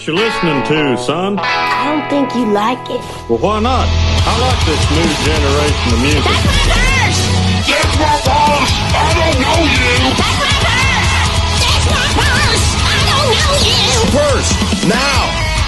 What 0.00 0.08
you 0.08 0.16
listening 0.16 0.64
to, 0.64 0.96
son? 0.96 1.36
I 1.36 1.84
don't 1.84 2.08
think 2.08 2.32
you 2.32 2.48
like 2.56 2.80
it. 2.88 3.04
Well, 3.28 3.36
why 3.36 3.60
not? 3.60 3.84
I 3.84 4.32
like 4.40 4.56
this 4.64 4.80
new 4.96 5.04
generation 5.28 5.92
of 5.92 6.00
music. 6.00 6.24
That's 6.24 6.40
my 6.40 6.56
purse! 6.72 7.20
That's 7.68 8.00
my 8.00 8.16
purse! 8.24 8.72
I 8.96 9.12
don't 9.12 9.36
know 9.44 9.60
you! 9.60 9.92
That's 10.16 10.40
my 10.40 10.56
purse! 10.64 11.20
That's 11.60 11.84
my 11.92 12.00
purse! 12.16 12.64
I 12.80 13.12
don't 13.12 13.28
know 13.28 13.52
you! 13.60 13.92
Purse! 14.08 14.48
Now! 14.88 15.20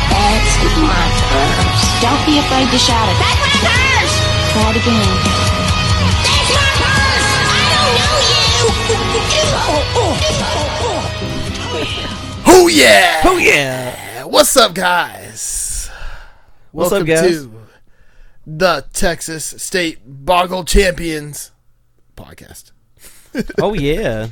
That's 0.09 0.65
my 0.81 1.05
purse. 1.29 1.85
Don't 2.01 2.25
be 2.25 2.41
afraid 2.41 2.73
to 2.73 2.81
shout 2.81 3.05
it. 3.13 3.21
That's 3.21 3.37
my 3.37 3.53
purse! 3.69 4.17
Try 4.57 4.65
it 4.73 4.81
again. 4.81 5.13
That's 6.25 6.57
my 6.57 6.73
purse! 6.81 7.37
I 7.53 7.69
don't 7.69 8.01
know 8.01 8.17
you! 8.33 8.65
Oh 12.49 12.73
yeah! 12.73 13.29
Oh 13.29 13.37
yeah! 13.37 14.02
What's 14.33 14.57
up, 14.57 14.75
guys? 14.75 15.91
What's 16.71 16.91
Welcome 16.91 17.03
up, 17.11 17.17
guys? 17.19 17.43
to 17.43 17.53
the 18.47 18.87
Texas 18.95 19.45
State 19.63 19.99
Boggle 20.07 20.65
Champions 20.65 21.51
podcast. 22.17 22.73
Oh 23.61 23.75
yeah! 23.75 24.29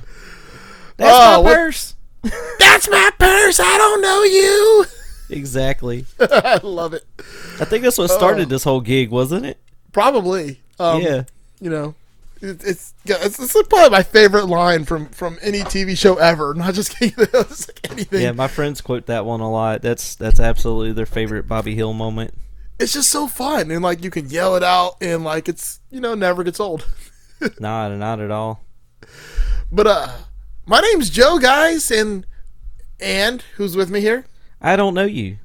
That's 0.97 1.11
Oh, 1.13 1.31
my 1.33 1.39
what- 1.39 1.55
purse. 1.55 1.95
That's 2.59 2.89
my 2.89 3.11
purse. 3.19 3.61
I 3.61 3.77
don't 3.77 4.01
know 4.01 4.23
you. 4.23 4.85
Exactly. 5.29 6.07
I 6.19 6.61
love 6.63 6.95
it. 6.95 7.05
I 7.61 7.67
think 7.67 7.85
that's 7.85 7.99
what 7.99 8.09
started 8.09 8.49
this 8.49 8.65
whole 8.65 8.81
gig, 8.81 9.11
wasn't 9.11 9.45
it? 9.45 9.59
Probably. 9.93 10.61
Um, 10.79 11.03
yeah. 11.03 11.25
You 11.61 11.69
know, 11.69 11.95
it, 12.41 12.65
it's 12.65 12.95
yeah, 13.05 13.17
it's, 13.21 13.39
it's 13.39 13.53
probably 13.69 13.91
my 13.91 14.03
favorite 14.03 14.47
line 14.47 14.85
from 14.85 15.09
from 15.09 15.39
any 15.43 15.61
TV 15.61 15.97
show 15.97 16.17
ever. 16.17 16.55
Not 16.57 16.75
just 16.75 16.99
King 16.99 17.11
of 17.11 17.17
the 17.17 17.27
Hill, 17.27 17.41
it's 17.43 17.69
like 17.69 17.91
anything. 17.91 18.23
Yeah, 18.23 18.33
my 18.33 18.49
friends 18.49 18.81
quote 18.81 19.07
that 19.07 19.25
one 19.25 19.41
a 19.41 19.51
lot. 19.51 19.83
That's 19.83 20.15
that's 20.17 20.41
absolutely 20.41 20.93
their 20.93 21.07
favorite 21.07 21.47
Bobby 21.49 21.75
Hill 21.75 21.93
moment. 21.93 22.35
It's 22.79 22.95
just 22.95 23.11
so 23.11 23.27
fun, 23.27 23.71
and 23.71 23.83
like 23.83 24.03
you 24.03 24.11
can 24.11 24.31
yell 24.31 24.57
it 24.57 24.63
out, 24.63 24.97
and 25.01 25.23
like 25.25 25.49
it's 25.49 25.81
you 25.91 26.01
know 26.01 26.15
never 26.15 26.43
gets 26.43 26.61
old. 26.61 26.87
Not 27.59 27.93
not 27.93 28.21
at 28.21 28.31
all. 28.31 28.65
But 29.73 29.87
uh, 29.87 30.09
my 30.67 30.81
name's 30.81 31.09
Joe, 31.09 31.39
guys, 31.39 31.91
and 31.91 32.27
and 33.01 33.43
who's 33.57 33.77
with 33.77 33.91
me 33.91 34.01
here? 34.01 34.27
I 34.61 34.77
don't 34.77 34.93
know 34.93 35.07
you. 35.07 35.39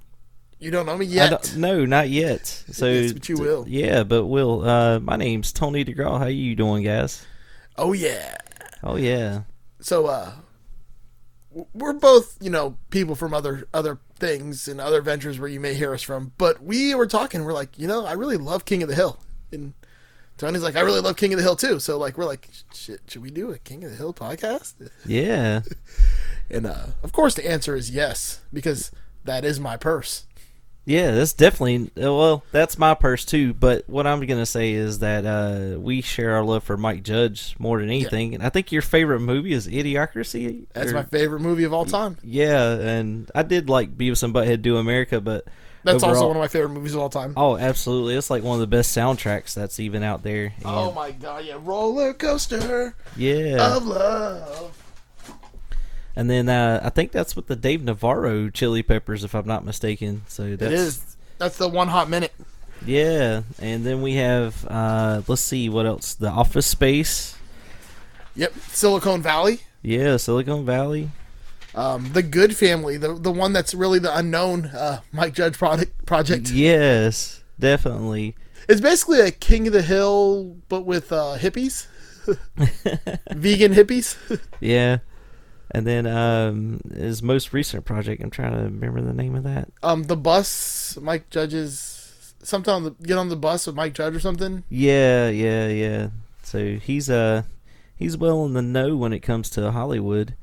You 0.66 0.72
don't 0.72 0.88
know 0.88 0.98
me 0.98 1.06
yet. 1.06 1.54
no, 1.56 1.86
not 1.86 2.10
yet. 2.10 2.48
So 2.48 2.88
Yes, 2.88 3.14
but 3.14 3.30
you 3.30 3.38
will. 3.38 3.66
Yeah, 3.68 4.02
but 4.02 4.26
will. 4.26 4.68
Uh, 4.68 5.00
my 5.00 5.16
name's 5.16 5.52
Tony 5.52 5.86
DeGraw. 5.86 6.18
How 6.18 6.26
you 6.26 6.56
doing, 6.56 6.84
guys? 6.84 7.24
Oh 7.78 7.94
yeah. 7.94 8.36
Oh 8.82 8.96
yeah. 8.96 9.42
So 9.80 10.08
uh, 10.08 10.32
we're 11.76 11.94
both 11.94 12.36
you 12.42 12.50
know 12.50 12.80
people 12.90 13.14
from 13.14 13.32
other 13.32 13.68
other 13.76 14.00
things 14.18 14.68
and 14.68 14.82
other 14.82 15.02
ventures 15.02 15.38
where 15.38 15.48
you 15.48 15.60
may 15.60 15.76
hear 15.76 15.94
us 15.94 16.02
from, 16.02 16.32
but 16.40 16.64
we 16.64 16.96
were 16.96 17.06
talking. 17.06 17.44
We're 17.44 17.54
like, 17.54 17.78
you 17.78 17.88
know, 17.88 18.04
I 18.04 18.14
really 18.14 18.38
love 18.38 18.66
King 18.66 18.82
of 18.82 18.90
the 18.90 18.96
Hill, 18.96 19.20
and 19.52 19.76
Tony's 20.40 20.64
like, 20.64 20.76
I 20.76 20.82
really 20.82 21.00
love 21.00 21.16
King 21.16 21.32
of 21.34 21.38
the 21.38 21.44
Hill 21.44 21.56
too. 21.56 21.80
So 21.80 22.00
like, 22.00 22.18
we're 22.18 22.26
like, 22.26 22.50
shit, 22.74 23.02
should 23.08 23.22
we 23.22 23.30
do 23.30 23.52
a 23.52 23.60
King 23.60 23.84
of 23.84 23.92
the 23.92 23.98
Hill 23.98 24.16
podcast? 24.16 24.74
Yeah. 25.06 25.62
And 26.50 26.66
uh, 26.66 26.88
of 27.04 27.12
course, 27.12 27.36
the 27.36 27.48
answer 27.48 27.76
is 27.76 27.92
yes 27.92 28.42
because 28.52 28.90
that 29.26 29.46
is 29.46 29.60
my 29.60 29.78
purse. 29.78 30.26
Yeah, 30.86 31.12
that's 31.12 31.34
definitely 31.34 31.90
uh, 31.98 32.14
well. 32.14 32.44
That's 32.52 32.78
my 32.78 32.94
purse 32.94 33.26
too. 33.26 33.54
But 33.56 33.90
what 33.90 34.06
I'm 34.06 34.24
gonna 34.26 34.46
say 34.46 34.74
is 34.74 35.00
that 35.00 35.26
uh, 35.26 35.80
we 35.80 36.02
share 36.02 36.36
our 36.36 36.44
love 36.44 36.64
for 36.64 36.78
Mike 36.78 37.02
Judge 37.04 37.56
more 37.58 37.80
than 37.80 37.90
anything. 37.90 38.36
And 38.36 38.44
I 38.44 38.50
think 38.50 38.72
your 38.72 38.84
favorite 38.84 39.22
movie 39.22 39.54
is 39.54 39.68
Idiocracy. 39.68 40.68
That's 40.74 40.92
Or- 40.92 40.96
my 40.96 41.04
favorite 41.04 41.40
movie 41.40 41.64
of 41.64 41.74
all 41.74 41.86
time. 41.86 42.18
Yeah, 42.24 42.74
and 42.74 43.30
I 43.34 43.42
did 43.44 43.68
like 43.70 43.98
Beavis 43.98 44.22
and 44.22 44.34
Butthead 44.34 44.62
Do 44.62 44.78
America, 44.78 45.20
but 45.20 45.46
That's 45.84 46.04
also 46.04 46.28
one 46.28 46.38
of 46.38 46.42
my 46.42 46.48
favorite 46.48 46.70
movies 46.70 46.94
of 46.94 47.02
all 47.02 47.10
time. 47.10 47.34
oh, 47.36 47.58
absolutely, 47.58 48.16
it's 48.16 48.30
like 48.30 48.44
one 48.44 48.54
of 48.56 48.60
the 48.62 48.68
best 48.68 48.96
soundtracks 48.96 49.54
that's 49.56 49.80
even 49.80 50.04
out 50.04 50.22
there. 50.22 50.54
And, 50.58 50.66
Oh 50.66 50.92
my 50.92 51.10
god, 51.12 51.46
yeah, 51.46 51.58
roller 51.60 52.14
coaster 52.14 52.94
yeah, 53.18 53.76
of 53.76 53.86
love. 53.88 54.82
And 56.16 56.30
then 56.30 56.48
uh, 56.50 56.82
I 56.84 56.90
think 56.90 57.12
that's 57.12 57.36
with 57.36 57.48
the 57.48 57.56
Dave 57.56 57.84
Navarro 57.84 58.50
Chili 58.50 58.82
Peppers, 58.84 59.24
if 59.24 59.36
I'm 59.36 59.46
not 59.48 59.66
mistaken. 59.66 60.22
So 60.28 60.56
that's 60.56 60.72
It 60.72 60.80
is. 60.80 61.16
That's 61.38 61.58
the 61.58 61.68
one 61.68 61.90
hot 61.90 62.10
minute. 62.10 62.34
yeah, 62.86 63.42
and 63.60 63.86
then 63.86 64.02
we 64.02 64.16
have 64.16 64.66
uh, 64.70 65.22
let's 65.28 65.42
see 65.42 65.68
what 65.70 65.86
else. 65.86 66.14
The 66.14 66.30
Office 66.30 66.66
Space. 66.66 67.36
Yep, 68.36 68.54
Silicon 68.70 69.22
Valley. 69.22 69.60
Yeah, 69.82 70.18
Silicon 70.18 70.66
Valley. 70.66 71.10
Um, 71.74 72.14
the 72.14 72.24
Goode 72.24 72.56
Family, 72.56 72.96
the 72.96 73.14
the 73.14 73.32
one 73.32 73.52
that's 73.52 73.74
really 73.74 74.00
the 74.00 74.16
unknown 74.18 74.68
uh, 74.68 75.02
Mike 75.12 75.34
Judge 75.34 75.58
product 75.58 76.06
project. 76.06 76.50
Yes, 76.52 77.44
definitely. 77.60 78.36
It's 78.70 78.80
basically 78.82 79.20
a 79.20 79.32
King 79.32 79.68
of 79.68 79.74
the 79.74 79.82
Hill, 79.82 80.56
but 80.70 80.86
with 80.86 81.12
uh, 81.12 81.36
hippies, 81.38 81.88
vegan 83.36 83.74
hippies. 83.74 84.40
Yeah. 84.62 85.00
And 85.72 85.86
then 85.86 86.06
um, 86.06 86.80
his 86.94 87.22
most 87.24 87.52
recent 87.54 87.86
project, 87.86 88.24
I'm 88.24 88.30
trying 88.30 88.54
to 88.54 88.64
remember 88.64 89.02
the 89.02 89.14
name 89.14 89.36
of 89.36 89.44
that. 89.44 89.70
um, 89.84 90.04
the 90.04 90.16
bus, 90.18 90.98
Mike 91.02 91.30
Judge's. 91.30 92.34
Sometime 92.44 92.84
the, 92.84 92.92
get 92.92 93.18
on 93.18 93.30
the 93.30 93.36
bus 93.36 93.66
with 93.66 93.76
Mike 93.76 93.94
Judge 93.94 94.16
or 94.16 94.20
something. 94.20 94.64
Yeah, 94.70 95.30
yeah, 95.30 95.68
yeah. 95.68 96.10
So 96.44 96.76
he's 96.76 97.10
uh 97.10 97.42
he's 97.96 98.16
well 98.18 98.46
in 98.46 98.54
the 98.54 98.62
know 98.62 98.96
when 98.96 99.14
it 99.14 99.22
comes 99.22 99.50
to 99.52 99.72
Hollywood 99.72 100.36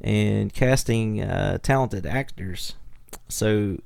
and 0.00 0.50
casting 0.54 1.20
uh, 1.20 1.58
talented 1.58 2.06
actors. 2.06 2.76
So 3.28 3.76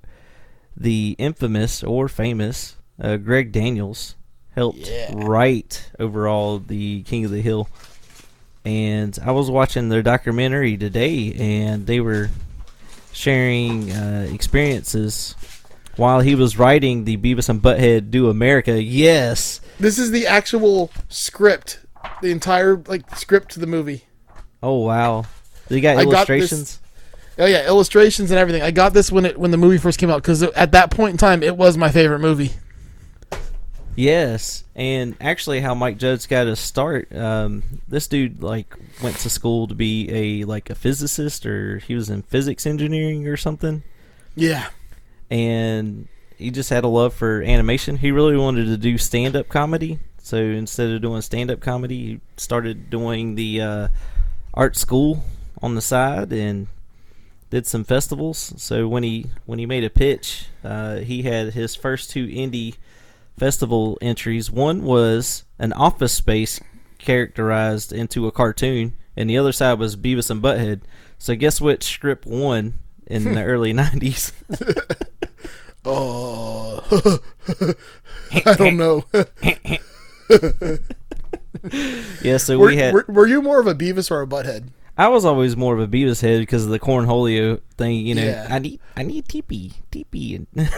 the 0.76 1.16
infamous 1.18 1.82
or 1.82 2.08
famous 2.08 2.76
uh, 3.00 3.16
Greg 3.16 3.50
Daniels 3.50 4.14
helped 4.50 4.78
Yeah. 4.88 5.10
write 5.16 5.90
overall 5.98 6.60
the 6.60 7.02
King 7.02 7.24
of 7.24 7.32
the 7.32 7.40
Hill. 7.42 7.68
And 8.68 9.18
I 9.24 9.30
was 9.30 9.50
watching 9.50 9.88
their 9.88 10.02
documentary 10.02 10.76
today, 10.76 11.32
and 11.32 11.86
they 11.86 12.00
were 12.00 12.28
sharing 13.12 13.90
uh, 13.90 14.28
experiences 14.30 15.34
while 15.96 16.20
he 16.20 16.34
was 16.34 16.58
writing 16.58 17.04
the 17.04 17.16
Beavis 17.16 17.48
and 17.48 17.62
Butthead 17.62 18.10
Do 18.10 18.28
America. 18.28 18.82
Yes. 18.82 19.62
This 19.80 19.98
is 19.98 20.10
the 20.10 20.26
actual 20.26 20.90
script, 21.08 21.80
the 22.20 22.30
entire 22.30 22.76
like 22.76 23.16
script 23.16 23.52
to 23.52 23.60
the 23.60 23.66
movie. 23.66 24.04
Oh 24.62 24.80
wow. 24.80 25.24
They 25.68 25.80
got 25.80 25.96
I 25.96 26.04
got 26.04 26.12
illustrations. 26.12 26.78
Oh 27.38 27.46
yeah, 27.46 27.66
illustrations 27.66 28.30
and 28.30 28.38
everything. 28.38 28.60
I 28.60 28.70
got 28.70 28.92
this 28.92 29.10
when 29.10 29.24
it 29.24 29.38
when 29.38 29.50
the 29.50 29.56
movie 29.56 29.78
first 29.78 29.98
came 29.98 30.10
out 30.10 30.20
because 30.20 30.42
at 30.42 30.72
that 30.72 30.90
point 30.90 31.12
in 31.12 31.16
time 31.16 31.42
it 31.42 31.56
was 31.56 31.78
my 31.78 31.90
favorite 31.90 32.18
movie. 32.18 32.52
Yes, 33.98 34.62
and 34.76 35.16
actually, 35.20 35.58
how 35.58 35.74
Mike 35.74 35.98
Judge 35.98 36.28
got 36.28 36.46
his 36.46 36.60
start. 36.60 37.12
Um, 37.12 37.64
this 37.88 38.06
dude 38.06 38.44
like 38.44 38.72
went 39.02 39.16
to 39.16 39.28
school 39.28 39.66
to 39.66 39.74
be 39.74 40.08
a 40.12 40.44
like 40.44 40.70
a 40.70 40.76
physicist, 40.76 41.44
or 41.44 41.78
he 41.78 41.96
was 41.96 42.08
in 42.08 42.22
physics 42.22 42.64
engineering 42.64 43.26
or 43.26 43.36
something, 43.36 43.82
Yeah, 44.36 44.68
and 45.32 46.06
he 46.36 46.52
just 46.52 46.70
had 46.70 46.84
a 46.84 46.88
love 46.88 47.12
for 47.12 47.42
animation. 47.42 47.96
He 47.96 48.12
really 48.12 48.36
wanted 48.36 48.66
to 48.66 48.76
do 48.76 48.98
stand 48.98 49.34
up 49.34 49.48
comedy, 49.48 49.98
so 50.22 50.36
instead 50.36 50.90
of 50.90 51.02
doing 51.02 51.20
stand 51.20 51.50
up 51.50 51.58
comedy, 51.58 51.96
he 51.96 52.20
started 52.36 52.90
doing 52.90 53.34
the 53.34 53.60
uh, 53.60 53.88
art 54.54 54.76
school 54.76 55.24
on 55.60 55.74
the 55.74 55.82
side 55.82 56.32
and 56.32 56.68
did 57.50 57.66
some 57.66 57.82
festivals. 57.82 58.54
So 58.58 58.86
when 58.86 59.02
he 59.02 59.26
when 59.44 59.58
he 59.58 59.66
made 59.66 59.82
a 59.82 59.90
pitch, 59.90 60.46
uh, 60.62 60.98
he 60.98 61.22
had 61.22 61.54
his 61.54 61.74
first 61.74 62.10
two 62.10 62.28
indie 62.28 62.76
festival 63.38 63.98
entries. 64.00 64.50
One 64.50 64.82
was 64.84 65.44
an 65.58 65.72
office 65.72 66.12
space 66.12 66.60
characterized 66.98 67.92
into 67.92 68.26
a 68.26 68.32
cartoon, 68.32 68.96
and 69.16 69.30
the 69.30 69.38
other 69.38 69.52
side 69.52 69.78
was 69.78 69.96
Beavis 69.96 70.30
and 70.30 70.42
Butthead. 70.42 70.80
So 71.18 71.34
guess 71.34 71.60
which 71.60 71.84
script 71.84 72.26
won 72.26 72.78
in 73.06 73.24
the 73.34 73.42
early 73.44 73.72
'90s? 73.72 74.32
Oh, 75.84 76.84
I 78.44 78.54
don't 78.54 78.76
know. 78.76 79.04
yeah, 82.20 82.36
so 82.36 82.58
were, 82.58 82.66
we 82.66 82.76
had. 82.76 82.92
were, 82.92 83.04
were 83.08 83.26
you 83.26 83.40
more 83.40 83.58
of 83.60 83.66
a 83.66 83.74
Beavis 83.74 84.10
or 84.10 84.20
a 84.20 84.26
Butthead? 84.26 84.68
I 84.98 85.08
was 85.08 85.24
always 85.24 85.56
more 85.56 85.74
of 85.74 85.80
a 85.80 85.86
Beavis 85.86 86.20
head 86.20 86.40
because 86.40 86.64
of 86.64 86.70
the 86.70 86.80
cornholio 86.80 87.60
thing. 87.76 88.04
You 88.06 88.16
know, 88.16 88.24
Yeah. 88.24 88.48
I 88.50 88.58
need 88.58 88.80
I 88.96 89.04
need 89.04 89.28
teepee 89.28 89.72
teepee. 89.92 90.34
And 90.34 90.46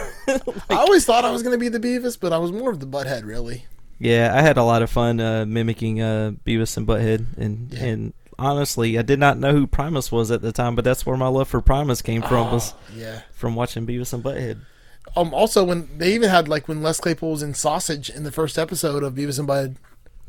I 0.69 0.75
always 0.75 1.05
thought 1.05 1.25
I 1.25 1.31
was 1.31 1.41
going 1.43 1.53
to 1.53 1.59
be 1.59 1.69
the 1.69 1.79
Beavis, 1.79 2.17
but 2.19 2.31
I 2.31 2.37
was 2.37 2.51
more 2.51 2.69
of 2.69 2.79
the 2.79 2.85
Butthead, 2.87 3.25
really. 3.25 3.65
yeah, 3.99 4.31
I 4.35 4.41
had 4.41 4.57
a 4.57 4.63
lot 4.63 4.81
of 4.81 4.89
fun 4.89 5.19
uh, 5.19 5.45
mimicking 5.45 6.01
uh, 6.01 6.31
Beavis 6.45 6.77
and 6.77 6.87
Butthead, 6.87 7.37
and 7.37 7.73
Yeah. 7.73 7.83
and 7.83 8.13
honestly, 8.39 8.97
I 8.97 9.01
did 9.01 9.19
not 9.19 9.37
know 9.39 9.53
who 9.53 9.67
Primus 9.67 10.11
was 10.11 10.31
at 10.31 10.41
the 10.41 10.51
time, 10.51 10.75
but 10.75 10.83
that's 10.85 11.05
where 11.05 11.17
my 11.17 11.27
love 11.27 11.47
for 11.47 11.61
Primus 11.61 12.01
came 12.01 12.21
from 12.21 12.51
was 12.51 12.73
Yeah. 12.95 13.21
from 13.33 13.55
watching 13.55 13.85
Beavis 13.87 14.13
and 14.13 14.23
Butthead. 14.23 14.59
Um. 15.15 15.33
Also, 15.33 15.63
when 15.63 15.89
they 15.97 16.13
even 16.13 16.29
had 16.29 16.47
like 16.47 16.67
when 16.67 16.81
Les 16.83 16.99
Claypool 16.99 17.31
was 17.31 17.41
in 17.43 17.53
Sausage 17.55 18.09
in 18.09 18.23
the 18.23 18.31
first 18.31 18.57
episode 18.59 19.01
of 19.03 19.13
Beavis 19.15 19.39
and 19.39 19.47
Butthead, 19.47 19.75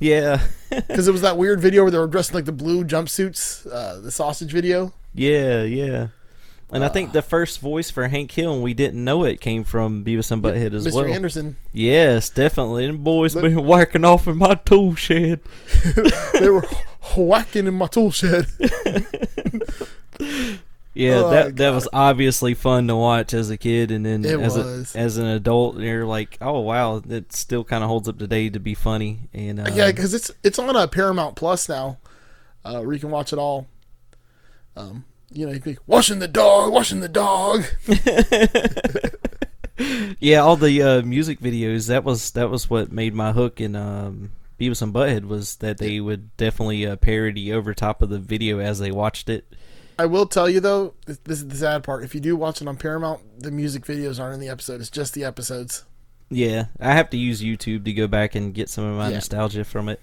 Yeah, 0.02 0.42
because 0.70 1.08
it 1.08 1.12
was 1.12 1.22
that 1.22 1.36
weird 1.36 1.60
video 1.60 1.82
where 1.82 1.90
they 1.90 1.98
were 1.98 2.06
dressed 2.06 2.30
in 2.30 2.36
like 2.36 2.44
the 2.44 2.52
blue 2.52 2.84
jumpsuits, 2.84 3.66
uh, 3.70 4.00
the 4.00 4.10
Sausage 4.10 4.52
video. 4.52 4.92
yeah, 5.14 5.62
yeah. 5.62 6.08
And 6.74 6.82
I 6.82 6.88
think 6.88 7.12
the 7.12 7.20
first 7.20 7.60
voice 7.60 7.90
for 7.90 8.08
Hank 8.08 8.32
Hill, 8.32 8.54
and 8.54 8.62
we 8.62 8.72
didn't 8.72 9.04
know 9.04 9.24
it, 9.24 9.42
came 9.42 9.62
from 9.62 10.06
Beavis 10.06 10.32
and 10.32 10.42
Butthead 10.42 10.72
as 10.72 10.86
Mr. 10.86 10.94
well. 10.94 11.04
Mr. 11.04 11.14
Anderson. 11.14 11.56
Yes, 11.74 12.30
definitely. 12.30 12.86
Them 12.86 13.04
boys 13.04 13.34
been 13.34 13.62
whacking 13.66 14.06
off 14.06 14.26
in 14.26 14.38
my 14.38 14.54
tool 14.54 14.94
shed. 14.94 15.40
They 16.32 16.48
were 16.48 16.66
whacking 17.14 17.66
in 17.66 17.74
my 17.74 17.88
tool 17.88 18.10
shed. 18.10 18.46
Yeah, 20.94 21.22
Oh, 21.24 21.30
that 21.30 21.56
that 21.56 21.70
was 21.70 21.88
obviously 21.92 22.54
fun 22.54 22.86
to 22.88 22.96
watch 22.96 23.32
as 23.32 23.48
a 23.48 23.56
kid, 23.56 23.90
and 23.90 24.04
then 24.04 24.24
It 24.24 24.38
as 24.38 24.56
a, 24.56 24.98
as 24.98 25.16
an 25.16 25.26
adult, 25.26 25.78
you're 25.78 26.04
like, 26.04 26.36
oh 26.40 26.60
wow, 26.60 27.02
it 27.08 27.32
still 27.32 27.64
kind 27.64 27.82
of 27.82 27.88
holds 27.88 28.08
up 28.08 28.18
today 28.18 28.50
to 28.50 28.60
be 28.60 28.74
funny. 28.74 29.30
And 29.32 29.60
uh, 29.60 29.70
yeah, 29.72 29.90
because 29.90 30.12
it's 30.12 30.30
it's 30.42 30.58
on 30.58 30.74
a 30.76 30.86
Paramount 30.86 31.36
Plus 31.36 31.68
now, 31.68 31.98
uh, 32.64 32.80
where 32.80 32.92
you 32.92 33.00
can 33.00 33.10
watch 33.10 33.32
it 33.32 33.38
all. 33.38 33.66
Um, 34.76 35.04
you 35.30 35.46
know, 35.46 35.52
you 35.52 35.60
can 35.60 35.72
be 35.72 35.78
washing 35.86 36.18
the 36.18 36.28
dog, 36.28 36.72
washing 36.72 37.00
the 37.00 37.08
dog. 37.08 37.64
yeah, 40.20 40.38
all 40.38 40.56
the 40.56 40.82
uh, 40.82 41.02
music 41.02 41.40
videos. 41.40 41.88
That 41.88 42.04
was 42.04 42.30
that 42.32 42.50
was 42.50 42.68
what 42.68 42.92
made 42.92 43.14
my 43.14 43.32
hook 43.32 43.60
in 43.60 43.76
um, 43.76 44.32
Beavis 44.60 44.82
and 44.82 44.94
Butthead 44.94 45.26
was 45.26 45.56
that 45.56 45.78
they 45.78 46.00
would 46.00 46.36
definitely 46.36 46.86
uh, 46.86 46.96
parody 46.96 47.52
over 47.52 47.74
top 47.74 48.02
of 48.02 48.10
the 48.10 48.18
video 48.18 48.58
as 48.58 48.78
they 48.78 48.90
watched 48.90 49.28
it. 49.28 49.46
I 49.98 50.06
will 50.06 50.26
tell 50.26 50.48
you 50.48 50.60
though, 50.60 50.94
this, 51.06 51.18
this 51.18 51.38
is 51.38 51.48
the 51.48 51.56
sad 51.56 51.82
part. 51.84 52.04
If 52.04 52.14
you 52.14 52.20
do 52.20 52.36
watch 52.36 52.60
it 52.62 52.68
on 52.68 52.76
Paramount, 52.76 53.20
the 53.42 53.50
music 53.50 53.84
videos 53.84 54.18
aren't 54.20 54.34
in 54.34 54.40
the 54.40 54.48
episode. 54.48 54.80
It's 54.80 54.90
just 54.90 55.14
the 55.14 55.24
episodes. 55.24 55.84
Yeah, 56.30 56.66
I 56.80 56.94
have 56.94 57.10
to 57.10 57.16
use 57.18 57.42
YouTube 57.42 57.84
to 57.84 57.92
go 57.92 58.06
back 58.06 58.34
and 58.34 58.54
get 58.54 58.68
some 58.70 58.84
of 58.84 58.96
my 58.96 59.08
Yeah. 59.08 59.16
nostalgia 59.16 59.64
from 59.64 59.88
it. 59.88 60.00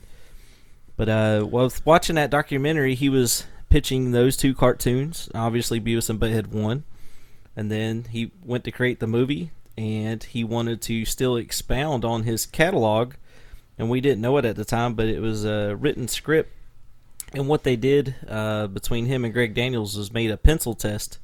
But 0.96 1.10
uh, 1.10 1.48
well, 1.50 1.72
watching 1.86 2.16
that 2.18 2.30
documentary, 2.30 2.94
he 2.96 3.10
was 3.10 3.46
pitching 3.70 4.12
those 4.12 4.38
two 4.38 4.54
cartoons. 4.54 5.30
Obviously, 5.34 5.80
Beavis 5.82 6.10
and 6.10 6.20
Butthead 6.20 6.48
won, 6.48 6.84
and 7.56 7.72
then 7.72 8.06
he 8.12 8.32
went 8.44 8.64
to 8.66 8.72
create 8.72 9.00
the 9.00 9.08
movie, 9.08 9.52
and 9.78 10.22
he 10.24 10.44
wanted 10.44 10.82
to 10.84 11.06
still 11.06 11.36
expound 11.38 12.04
on 12.06 12.24
his 12.24 12.46
catalog. 12.46 13.14
And 13.78 13.90
we 13.90 14.02
didn't 14.02 14.20
know 14.22 14.38
it 14.38 14.44
at 14.46 14.58
the 14.58 14.66
time, 14.66 14.94
but 14.94 15.08
it 15.08 15.22
was 15.22 15.46
a 15.46 15.74
written 15.76 16.10
script. 16.10 16.52
And 17.34 17.48
what 17.48 17.64
they 17.64 17.76
did 17.76 18.16
uh, 18.28 18.68
between 18.68 19.06
him 19.06 19.24
and 19.24 19.34
Greg 19.34 19.54
Daniels 19.54 19.96
was 19.98 20.12
made 20.12 20.32
a 20.32 20.38
pencil 20.38 20.74
test, 20.74 21.20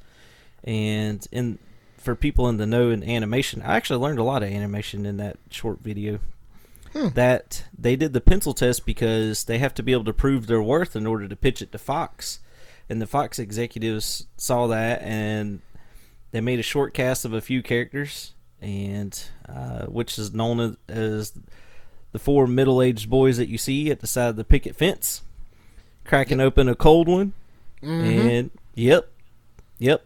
and 0.64 1.26
in 1.32 1.58
for 1.96 2.14
people 2.14 2.48
in 2.48 2.56
the 2.56 2.66
know 2.66 2.90
in 2.90 3.02
animation, 3.02 3.62
I 3.62 3.76
actually 3.76 3.98
learned 3.98 4.20
a 4.20 4.24
lot 4.24 4.44
of 4.44 4.50
animation 4.50 5.04
in 5.04 5.16
that 5.16 5.38
short 5.50 5.80
video. 5.80 6.20
That 6.94 7.64
they 7.76 7.94
did 7.94 8.14
the 8.14 8.22
pencil 8.22 8.54
test 8.54 8.86
because 8.86 9.44
they 9.44 9.58
have 9.58 9.74
to 9.74 9.82
be 9.82 9.92
able 9.92 10.04
to 10.04 10.14
prove 10.14 10.46
their 10.46 10.62
worth 10.62 10.96
in 10.96 11.06
order 11.06 11.28
to 11.28 11.36
pitch 11.36 11.60
it 11.60 11.72
to 11.72 11.78
Fox, 11.78 12.38
and 12.88 13.02
the 13.02 13.06
Fox 13.06 13.38
executives 13.38 14.26
saw 14.36 14.66
that 14.68 15.02
and 15.02 15.60
they 16.30 16.40
made 16.40 16.58
a 16.58 16.62
short 16.62 16.94
cast 16.94 17.24
of 17.24 17.32
a 17.32 17.40
few 17.40 17.62
characters, 17.62 18.32
and 18.62 19.24
uh, 19.48 19.86
which 19.86 20.18
is 20.18 20.32
known 20.32 20.60
as, 20.60 20.76
as 20.88 21.32
the 22.12 22.18
four 22.18 22.46
middle-aged 22.46 23.10
boys 23.10 23.36
that 23.36 23.48
you 23.48 23.58
see 23.58 23.90
at 23.90 24.00
the 24.00 24.06
side 24.06 24.30
of 24.30 24.36
the 24.36 24.44
picket 24.44 24.74
fence, 24.74 25.22
cracking 26.06 26.40
open 26.40 26.68
a 26.68 26.74
cold 26.74 27.08
one, 27.08 27.32
and 27.82 28.50
yep, 28.74 29.08
yep, 29.78 30.04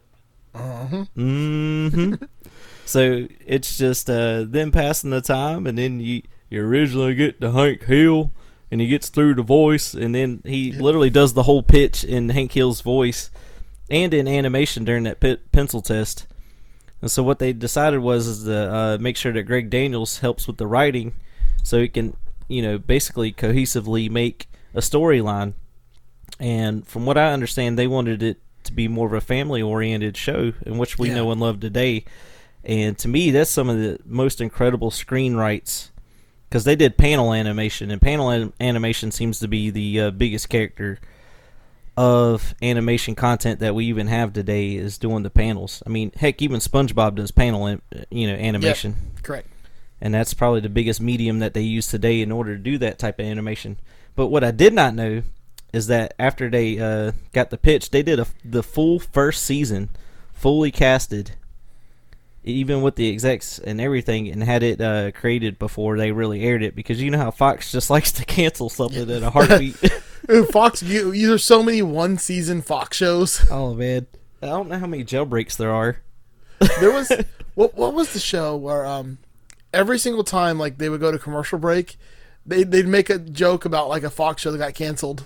hmm 1.15 2.15
so 2.85 3.27
it's 3.47 3.79
just 3.79 4.11
uh, 4.11 4.45
them 4.45 4.73
passing 4.73 5.11
the 5.11 5.21
time, 5.21 5.67
and 5.67 5.79
then 5.79 6.01
you 6.01 6.23
you 6.49 6.61
originally 6.63 7.15
get 7.15 7.41
to 7.41 7.53
Hank 7.53 7.85
Hill, 7.85 8.33
and 8.71 8.81
he 8.81 8.89
gets 8.89 9.09
through 9.09 9.35
the 9.35 9.43
voice, 9.43 9.95
and 9.95 10.15
then 10.15 10.43
he 10.45 10.73
literally 10.73 11.11
does 11.11 11.35
the 11.35 11.45
whole 11.45 11.63
pitch 11.63 12.03
in 12.03 12.31
Hank 12.31 12.53
Hill's 12.53 12.81
voice, 12.81 13.31
and 13.89 14.13
in 14.13 14.27
animation 14.27 14.85
during 14.85 15.05
that 15.05 15.21
pencil 15.53 15.81
test. 15.83 16.27
And 17.03 17.11
so 17.11 17.23
what 17.23 17.39
they 17.39 17.53
decided 17.53 18.01
was 18.01 18.27
is 18.27 18.45
to 18.45 18.75
uh, 18.75 18.99
make 19.01 19.17
sure 19.17 19.33
that 19.33 19.45
Greg 19.45 19.71
Daniels 19.71 20.19
helps 20.19 20.47
with 20.47 20.59
the 20.59 20.67
writing, 20.67 21.15
so 21.63 21.79
he 21.81 21.89
can 21.89 22.17
you 22.49 22.63
know 22.63 22.79
basically 22.79 23.33
cohesively 23.33 24.11
make 24.11 24.49
a 24.75 24.81
storyline. 24.81 25.55
And 26.41 26.87
from 26.87 27.07
what 27.07 27.17
I 27.19 27.33
understand, 27.33 27.79
they 27.79 27.87
wanted 27.87 28.23
it 28.23 28.39
to 28.65 28.73
be 28.73 28.89
more 28.89 29.07
of 29.07 29.13
a 29.13 29.21
family 29.21 29.63
oriented 29.63 30.17
show, 30.17 30.53
in 30.67 30.79
which 30.79 30.99
we 30.99 31.09
Yeah. 31.09 31.17
know 31.17 31.31
and 31.31 31.41
love 31.41 31.61
today. 31.61 32.05
And 32.65 32.99
to 32.99 33.09
me, 33.09 33.31
that's 33.31 33.51
some 33.51 33.69
of 33.69 33.79
the 33.79 33.99
most 34.05 34.41
incredible 34.41 34.91
screen 34.91 35.35
rights 35.35 35.91
because 36.49 36.65
they 36.65 36.75
did 36.77 36.97
panel 36.99 37.33
animation, 37.33 37.91
and 37.91 38.03
panel 38.03 38.31
anim- 38.31 38.53
animation 38.61 39.11
seems 39.13 39.39
to 39.39 39.47
be 39.49 39.71
the 39.71 40.01
uh, 40.01 40.11
biggest 40.11 40.49
character 40.49 40.99
of 41.97 42.55
animation 42.63 43.15
content 43.15 43.61
that 43.61 43.75
we 43.75 43.85
even 43.87 44.07
have 44.07 44.33
today 44.33 44.75
is 44.75 44.99
doing 44.99 45.23
the 45.23 45.31
panels. 45.31 45.83
I 45.87 45.91
mean, 45.91 46.13
heck, 46.17 46.41
even 46.41 46.61
SpongeBob 46.61 47.17
does 47.17 47.31
panel, 47.31 47.67
an- 47.67 47.83
you 48.11 48.27
know, 48.27 48.35
animation 48.35 48.97
Correct. 49.23 49.49
and 50.01 50.15
that's 50.15 50.33
probably 50.35 50.61
the 50.61 50.69
biggest 50.69 51.01
medium 51.01 51.41
that 51.41 51.53
they 51.55 51.61
use 51.63 51.87
today 51.89 52.21
in 52.23 52.33
order 52.33 52.57
to 52.57 52.63
do 52.63 52.79
that 52.79 52.99
type 52.99 53.19
of 53.19 53.27
animation. 53.27 53.77
But 54.17 54.29
what 54.29 54.45
I 54.45 54.51
did 54.51 54.73
not 54.73 54.95
know 54.95 55.23
is 55.73 55.87
that 55.87 56.15
after 56.19 56.49
they 56.49 56.79
uh, 56.79 57.13
got 57.33 57.51
the 57.51 57.59
pitch, 57.59 57.91
they 57.91 58.03
did 58.03 58.19
a, 58.19 58.27
the 58.45 58.63
full 58.63 58.99
first 58.99 59.45
season, 59.45 59.89
fully 60.33 60.71
casted, 60.71 61.33
even 62.43 62.83
with 62.83 62.97
the 62.97 63.09
execs 63.11 63.59
and 63.59 63.81
everything, 63.81 64.29
and 64.29 64.43
had 64.43 64.63
it 64.63 64.81
uh, 64.81 65.11
created 65.13 65.59
before 65.59 65.97
they 65.97 66.13
really 66.13 66.43
aired 66.43 66.63
it. 66.63 66.75
Because 66.75 67.01
you 67.01 67.11
know 67.11 67.19
how 67.19 67.31
Fox 67.31 67.71
just 67.71 67.91
likes 67.91 68.13
to 68.13 68.25
cancel 68.25 68.69
something 68.69 69.11
at 69.11 69.23
a 69.23 69.31
heartbeat. 69.31 69.77
Fox, 70.51 70.83
you, 70.83 71.13
you 71.13 71.29
there's 71.29 71.45
so 71.45 71.63
many 71.63 71.83
one 71.83 72.19
season 72.19 72.63
Fox 72.63 72.97
shows. 72.97 73.47
oh 73.51 73.75
man, 73.75 74.07
I 74.43 74.47
don't 74.47 74.69
know 74.69 74.79
how 74.79 74.87
many 74.87 75.05
jailbreaks 75.05 75.57
there 75.57 75.73
are. 75.73 75.99
There 76.79 76.93
was 76.93 77.11
what 77.55 77.75
what 77.75 77.95
was 77.95 78.13
the 78.13 78.21
show 78.21 78.57
where 78.57 78.85
um 78.85 79.19
every 79.73 79.99
single 79.99 80.25
time 80.25 80.59
like 80.59 80.79
they 80.79 80.89
would 80.89 81.01
go 81.01 81.11
to 81.11 81.19
commercial 81.19 81.59
break, 81.59 81.97
they 82.45 82.65
they'd 82.65 82.87
make 82.87 83.11
a 83.11 83.19
joke 83.19 83.65
about 83.65 83.89
like 83.89 84.03
a 84.03 84.11
Fox 84.11 84.43
show 84.43 84.53
that 84.53 84.59
got 84.59 84.75
canceled. 84.75 85.25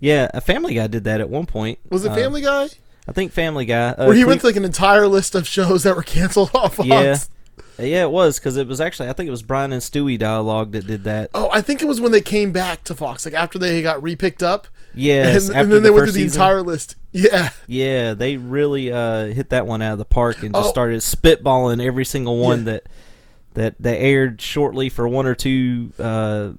Yeah, 0.00 0.30
a 0.34 0.40
Family 0.40 0.74
Guy 0.74 0.86
did 0.86 1.04
that 1.04 1.20
at 1.20 1.28
one 1.30 1.46
point. 1.46 1.78
Was 1.90 2.04
it 2.04 2.12
Uh, 2.12 2.14
Family 2.14 2.42
Guy? 2.42 2.68
I 3.08 3.12
think 3.12 3.32
Family 3.32 3.64
Guy. 3.64 3.88
Uh, 3.90 4.06
Where 4.06 4.14
he 4.14 4.22
Cle- 4.22 4.28
went 4.28 4.40
through 4.40 4.50
like 4.50 4.56
an 4.56 4.64
entire 4.64 5.06
list 5.08 5.34
of 5.34 5.46
shows 5.46 5.84
that 5.84 5.96
were 5.96 6.02
canceled 6.02 6.50
off 6.54 6.76
Fox. 6.76 6.88
Yeah, 6.88 7.16
yeah, 7.78 8.02
it 8.02 8.10
was 8.10 8.38
because 8.38 8.56
it 8.56 8.66
was 8.66 8.80
actually 8.80 9.08
I 9.08 9.12
think 9.12 9.28
it 9.28 9.30
was 9.30 9.42
Brian 9.42 9.72
and 9.72 9.80
Stewie 9.82 10.18
dialogue 10.18 10.72
that 10.72 10.86
did 10.86 11.04
that. 11.04 11.30
Oh, 11.34 11.48
I 11.52 11.60
think 11.60 11.82
it 11.82 11.86
was 11.86 12.00
when 12.00 12.12
they 12.12 12.20
came 12.20 12.52
back 12.52 12.84
to 12.84 12.94
Fox, 12.94 13.24
like 13.24 13.34
after 13.34 13.58
they 13.58 13.80
got 13.82 14.00
repicked 14.02 14.42
up. 14.42 14.66
Yeah, 14.98 15.28
and, 15.28 15.50
and 15.50 15.70
then 15.72 15.82
they 15.82 15.88
the 15.90 15.92
went 15.92 16.04
through 16.06 16.12
the 16.12 16.20
season. 16.22 16.40
entire 16.40 16.62
list. 16.62 16.96
Yeah, 17.12 17.50
Yeah, 17.66 18.12
they 18.14 18.36
really 18.38 18.90
uh, 18.92 19.26
hit 19.26 19.50
that 19.50 19.66
one 19.66 19.80
out 19.82 19.92
of 19.92 19.98
the 19.98 20.04
park 20.06 20.42
and 20.42 20.54
just 20.54 20.66
Oh. 20.68 20.70
started 20.70 21.00
spitballing 21.00 21.82
every 21.84 22.04
single 22.04 22.38
one 22.38 22.58
Yeah. 22.60 22.64
that 22.72 22.82
that 23.54 23.74
that 23.80 23.96
aired 23.98 24.40
shortly 24.40 24.88
for 24.90 25.06
one 25.08 25.26
or 25.26 25.34
two, 25.34 25.92
uh, 25.98 26.50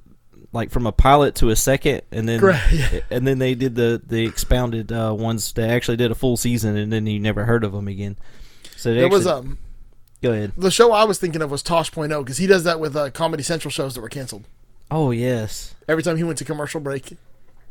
like 0.51 0.71
from 0.71 0.87
a 0.87 0.91
pilot 0.91 1.35
to 1.35 1.49
a 1.49 1.55
second, 1.55 2.01
and 2.11 2.27
then 2.27 2.41
yeah. 2.71 2.99
and 3.09 3.27
then 3.27 3.39
they 3.39 3.55
did 3.55 3.75
the 3.75 4.01
the 4.05 4.25
expounded 4.25 4.91
uh, 4.91 5.13
ones 5.17 5.51
They 5.53 5.69
actually 5.69 5.97
did 5.97 6.11
a 6.11 6.15
full 6.15 6.37
season, 6.37 6.77
and 6.77 6.91
then 6.91 7.07
you 7.07 7.19
never 7.19 7.45
heard 7.45 7.63
of 7.63 7.71
them 7.71 7.87
again. 7.87 8.17
So 8.75 8.93
there 8.93 9.09
was 9.09 9.27
um 9.27 9.57
go 10.21 10.31
ahead. 10.31 10.53
the 10.57 10.71
show 10.71 10.91
I 10.91 11.03
was 11.03 11.19
thinking 11.19 11.41
of 11.41 11.51
was 11.51 11.63
Tosh.0 11.63 12.19
because 12.19 12.37
he 12.37 12.47
does 12.47 12.63
that 12.63 12.79
with 12.79 12.95
uh, 12.95 13.09
Comedy 13.11 13.43
Central 13.43 13.71
shows 13.71 13.95
that 13.95 14.01
were 14.01 14.09
canceled. 14.09 14.45
Oh 14.89 15.11
yes, 15.11 15.75
Every 15.87 16.03
time 16.03 16.17
he 16.17 16.23
went 16.23 16.37
to 16.37 16.45
commercial 16.45 16.79
break, 16.79 17.17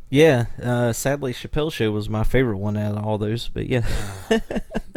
yeah. 0.09 0.47
Uh, 0.63 0.93
sadly, 0.93 1.33
Chappelle 1.33 1.73
Show 1.73 1.91
was 1.91 2.09
my 2.09 2.25
favorite 2.25 2.59
one 2.59 2.77
out 2.77 2.97
of 2.97 3.05
all 3.05 3.19
those, 3.19 3.49
but 3.49 3.67
yeah. 3.67 3.87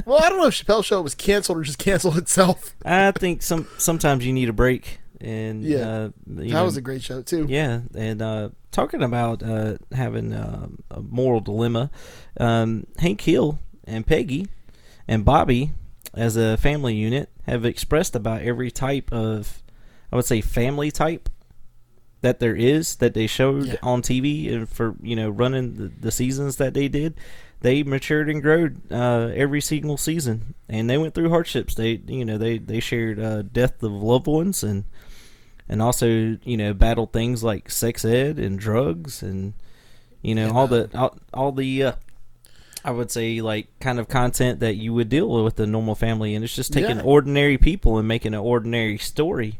well, 0.05 0.21
I 0.21 0.29
don't 0.29 0.37
know 0.37 0.47
if 0.47 0.65
Chappelle's 0.65 0.85
show 0.85 1.01
was 1.01 1.15
canceled 1.15 1.57
or 1.57 1.63
just 1.63 1.79
canceled 1.79 2.17
itself. 2.17 2.75
I 2.85 3.11
think 3.11 3.41
some 3.41 3.67
sometimes 3.77 4.25
you 4.25 4.33
need 4.33 4.49
a 4.49 4.53
break, 4.53 4.99
and 5.21 5.63
Yeah. 5.63 5.77
uh, 5.89 6.09
you 6.27 6.49
That 6.49 6.53
know, 6.53 6.65
was 6.65 6.77
a 6.77 6.81
great 6.81 7.01
show 7.03 7.21
too. 7.21 7.45
yeah. 7.49 7.81
And 7.95 8.21
uh, 8.21 8.49
talking 8.71 9.03
about 9.03 9.43
uh, 9.43 9.77
having 9.91 10.33
um 10.33 10.79
a 10.91 11.01
moral 11.01 11.41
dilemma, 11.41 11.91
um, 12.39 12.85
Hank 12.97 13.21
Hill 13.21 13.59
and 13.85 14.05
Peggy 14.05 14.47
and 15.07 15.25
Bobby, 15.25 15.71
as 16.13 16.35
a 16.37 16.57
family 16.57 16.95
unit, 16.95 17.29
have 17.45 17.65
expressed 17.65 18.15
about 18.15 18.41
every 18.41 18.71
type 18.71 19.11
of, 19.11 19.61
I 20.11 20.15
would 20.15 20.25
say, 20.25 20.41
family 20.41 20.91
type 20.91 21.29
that 22.21 22.39
there 22.39 22.55
is 22.55 22.95
that 22.97 23.13
they 23.13 23.27
showed 23.27 23.65
Yeah. 23.67 23.75
on 23.81 24.01
TV 24.01 24.51
and 24.53 24.67
for 24.67 24.95
you 25.01 25.15
know 25.15 25.29
running 25.29 25.75
the, 25.75 25.87
the 26.01 26.11
seasons 26.11 26.57
that 26.57 26.73
they 26.73 26.87
did. 26.87 27.15
They 27.61 27.83
matured 27.83 28.29
and 28.29 28.41
grew 28.41 28.73
uh, 28.89 29.31
every 29.35 29.59
single 29.59 29.97
season, 29.97 30.53
and 30.69 30.89
they 30.89 30.97
went 30.97 31.13
through 31.13 31.29
hardships. 31.29 31.75
They, 31.75 31.99
you 32.07 32.23
know, 32.23 32.37
they 32.37 32.57
they 32.57 32.79
shared 32.79 33.19
uh, 33.19 33.41
death 33.41 33.83
of 33.83 33.91
loved 33.91 34.27
ones, 34.27 34.63
and 34.63 34.85
and 35.69 35.81
also 35.81 36.07
you 36.43 36.57
know 36.57 36.73
battle 36.73 37.05
things 37.05 37.43
like 37.43 37.69
sex 37.69 38.03
ed 38.03 38.39
and 38.39 38.59
drugs, 38.59 39.21
and 39.21 39.53
you 40.21 40.35
know 40.35 40.51
all 40.51 40.67
the 40.67 40.89
all, 40.97 41.17
all 41.33 41.51
the 41.51 41.83
uh, 41.83 41.91
I 42.83 42.91
would 42.91 43.11
say 43.11 43.41
like 43.41 43.67
kind 43.79 43.99
of 43.99 44.07
content 44.09 44.59
that 44.61 44.75
you 44.75 44.93
would 44.93 45.09
deal 45.09 45.43
with 45.43 45.59
a 45.59 45.67
normal 45.67 45.95
family, 45.95 46.35
and 46.35 46.43
it's 46.43 46.55
just 46.55 46.73
taking 46.73 46.97
Yeah. 46.97 47.03
ordinary 47.03 47.57
people 47.57 47.97
and 47.97 48.07
making 48.07 48.33
an 48.33 48.39
ordinary 48.39 48.97
story. 48.97 49.59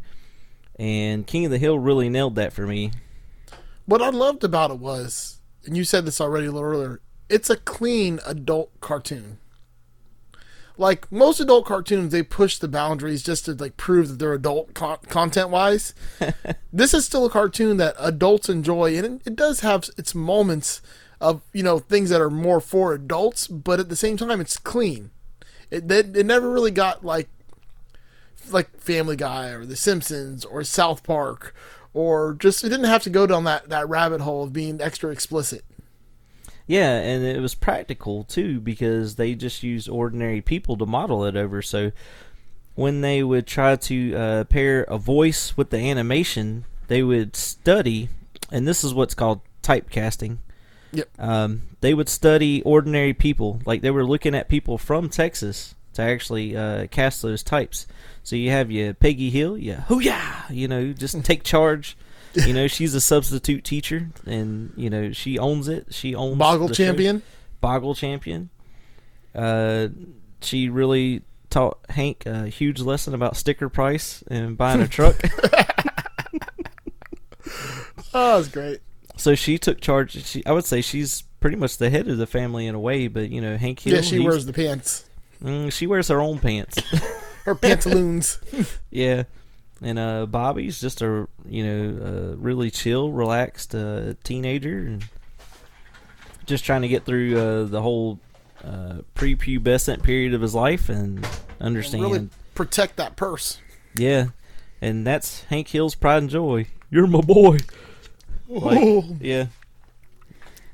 And 0.78 1.28
King 1.28 1.46
of 1.46 1.52
the 1.52 1.58
Hill 1.58 1.78
really 1.78 2.08
nailed 2.10 2.36
that 2.36 2.54
for 2.54 2.66
me. 2.66 2.92
What 3.86 4.02
I 4.02 4.10
loved 4.10 4.44
about 4.46 4.72
it 4.72 4.80
was, 4.80 5.40
and 5.66 5.76
you 5.76 5.84
said 5.84 6.06
this 6.06 6.22
already 6.22 6.46
a 6.46 6.52
little 6.52 6.70
earlier, 6.70 7.02
it's 7.28 7.50
a 7.50 7.58
clean 7.58 8.20
adult 8.26 8.72
cartoon. 8.80 9.40
Like 10.80 11.12
most 11.12 11.40
adult 11.40 11.66
cartoons, 11.66 12.12
they 12.12 12.24
push 12.24 12.58
the 12.58 12.68
boundaries 12.68 13.22
just 13.22 13.46
to 13.46 13.54
like 13.54 13.76
prove 13.78 14.08
that 14.08 14.20
they're 14.20 14.34
adult 14.34 14.74
con- 14.74 14.98
content 15.10 15.50
wise. 15.50 15.94
this 16.74 16.94
is 16.94 17.06
still 17.06 17.26
a 17.26 17.30
cartoon 17.30 17.78
that 17.78 17.96
adults 18.00 18.50
enjoy, 18.50 18.98
and 18.98 19.06
it, 19.06 19.28
it 19.28 19.36
does 19.36 19.60
have 19.60 19.90
its 19.98 20.16
moments 20.16 20.82
of 21.20 21.42
you 21.54 21.64
know 21.64 21.80
things 21.80 22.10
that 22.10 22.22
are 22.22 22.30
more 22.30 22.62
for 22.62 22.94
adults, 22.94 23.48
but 23.48 23.80
at 23.80 23.90
the 23.90 23.96
same 23.96 24.16
time, 24.16 24.40
it's 24.40 24.58
clean. 24.58 25.12
It 25.70 25.92
it, 25.92 26.16
it 26.16 26.26
never 26.26 26.50
really 26.50 26.72
got 26.72 27.04
like 27.04 27.28
like 28.50 28.80
Family 28.80 29.18
Guy 29.18 29.50
or 29.50 29.66
The 29.66 29.76
Simpsons 29.76 30.46
or 30.46 30.64
South 30.64 31.04
Park 31.04 31.54
or 31.94 32.36
just 32.36 32.64
it 32.64 32.70
didn't 32.70 32.86
have 32.86 33.04
to 33.04 33.10
go 33.10 33.28
down 33.28 33.44
that 33.44 33.70
that 33.70 33.90
rabbit 33.90 34.22
hole 34.22 34.44
of 34.44 34.54
being 34.54 34.82
extra 34.82 35.12
explicit. 35.12 35.64
Yeah, 36.70 37.00
and 37.00 37.26
it 37.26 37.42
was 37.42 37.56
practical 37.56 38.26
too 38.26 38.60
because 38.60 39.16
they 39.16 39.34
just 39.34 39.64
used 39.64 39.90
ordinary 39.90 40.40
people 40.40 40.78
to 40.78 40.86
model 40.86 41.26
it 41.26 41.36
over. 41.36 41.64
So 41.64 41.92
when 42.76 43.02
they 43.02 43.24
would 43.24 43.48
try 43.48 43.76
to 43.76 44.16
uh, 44.16 44.44
pair 44.44 44.84
a 44.84 45.00
voice 45.00 45.58
with 45.58 45.72
the 45.72 45.80
animation, 45.80 46.66
they 46.88 47.02
would 47.02 47.36
study, 47.36 48.10
and 48.52 48.68
this 48.68 48.84
is 48.84 48.94
what's 48.94 49.16
called 49.16 49.42
typecasting. 49.64 50.38
Yep. 50.92 51.10
Um, 51.18 51.64
they 51.82 51.96
would 51.96 52.08
study 52.08 52.62
ordinary 52.62 53.16
people, 53.16 53.64
like 53.66 53.82
they 53.82 53.90
were 53.90 54.06
looking 54.06 54.36
at 54.36 54.48
people 54.48 54.78
from 54.78 55.10
Texas 55.10 55.74
to 55.94 56.04
actually 56.04 56.56
uh, 56.56 56.86
cast 56.92 57.24
those 57.24 57.42
types. 57.42 57.88
So 58.22 58.36
you 58.36 58.52
have 58.52 58.70
your 58.70 58.94
Peggy 58.94 59.32
Hill, 59.32 59.58
yeah, 59.58 59.82
hoo 59.82 60.02
yeah, 60.02 60.44
you 60.52 60.68
know, 60.68 60.94
just 60.94 61.26
take 61.26 61.42
charge. 61.42 61.98
You 62.34 62.54
know, 62.54 62.68
she's 62.68 62.94
a 62.94 63.02
substitute 63.02 63.64
teacher, 63.64 64.10
and 64.26 64.72
you 64.76 64.90
know 64.90 65.12
she 65.12 65.40
owns 65.40 65.68
it. 65.68 65.88
She 65.94 66.14
owns 66.16 66.38
Boggle 66.38 66.68
the 66.68 66.76
show. 66.76 66.86
champion. 66.86 67.22
Boggle 67.62 67.96
champion. 67.96 68.50
Uh, 69.34 69.88
she 70.42 70.70
really 70.70 71.24
taught 71.50 71.80
Hank 71.90 72.26
a 72.26 72.48
huge 72.48 72.80
lesson 72.82 73.14
about 73.14 73.36
sticker 73.36 73.68
price 73.70 74.24
and 74.28 74.58
buying 74.58 74.82
a 74.82 74.88
truck. 74.90 75.16
Oh, 78.14 78.38
that's 78.38 78.48
great. 78.48 78.80
so 79.18 79.36
she 79.36 79.58
took 79.58 79.82
charge. 79.82 80.24
She, 80.26 80.46
I 80.46 80.52
would 80.52 80.66
say, 80.66 80.82
she's 80.82 81.24
pretty 81.40 81.58
much 81.58 81.78
the 81.78 81.90
head 81.90 82.08
of 82.08 82.18
the 82.18 82.28
family 82.28 82.66
in 82.68 82.76
a 82.76 82.80
way. 82.80 83.08
But 83.08 83.30
you 83.30 83.42
know, 83.42 83.58
Hank 83.58 83.80
Hill. 83.80 83.96
Yeah, 83.96 84.02
she 84.02 84.20
wears 84.20 84.46
the 84.46 84.54
pants. 84.54 85.06
Mm, 85.44 85.72
she 85.72 85.88
wears 85.88 86.08
her 86.10 86.20
own 86.22 86.40
pants. 86.40 86.80
Her 87.46 87.56
pantaloons. 87.56 88.40
yeah. 88.90 89.24
And 89.82 89.98
uh, 89.98 90.26
Bobby's 90.26 90.80
just 90.82 91.02
a 91.02 91.28
you 91.48 91.64
know 91.66 92.06
a 92.06 92.36
really 92.36 92.70
chill, 92.70 93.12
relaxed 93.12 93.74
uh, 93.74 94.14
teenager, 94.24 94.78
and 94.78 95.06
just 96.46 96.66
trying 96.66 96.82
to 96.82 96.88
get 96.88 97.06
through 97.06 97.38
uh, 97.40 97.64
the 97.66 97.82
whole 97.82 98.20
uh, 98.64 99.00
prepubescent 99.16 100.04
period 100.04 100.34
of 100.34 100.42
his 100.42 100.54
life 100.54 100.90
and 100.90 101.26
understand. 101.62 102.04
really 102.04 102.30
protect 102.56 102.98
that 102.98 103.16
purse. 103.16 103.60
Yeah, 103.96 104.28
and 104.82 105.08
that's 105.08 105.44
Hank 105.46 105.70
Hill's 105.70 105.96
pride 105.96 106.24
and 106.24 106.30
joy. 106.30 106.68
You're 106.90 107.08
my 107.08 107.22
boy. 107.22 107.60
Like, 108.48 109.04
yeah. 109.22 109.46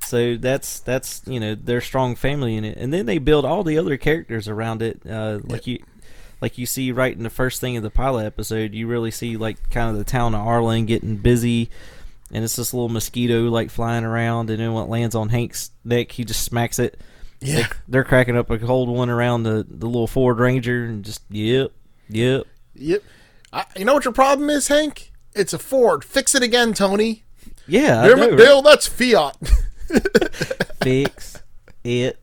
So 0.06 0.38
that's 0.38 0.80
that's 0.80 1.22
you 1.26 1.40
know 1.40 1.56
their 1.56 1.82
strong 1.82 2.16
family 2.16 2.56
in 2.56 2.64
it, 2.64 2.78
and 2.78 2.94
then 2.94 3.06
they 3.06 3.18
build 3.18 3.44
all 3.44 3.64
the 3.64 3.78
other 3.78 3.98
characters 3.98 4.48
around 4.48 4.82
it. 4.82 5.02
Uh, 5.06 5.40
like 5.44 5.68
you, 5.68 5.84
like 6.42 6.58
you 6.58 6.66
see 6.66 6.92
right 6.92 7.16
in 7.16 7.24
the 7.24 7.30
first 7.30 7.62
thing 7.62 7.78
of 7.78 7.84
the 7.84 7.90
pilot 7.90 8.26
episode, 8.26 8.74
you 8.74 8.88
really 8.88 9.12
see 9.12 9.38
like 9.38 9.70
kind 9.70 9.90
of 9.90 9.98
the 9.98 10.04
town 10.04 10.36
of 10.36 10.46
Arlen 10.46 10.86
getting 10.86 11.18
busy, 11.18 11.70
and 12.32 12.44
it's 12.44 12.56
this 12.56 12.74
little 12.74 12.90
mosquito 12.90 13.44
like 13.44 13.70
flying 13.70 14.04
around, 14.04 14.50
and 14.50 14.60
then 14.60 14.74
when 14.74 14.84
it 14.86 14.90
lands 14.90 15.16
on 15.16 15.30
Hank's 15.30 15.72
neck, 15.84 16.12
he 16.12 16.24
just 16.24 16.44
smacks 16.44 16.80
it. 16.80 17.00
Yeah. 17.42 17.68
They're 17.88 18.04
cracking 18.04 18.38
up 18.38 18.50
a 18.50 18.58
cold 18.58 18.90
one 18.90 19.10
around 19.10 19.44
the 19.44 19.66
the 19.68 19.86
little 19.86 20.08
Ford 20.08 20.40
Ranger, 20.40 20.86
and 20.86 21.04
just 21.04 21.22
yep, 21.30 21.72
yep. 22.10 22.44
Yep. 22.76 23.04
I, 23.54 23.66
you 23.78 23.86
know 23.86 23.94
what 23.94 24.06
your 24.06 24.14
problem 24.14 24.50
is, 24.50 24.68
Hank? 24.68 25.12
It's 25.34 25.54
a 25.54 25.60
Ford. 25.60 26.04
Fix 26.04 26.36
it 26.36 26.44
again, 26.44 26.74
Tony. 26.74 27.24
Yeah, 27.68 28.08
Damn 28.08 28.18
know, 28.18 28.24
it, 28.24 28.30
right? 28.32 28.38
Bill, 28.38 28.62
that's 28.62 28.88
Fiat. 28.88 29.38
fix 30.82 31.42
it 31.84 32.20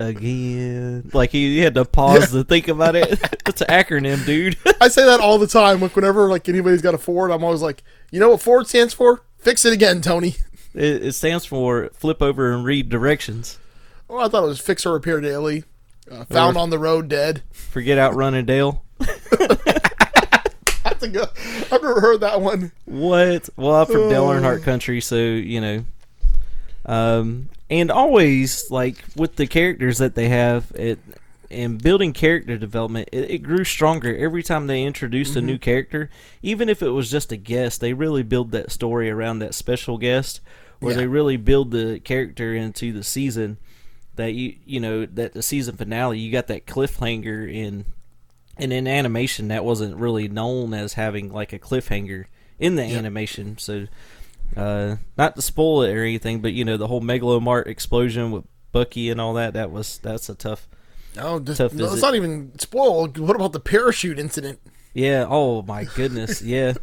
again. 0.00 1.10
Like 1.12 1.30
he, 1.30 1.58
had 1.58 1.74
to 1.74 1.84
pause 1.84 2.32
to 2.32 2.44
think 2.44 2.68
about 2.68 2.96
it. 2.96 3.18
It's 3.50 3.62
an 3.62 3.66
acronym, 3.68 4.24
dude. 4.24 4.56
I 4.80 4.86
say 4.86 5.04
that 5.04 5.18
all 5.18 5.36
the 5.36 5.48
time. 5.48 5.80
Like 5.80 5.96
whenever 5.96 6.28
like 6.28 6.48
anybody's 6.48 6.82
got 6.82 6.94
a 6.94 6.98
Ford, 6.98 7.32
I'm 7.32 7.42
always 7.42 7.62
like, 7.62 7.82
you 8.12 8.20
know 8.20 8.30
what 8.30 8.40
Ford 8.40 8.68
stands 8.68 8.94
for? 8.94 9.24
Fix 9.38 9.64
it 9.64 9.72
again, 9.72 10.00
Tony. 10.02 10.36
It, 10.72 11.02
it 11.04 11.12
stands 11.14 11.44
for 11.44 11.90
flip 11.92 12.22
over 12.22 12.52
and 12.52 12.64
read 12.64 12.88
directions. 12.88 13.58
Oh, 14.08 14.18
I 14.18 14.28
thought 14.28 14.44
it 14.44 14.46
was 14.46 14.60
fix 14.60 14.86
or 14.86 14.92
repair 14.92 15.20
daily. 15.20 15.64
Uh, 16.08 16.24
found 16.26 16.56
Or- 16.56 16.60
on 16.60 16.70
the 16.70 16.78
road 16.78 17.08
dead. 17.08 17.42
Forget 17.50 17.98
outrunning 17.98 18.46
Dale. 18.46 18.84
That's 19.00 19.10
a 21.02 21.08
good. 21.08 21.28
I've 21.72 21.82
never 21.82 22.00
heard 22.00 22.20
that 22.20 22.40
one. 22.40 22.70
What? 22.84 23.48
Well, 23.56 23.74
I'm 23.74 23.86
from 23.86 24.08
Dale 24.08 24.24
Oh. 24.24 24.28
Earnhardt 24.34 24.62
country, 24.62 25.00
so 25.00 25.16
you 25.16 25.60
know. 25.60 25.84
Um, 26.86 27.48
and 27.70 27.90
always 27.90 28.70
like 28.70 29.02
with 29.16 29.36
the 29.36 29.46
characters 29.46 29.98
that 29.98 30.14
they 30.14 30.28
have, 30.28 30.70
it 30.74 30.98
and 31.50 31.82
building 31.82 32.12
character 32.12 32.56
development, 32.56 33.08
it, 33.12 33.30
it 33.30 33.38
grew 33.38 33.64
stronger 33.64 34.16
every 34.16 34.42
time 34.42 34.66
they 34.66 34.84
introduced 34.84 35.34
a 35.34 35.40
new 35.40 35.54
mm-hmm. 35.54 35.62
character. 35.62 36.10
Even 36.42 36.68
if 36.68 36.82
it 36.82 36.90
was 36.90 37.10
just 37.10 37.32
a 37.32 37.36
guest, 37.36 37.80
they 37.80 37.92
really 37.92 38.22
build 38.22 38.52
that 38.52 38.70
story 38.70 39.10
around 39.10 39.40
that 39.40 39.54
special 39.54 39.98
guest, 39.98 40.40
where 40.78 40.92
Yeah. 40.92 40.98
they 41.00 41.06
really 41.06 41.36
build 41.36 41.70
the 41.70 42.00
character 42.00 42.54
into 42.54 42.92
the 42.92 43.04
season. 43.04 43.56
That 44.16 44.34
you 44.34 44.56
you 44.66 44.80
know 44.80 45.06
that 45.06 45.32
the 45.32 45.42
season 45.42 45.76
finale, 45.76 46.18
you 46.18 46.30
got 46.30 46.48
that 46.48 46.66
cliffhanger 46.66 47.50
in 47.50 47.86
and 48.56 48.72
in 48.72 48.86
animation 48.86 49.48
that 49.48 49.64
wasn't 49.64 49.96
really 49.96 50.28
known 50.28 50.74
as 50.74 50.94
having 50.94 51.32
like 51.32 51.52
a 51.52 51.58
cliffhanger 51.58 52.26
in 52.58 52.76
the 52.76 52.82
animation 52.82 53.56
so 53.56 53.86
uh 54.56 54.96
not 55.16 55.36
to 55.36 55.42
spoil 55.42 55.82
it 55.82 55.94
or 55.94 56.02
anything 56.02 56.40
but 56.40 56.52
you 56.52 56.64
know 56.64 56.76
the 56.76 56.86
whole 56.86 57.00
megalomart 57.00 57.66
explosion 57.66 58.30
with 58.30 58.44
bucky 58.72 59.10
and 59.10 59.20
all 59.20 59.34
that 59.34 59.52
that 59.54 59.70
was 59.70 59.98
that's 59.98 60.28
a 60.28 60.34
tough 60.34 60.68
No, 61.16 61.40
just, 61.40 61.58
Tough 61.58 61.72
no, 61.74 61.92
it's 61.92 62.02
not 62.02 62.14
even 62.14 62.52
spoiled. 62.58 63.18
What 63.18 63.36
about 63.36 63.52
the 63.52 63.60
parachute 63.60 64.18
incident? 64.18 64.60
yeah 64.94 65.26
oh 65.28 65.62
my 65.62 65.84
goodness 65.84 66.42
yeah 66.54 66.74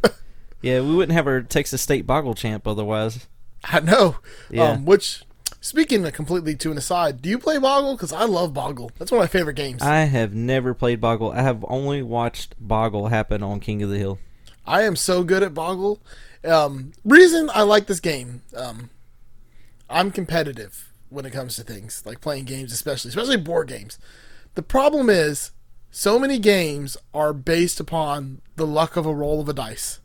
yeah 0.61 0.79
we 0.81 0.95
wouldn't 0.95 1.13
have 1.13 1.27
our 1.27 1.41
texas 1.41 1.81
state 1.81 2.05
boggle 2.07 2.33
champ 2.35 2.67
otherwise 2.67 3.27
I 3.63 3.79
know. 3.79 4.17
Yeah. 4.49 4.69
Um, 4.71 4.85
which, 4.85 5.23
speaking 5.59 6.05
of 6.05 6.13
completely 6.13 6.55
to 6.57 6.71
an 6.71 6.77
aside, 6.77 7.21
do 7.21 7.27
you 7.29 7.39
play 7.39 7.57
Boggle? 7.57 7.95
Because 7.95 8.13
I 8.13 8.23
love 8.25 8.53
Boggle. 8.53 8.91
That's 8.97 9.11
one 9.11 9.19
of 9.19 9.23
my 9.23 9.27
favorite 9.27 9.55
games. 9.55 9.81
I 9.81 10.01
have 10.01 10.33
never 10.33 10.73
played 10.75 11.01
boggle 11.01 11.31
i 11.31 11.41
have 11.41 11.65
only 11.67 12.01
watched 12.03 12.55
boggle 12.59 13.07
happen 13.07 13.41
on 13.43 13.59
king 13.59 13.81
of 13.83 13.89
the 13.89 13.97
hill 13.97 14.19
I 14.65 14.83
am 14.83 14.95
so 14.97 15.23
good 15.23 15.43
at 15.43 15.53
Boggle. 15.53 15.99
Um, 16.43 16.93
reason 17.03 17.49
I 17.53 17.63
like 17.63 17.87
this 17.87 17.99
game, 17.99 18.41
um, 18.55 18.89
I'm 19.89 20.11
competitive 20.11 20.91
when 21.09 21.25
it 21.25 21.31
comes 21.31 21.55
to 21.55 21.63
things 21.63 22.03
like 22.05 22.21
playing 22.21 22.45
games, 22.45 22.71
especially 22.73 23.09
especially 23.09 23.37
board 23.37 23.67
games. 23.67 23.97
The 24.55 24.63
problem 24.63 25.09
is, 25.09 25.51
so 25.91 26.19
many 26.19 26.39
games 26.39 26.97
are 27.13 27.33
based 27.33 27.79
upon 27.79 28.41
the 28.55 28.67
luck 28.67 28.95
of 28.97 29.05
a 29.05 29.13
roll 29.13 29.39
of 29.39 29.49
a 29.49 29.53
dice. 29.53 29.99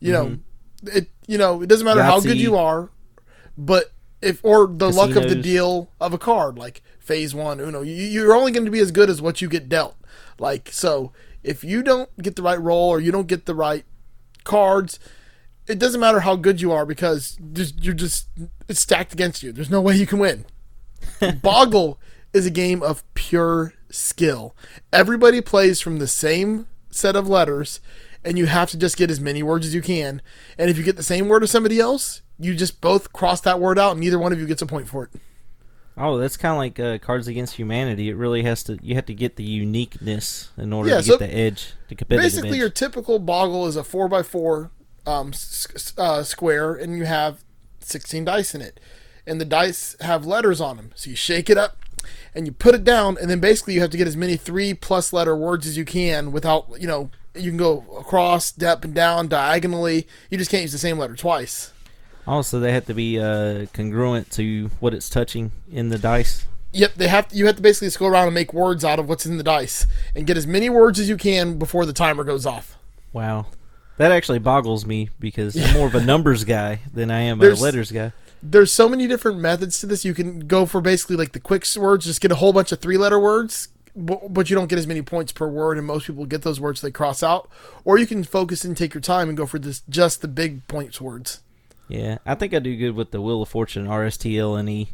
You 0.00 0.12
know, 0.12 0.38
it. 0.84 1.08
You 1.26 1.38
know, 1.38 1.62
it 1.62 1.68
doesn't 1.68 1.84
matter 1.84 2.02
how 2.02 2.20
good 2.20 2.38
you 2.38 2.56
are, 2.56 2.90
but 3.56 3.92
if 4.22 4.44
or 4.44 4.66
the 4.66 4.90
luck 4.90 5.14
of 5.16 5.28
the 5.28 5.34
deal 5.34 5.90
of 6.00 6.12
a 6.12 6.18
card, 6.18 6.58
like 6.58 6.82
phase 6.98 7.34
one 7.34 7.60
Uno, 7.60 7.82
you, 7.82 7.94
you're 7.94 8.34
only 8.34 8.52
going 8.52 8.64
to 8.64 8.70
be 8.70 8.80
as 8.80 8.90
good 8.90 9.08
as 9.08 9.22
what 9.22 9.40
you 9.40 9.48
get 9.48 9.68
dealt. 9.68 9.96
Like 10.38 10.70
so, 10.72 11.12
if 11.42 11.62
you 11.62 11.82
don't 11.82 12.10
get 12.20 12.36
the 12.36 12.42
right 12.42 12.60
roll 12.60 12.88
or 12.88 13.00
you 13.00 13.12
don't 13.12 13.26
get 13.26 13.46
the 13.46 13.54
right 13.54 13.84
cards, 14.44 14.98
it 15.70 15.78
doesn't 15.78 16.00
matter 16.00 16.20
how 16.20 16.36
good 16.36 16.60
you 16.60 16.72
are 16.72 16.84
because 16.84 17.38
you're 17.80 17.94
just 17.94 18.28
it's 18.68 18.80
stacked 18.80 19.12
against 19.12 19.42
you. 19.42 19.52
There's 19.52 19.70
no 19.70 19.80
way 19.80 19.94
you 19.96 20.06
can 20.06 20.18
win. 20.18 20.44
Boggle 21.42 21.98
is 22.32 22.46
a 22.46 22.50
game 22.50 22.82
of 22.82 23.02
pure 23.14 23.74
skill. 23.90 24.54
Everybody 24.92 25.40
plays 25.40 25.80
from 25.80 25.98
the 25.98 26.06
same 26.06 26.66
set 26.90 27.16
of 27.16 27.28
letters, 27.28 27.80
and 28.24 28.36
you 28.38 28.46
have 28.46 28.70
to 28.70 28.78
just 28.78 28.96
get 28.96 29.10
as 29.10 29.20
many 29.20 29.42
words 29.42 29.66
as 29.66 29.74
you 29.74 29.82
can. 29.82 30.20
And 30.58 30.70
if 30.70 30.76
you 30.78 30.84
get 30.84 30.96
the 30.96 31.02
same 31.02 31.28
word 31.28 31.42
as 31.42 31.50
somebody 31.50 31.80
else, 31.80 32.22
you 32.38 32.54
just 32.54 32.80
both 32.80 33.12
cross 33.12 33.40
that 33.42 33.60
word 33.60 33.78
out, 33.78 33.92
and 33.92 34.00
neither 34.00 34.18
one 34.18 34.32
of 34.32 34.38
you 34.40 34.46
gets 34.46 34.62
a 34.62 34.66
point 34.66 34.88
for 34.88 35.04
it. 35.04 35.10
oh 35.96 36.16
that's 36.18 36.36
kind 36.36 36.52
of 36.52 36.58
like 36.58 36.78
uh, 36.80 36.98
cards 37.04 37.26
against 37.28 37.56
humanity 37.56 38.08
it 38.08 38.14
really 38.16 38.42
has 38.44 38.62
to 38.62 38.78
you 38.80 38.94
have 38.94 39.04
to 39.04 39.12
get 39.12 39.36
the 39.36 39.42
uniqueness 39.44 40.50
in 40.56 40.72
order 40.72 40.88
Yeah, 40.88 40.96
to 40.98 41.02
so 41.02 41.18
get 41.18 41.28
the 41.28 41.36
edge 41.36 41.72
the 41.88 41.94
competitive 41.96 42.30
Basically, 42.32 42.50
edge. 42.52 42.56
your 42.58 42.70
typical 42.70 43.18
Boggle 43.18 43.66
is 43.66 43.76
a 43.76 43.84
four 43.84 44.08
by 44.08 44.22
four 44.22 44.70
um, 45.06 45.32
uh, 45.98 46.22
square, 46.22 46.74
and 46.74 46.96
you 46.96 47.04
have 47.04 47.42
sixteen 47.80 48.24
dice 48.24 48.54
in 48.54 48.60
it, 48.60 48.80
and 49.26 49.40
the 49.40 49.44
dice 49.44 49.96
have 50.00 50.26
letters 50.26 50.60
on 50.60 50.76
them. 50.76 50.92
So 50.94 51.10
you 51.10 51.16
shake 51.16 51.50
it 51.50 51.58
up, 51.58 51.76
and 52.34 52.46
you 52.46 52.52
put 52.52 52.74
it 52.74 52.84
down, 52.84 53.16
and 53.20 53.30
then 53.30 53.40
basically 53.40 53.74
you 53.74 53.80
have 53.80 53.90
to 53.90 53.98
get 53.98 54.06
as 54.06 54.16
many 54.16 54.36
three 54.36 54.74
plus 54.74 55.12
letter 55.12 55.36
words 55.36 55.66
as 55.66 55.76
you 55.76 55.84
can 55.84 56.32
without, 56.32 56.66
you 56.78 56.86
know, 56.86 57.10
you 57.34 57.50
can 57.50 57.56
go 57.56 57.84
across, 57.98 58.60
up 58.62 58.84
and 58.84 58.94
down, 58.94 59.28
diagonally. 59.28 60.06
You 60.30 60.38
just 60.38 60.50
can't 60.50 60.62
use 60.62 60.72
the 60.72 60.78
same 60.78 60.98
letter 60.98 61.16
twice. 61.16 61.72
Also, 62.26 62.60
they 62.60 62.72
have 62.72 62.86
to 62.86 62.94
be 62.94 63.18
uh, 63.18 63.66
congruent 63.72 64.30
to 64.32 64.70
what 64.78 64.94
it's 64.94 65.08
touching 65.08 65.52
in 65.70 65.88
the 65.88 65.98
dice. 65.98 66.46
Yep, 66.72 66.94
they 66.94 67.08
have. 67.08 67.28
To, 67.28 67.36
You 67.36 67.46
have 67.46 67.56
to 67.56 67.62
basically 67.62 67.88
just 67.88 67.98
go 67.98 68.06
around 68.06 68.26
and 68.26 68.34
make 68.34 68.52
words 68.52 68.84
out 68.84 68.98
of 69.00 69.08
what's 69.08 69.26
in 69.26 69.36
the 69.36 69.42
dice, 69.42 69.86
and 70.14 70.26
get 70.26 70.36
as 70.36 70.46
many 70.46 70.70
words 70.70 71.00
as 71.00 71.08
you 71.08 71.16
can 71.16 71.58
before 71.58 71.84
the 71.84 71.92
timer 71.92 72.22
goes 72.22 72.46
off. 72.46 72.78
Wow. 73.12 73.46
That 74.00 74.12
actually 74.12 74.38
boggles 74.38 74.86
me 74.86 75.10
because 75.20 75.54
I'm 75.56 75.74
more 75.74 75.86
of 75.86 75.94
a 75.94 76.00
numbers 76.04 76.44
guy 76.44 76.80
than 76.90 77.10
I 77.10 77.20
am 77.20 77.38
a 77.42 77.50
letters 77.50 77.92
guy. 77.92 78.12
There's 78.42 78.72
so 78.72 78.88
many 78.88 79.06
different 79.06 79.40
methods 79.40 79.78
to 79.80 79.86
this. 79.86 80.06
You 80.06 80.14
can 80.14 80.40
go 80.48 80.64
for 80.64 80.80
basically 80.80 81.16
like 81.16 81.32
the 81.32 81.38
quick 81.40 81.66
words, 81.76 82.06
just 82.06 82.22
get 82.22 82.32
a 82.32 82.36
whole 82.36 82.54
bunch 82.54 82.72
of 82.72 82.80
three-letter 82.80 83.20
words, 83.20 83.68
but, 83.94 84.32
but 84.32 84.48
you 84.48 84.56
don't 84.56 84.68
get 84.68 84.78
as 84.78 84.86
many 84.86 85.02
points 85.02 85.32
per 85.32 85.46
word, 85.46 85.76
and 85.76 85.86
most 85.86 86.06
people 86.06 86.24
get 86.24 86.40
those 86.40 86.58
words 86.58 86.80
they 86.80 86.90
cross 86.90 87.22
out. 87.22 87.50
Or 87.84 87.98
you 87.98 88.06
can 88.06 88.24
focus 88.24 88.64
and 88.64 88.74
take 88.74 88.94
your 88.94 89.02
time 89.02 89.28
and 89.28 89.36
go 89.36 89.44
for 89.44 89.58
this 89.58 89.82
just 89.90 90.22
the 90.22 90.28
big 90.28 90.66
points 90.66 90.98
words. 90.98 91.42
Yeah, 91.86 92.16
I 92.24 92.34
think 92.36 92.54
I 92.54 92.58
do 92.60 92.74
good 92.78 92.94
with 92.94 93.10
the 93.10 93.20
Wheel 93.20 93.42
of 93.42 93.50
Fortune, 93.50 93.86
RSTLNE 93.86 94.70
E 94.70 94.88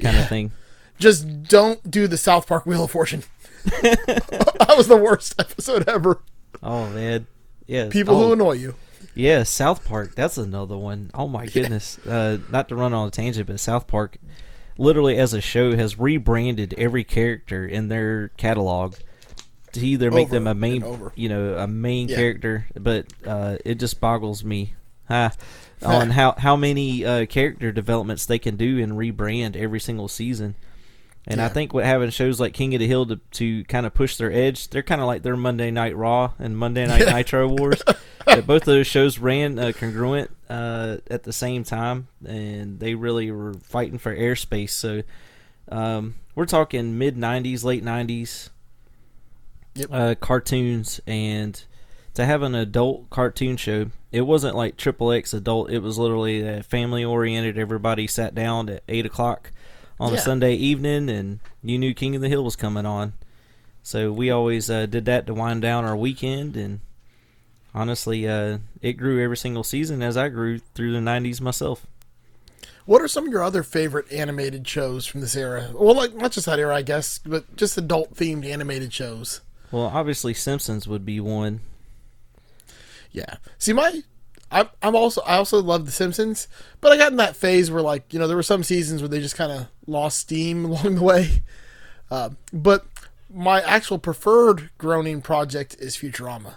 kind 0.00 0.16
Yeah. 0.16 0.22
of 0.22 0.28
thing. 0.30 0.52
Just 0.98 1.42
don't 1.42 1.90
do 1.90 2.06
the 2.06 2.16
South 2.16 2.46
Park 2.46 2.64
Wheel 2.66 2.84
of 2.84 2.90
Fortune. 2.92 3.24
that 3.82 4.74
was 4.78 4.86
the 4.88 4.96
worst 4.96 5.34
episode 5.38 5.86
ever. 5.88 6.22
Oh 6.62 6.88
man, 6.90 7.26
yeah. 7.66 7.88
People 7.88 8.16
oh, 8.16 8.26
who 8.28 8.32
annoy 8.34 8.52
you. 8.52 8.74
Yeah, 9.14 9.44
South 9.44 9.84
Park. 9.84 10.14
That's 10.14 10.38
another 10.38 10.76
one. 10.76 11.10
Oh 11.14 11.28
my 11.28 11.46
goodness. 11.46 11.98
Uh, 12.06 12.38
not 12.50 12.68
to 12.68 12.74
run 12.74 12.92
on 12.92 13.08
a 13.08 13.10
tangent, 13.10 13.46
but 13.46 13.60
South 13.60 13.86
Park, 13.86 14.16
literally 14.76 15.16
as 15.16 15.32
a 15.32 15.40
show, 15.40 15.76
has 15.76 15.98
rebranded 15.98 16.74
every 16.76 17.04
character 17.04 17.64
in 17.64 17.88
their 17.88 18.28
catalog 18.36 18.96
to 19.72 19.80
either 19.80 20.10
make 20.10 20.28
Over 20.28 20.34
them 20.34 20.46
a 20.46 20.54
main, 20.54 21.10
you 21.14 21.28
know, 21.28 21.54
a 21.56 21.66
main 21.66 22.08
Yeah. 22.08 22.16
character. 22.16 22.66
But 22.74 23.06
uh, 23.26 23.56
it 23.64 23.76
just 23.76 24.00
boggles 24.00 24.42
me, 24.44 24.74
huh, 25.08 25.30
on 25.82 26.10
how 26.18 26.34
how 26.38 26.56
many 26.56 27.04
uh, 27.04 27.26
character 27.26 27.70
developments 27.72 28.26
they 28.26 28.38
can 28.38 28.56
do 28.56 28.82
and 28.82 28.92
rebrand 28.92 29.56
every 29.56 29.80
single 29.80 30.08
season. 30.08 30.56
And 31.26 31.40
I 31.40 31.48
think 31.48 31.72
what 31.72 31.84
having 31.86 32.10
shows 32.10 32.38
like 32.38 32.52
King 32.52 32.74
of 32.74 32.80
the 32.80 32.86
Hill 32.86 33.06
to, 33.06 33.16
to 33.32 33.64
kind 33.64 33.86
of 33.86 33.94
push 33.94 34.16
their 34.16 34.30
edge, 34.30 34.68
they're 34.68 34.82
kind 34.82 35.00
of 35.00 35.06
like 35.06 35.22
their 35.22 35.36
Monday 35.38 35.70
Night 35.70 35.96
Raw 35.96 36.32
and 36.38 36.56
Monday 36.56 36.86
Night 36.86 37.06
Nitro 37.10 37.48
Wars. 37.48 37.82
that 38.26 38.46
both 38.46 38.62
of 38.62 38.66
those 38.66 38.86
shows 38.86 39.18
ran 39.18 39.58
uh, 39.58 39.72
congruent 39.74 40.30
uh, 40.50 40.98
at 41.10 41.22
the 41.22 41.32
same 41.32 41.64
time, 41.64 42.08
and 42.26 42.78
they 42.78 42.94
really 42.94 43.30
were 43.30 43.54
fighting 43.54 43.96
for 43.98 44.14
airspace. 44.14 44.70
So 44.70 45.02
um, 45.70 46.16
we're 46.34 46.44
talking 46.44 46.98
mid 46.98 47.16
'90s, 47.16 47.64
late 47.64 47.82
'90s 47.84 48.50
Yep. 49.76 49.88
uh, 49.90 50.14
cartoons, 50.20 51.00
and 51.06 51.64
to 52.14 52.24
have 52.26 52.42
an 52.42 52.54
adult 52.54 53.10
cartoon 53.10 53.56
show, 53.56 53.86
it 54.12 54.20
wasn't 54.20 54.54
like 54.56 54.76
Triple 54.76 55.10
X 55.10 55.32
adult. 55.34 55.70
It 55.70 55.80
was 55.80 55.98
literally 55.98 56.62
family 56.62 57.02
oriented. 57.04 57.58
Everybody 57.58 58.06
sat 58.06 58.34
down 58.34 58.68
at 58.68 58.82
eight 58.88 59.04
o'clock 59.06 59.50
on 59.98 60.12
a 60.12 60.18
Sunday 60.18 60.54
evening, 60.54 61.08
and 61.08 61.40
you 61.62 61.78
knew 61.78 61.94
King 61.94 62.14
of 62.16 62.22
the 62.22 62.28
Hill 62.28 62.44
was 62.44 62.56
coming 62.56 62.86
on. 62.86 63.12
So 63.82 64.12
we 64.12 64.30
always 64.30 64.70
uh, 64.70 64.86
did 64.86 65.04
that 65.04 65.26
to 65.26 65.34
wind 65.34 65.62
down 65.62 65.84
our 65.84 65.96
weekend, 65.96 66.56
and 66.56 66.80
honestly, 67.74 68.26
uh, 68.26 68.58
it 68.80 68.94
grew 68.94 69.22
every 69.22 69.36
single 69.36 69.64
season 69.64 70.02
as 70.02 70.16
I 70.16 70.28
grew 70.28 70.58
through 70.58 70.92
the 70.92 71.00
'90s 71.00 71.40
myself. 71.40 71.86
What 72.86 73.00
are 73.00 73.08
some 73.08 73.26
of 73.26 73.32
your 73.32 73.42
other 73.42 73.62
favorite 73.62 74.10
animated 74.12 74.68
shows 74.68 75.06
from 75.06 75.22
this 75.22 75.36
era? 75.36 75.70
Well, 75.74 75.94
like 75.94 76.14
not 76.14 76.32
just 76.32 76.46
that 76.46 76.58
era, 76.58 76.76
I 76.76 76.82
guess, 76.82 77.18
but 77.18 77.56
just 77.56 77.78
adult 77.78 78.14
themed 78.14 78.44
animated 78.44 78.92
shows. 78.92 79.40
Well, 79.70 79.86
obviously 79.86 80.34
Simpsons 80.34 80.86
would 80.86 81.04
be 81.06 81.18
one. 81.18 81.60
Yeah. 83.10 83.36
See, 83.58 83.72
my, 83.72 84.02
I'm, 84.54 84.68
I'm 84.82 84.94
also, 84.94 85.20
I 85.22 85.36
also 85.36 85.60
love 85.60 85.84
The 85.84 85.92
Simpsons, 85.92 86.48
but 86.80 86.92
I 86.92 86.96
got 86.96 87.10
in 87.10 87.18
that 87.18 87.34
phase 87.36 87.70
where, 87.70 87.82
like, 87.82 88.12
you 88.12 88.18
know, 88.18 88.28
there 88.28 88.36
were 88.36 88.42
some 88.42 88.62
seasons 88.62 89.02
where 89.02 89.08
they 89.08 89.20
just 89.20 89.36
kind 89.36 89.50
of 89.52 89.66
lost 89.86 90.18
steam 90.20 90.64
along 90.70 90.94
the 90.94 91.02
way. 91.02 91.42
Uh, 92.10 92.30
but 92.52 92.86
my 93.32 93.60
actual 93.62 93.98
preferred 93.98 94.70
groaning 94.78 95.20
project 95.20 95.74
is 95.80 95.96
Futurama. 95.96 96.54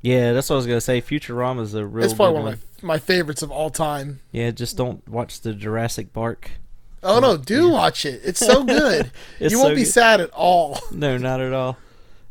Yeah, 0.00 0.32
that's 0.32 0.50
what 0.50 0.56
I 0.56 0.58
was 0.58 0.66
gonna 0.66 0.80
say. 0.80 1.00
Futurama 1.00 1.60
is 1.62 1.74
a 1.74 1.86
real 1.86 2.04
It's 2.04 2.14
probably 2.14 2.36
good 2.38 2.44
one 2.44 2.52
of 2.54 2.82
my, 2.82 2.86
my 2.94 2.98
favorites 2.98 3.42
of 3.42 3.50
all 3.50 3.70
time. 3.70 4.20
Yeah, 4.30 4.50
just 4.50 4.76
don't 4.76 5.06
watch 5.08 5.40
the 5.40 5.52
Jurassic 5.54 6.12
Park. 6.12 6.50
Oh 7.02 7.18
no, 7.20 7.36
do 7.36 7.70
watch 7.70 8.04
it. 8.04 8.20
It's 8.24 8.38
so 8.40 8.64
good. 8.64 9.10
It's 9.40 9.52
you 9.52 9.58
won't 9.58 9.70
so 9.72 9.74
be 9.74 9.82
good. 9.82 9.90
sad 9.90 10.20
at 10.20 10.30
all. 10.30 10.78
No, 10.90 11.16
not 11.16 11.40
at 11.40 11.52
all. 11.52 11.76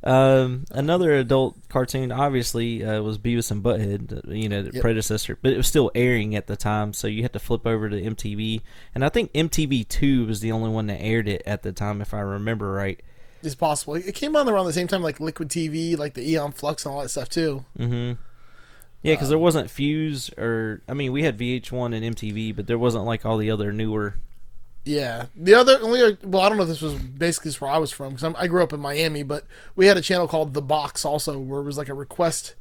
Um, 0.05 0.65
another 0.69 1.15
adult 1.15 1.55
cartoon, 1.67 2.11
obviously, 2.11 2.85
uh, 2.85 3.01
was 3.01 3.17
Beavis 3.17 3.49
and 3.49 3.63
Butthead. 3.63 4.13
uh, 4.27 4.31
You 4.31 4.47
know, 4.49 4.61
the 4.61 4.71
Yep. 4.73 4.81
predecessor, 4.81 5.37
but 5.41 5.51
it 5.51 5.57
was 5.57 5.67
still 5.67 5.91
airing 5.95 6.35
at 6.35 6.45
the 6.45 6.55
time, 6.55 6.93
so 6.93 7.07
you 7.07 7.23
had 7.23 7.33
to 7.33 7.39
flip 7.39 7.65
over 7.65 7.89
to 7.89 7.99
MTV. 7.99 8.61
And 8.93 9.03
I 9.03 9.09
think 9.09 9.31
MTV 9.33 9.83
Two 9.83 10.27
was 10.27 10.41
the 10.41 10.51
only 10.51 10.69
one 10.69 10.85
that 10.87 11.01
aired 11.01 11.27
it 11.27 11.41
at 11.47 11.63
the 11.63 11.71
time, 11.71 12.01
if 12.01 12.13
I 12.13 12.19
remember 12.19 12.71
right. 12.71 12.99
It's 13.41 13.55
possible. 13.55 13.95
It 13.95 14.13
came 14.15 14.35
on 14.35 14.47
around 14.47 14.65
the 14.67 14.73
same 14.73 14.87
time, 14.87 15.01
like 15.01 15.19
Liquid 15.19 15.49
TV, 15.49 15.95
like 15.97 16.13
the 16.13 16.27
Aeon 16.29 16.51
Flux 16.51 16.85
and 16.85 16.93
all 16.93 17.01
that 17.01 17.09
stuff 17.09 17.29
too. 17.29 17.65
Mm-hmm. 17.77 18.19
Yeah, 19.03 19.13
because 19.13 19.29
there 19.29 19.37
wasn't 19.37 19.69
Fuse 19.69 20.29
or 20.37 20.81
I 20.89 20.93
mean, 20.93 21.11
we 21.11 21.23
had 21.23 21.37
VH1 21.37 21.93
and 21.95 22.15
MTV, 22.15 22.55
but 22.55 22.65
there 22.67 22.77
wasn't 22.79 23.05
like 23.05 23.25
all 23.25 23.37
the 23.37 23.51
other 23.51 23.71
newer. 23.71 24.15
Yeah. 24.85 25.25
The 25.35 25.55
other 25.55 25.79
only 25.81 26.17
well, 26.23 26.43
I 26.43 26.47
don't 26.49 26.57
know 26.57 26.63
if 26.63 26.69
this 26.69 26.81
was 26.81 26.93
basically 26.93 27.51
where 27.53 27.71
I 27.71 27.77
was 27.79 27.91
from 27.91 28.13
because 28.13 28.35
I 28.37 28.47
grew 28.47 28.61
up 28.63 28.71
in 28.71 28.79
Miami, 28.79 29.23
but 29.23 29.45
we 29.75 29.87
had 29.87 29.97
a 29.97 30.01
channel 30.01 30.27
called 30.27 30.53
The 30.53 30.61
Box 30.61 31.03
also, 31.03 31.37
where 31.39 31.59
it 31.59 31.63
was 31.65 31.77
like 31.77 31.89
a 31.89 31.93
request. 31.95 32.53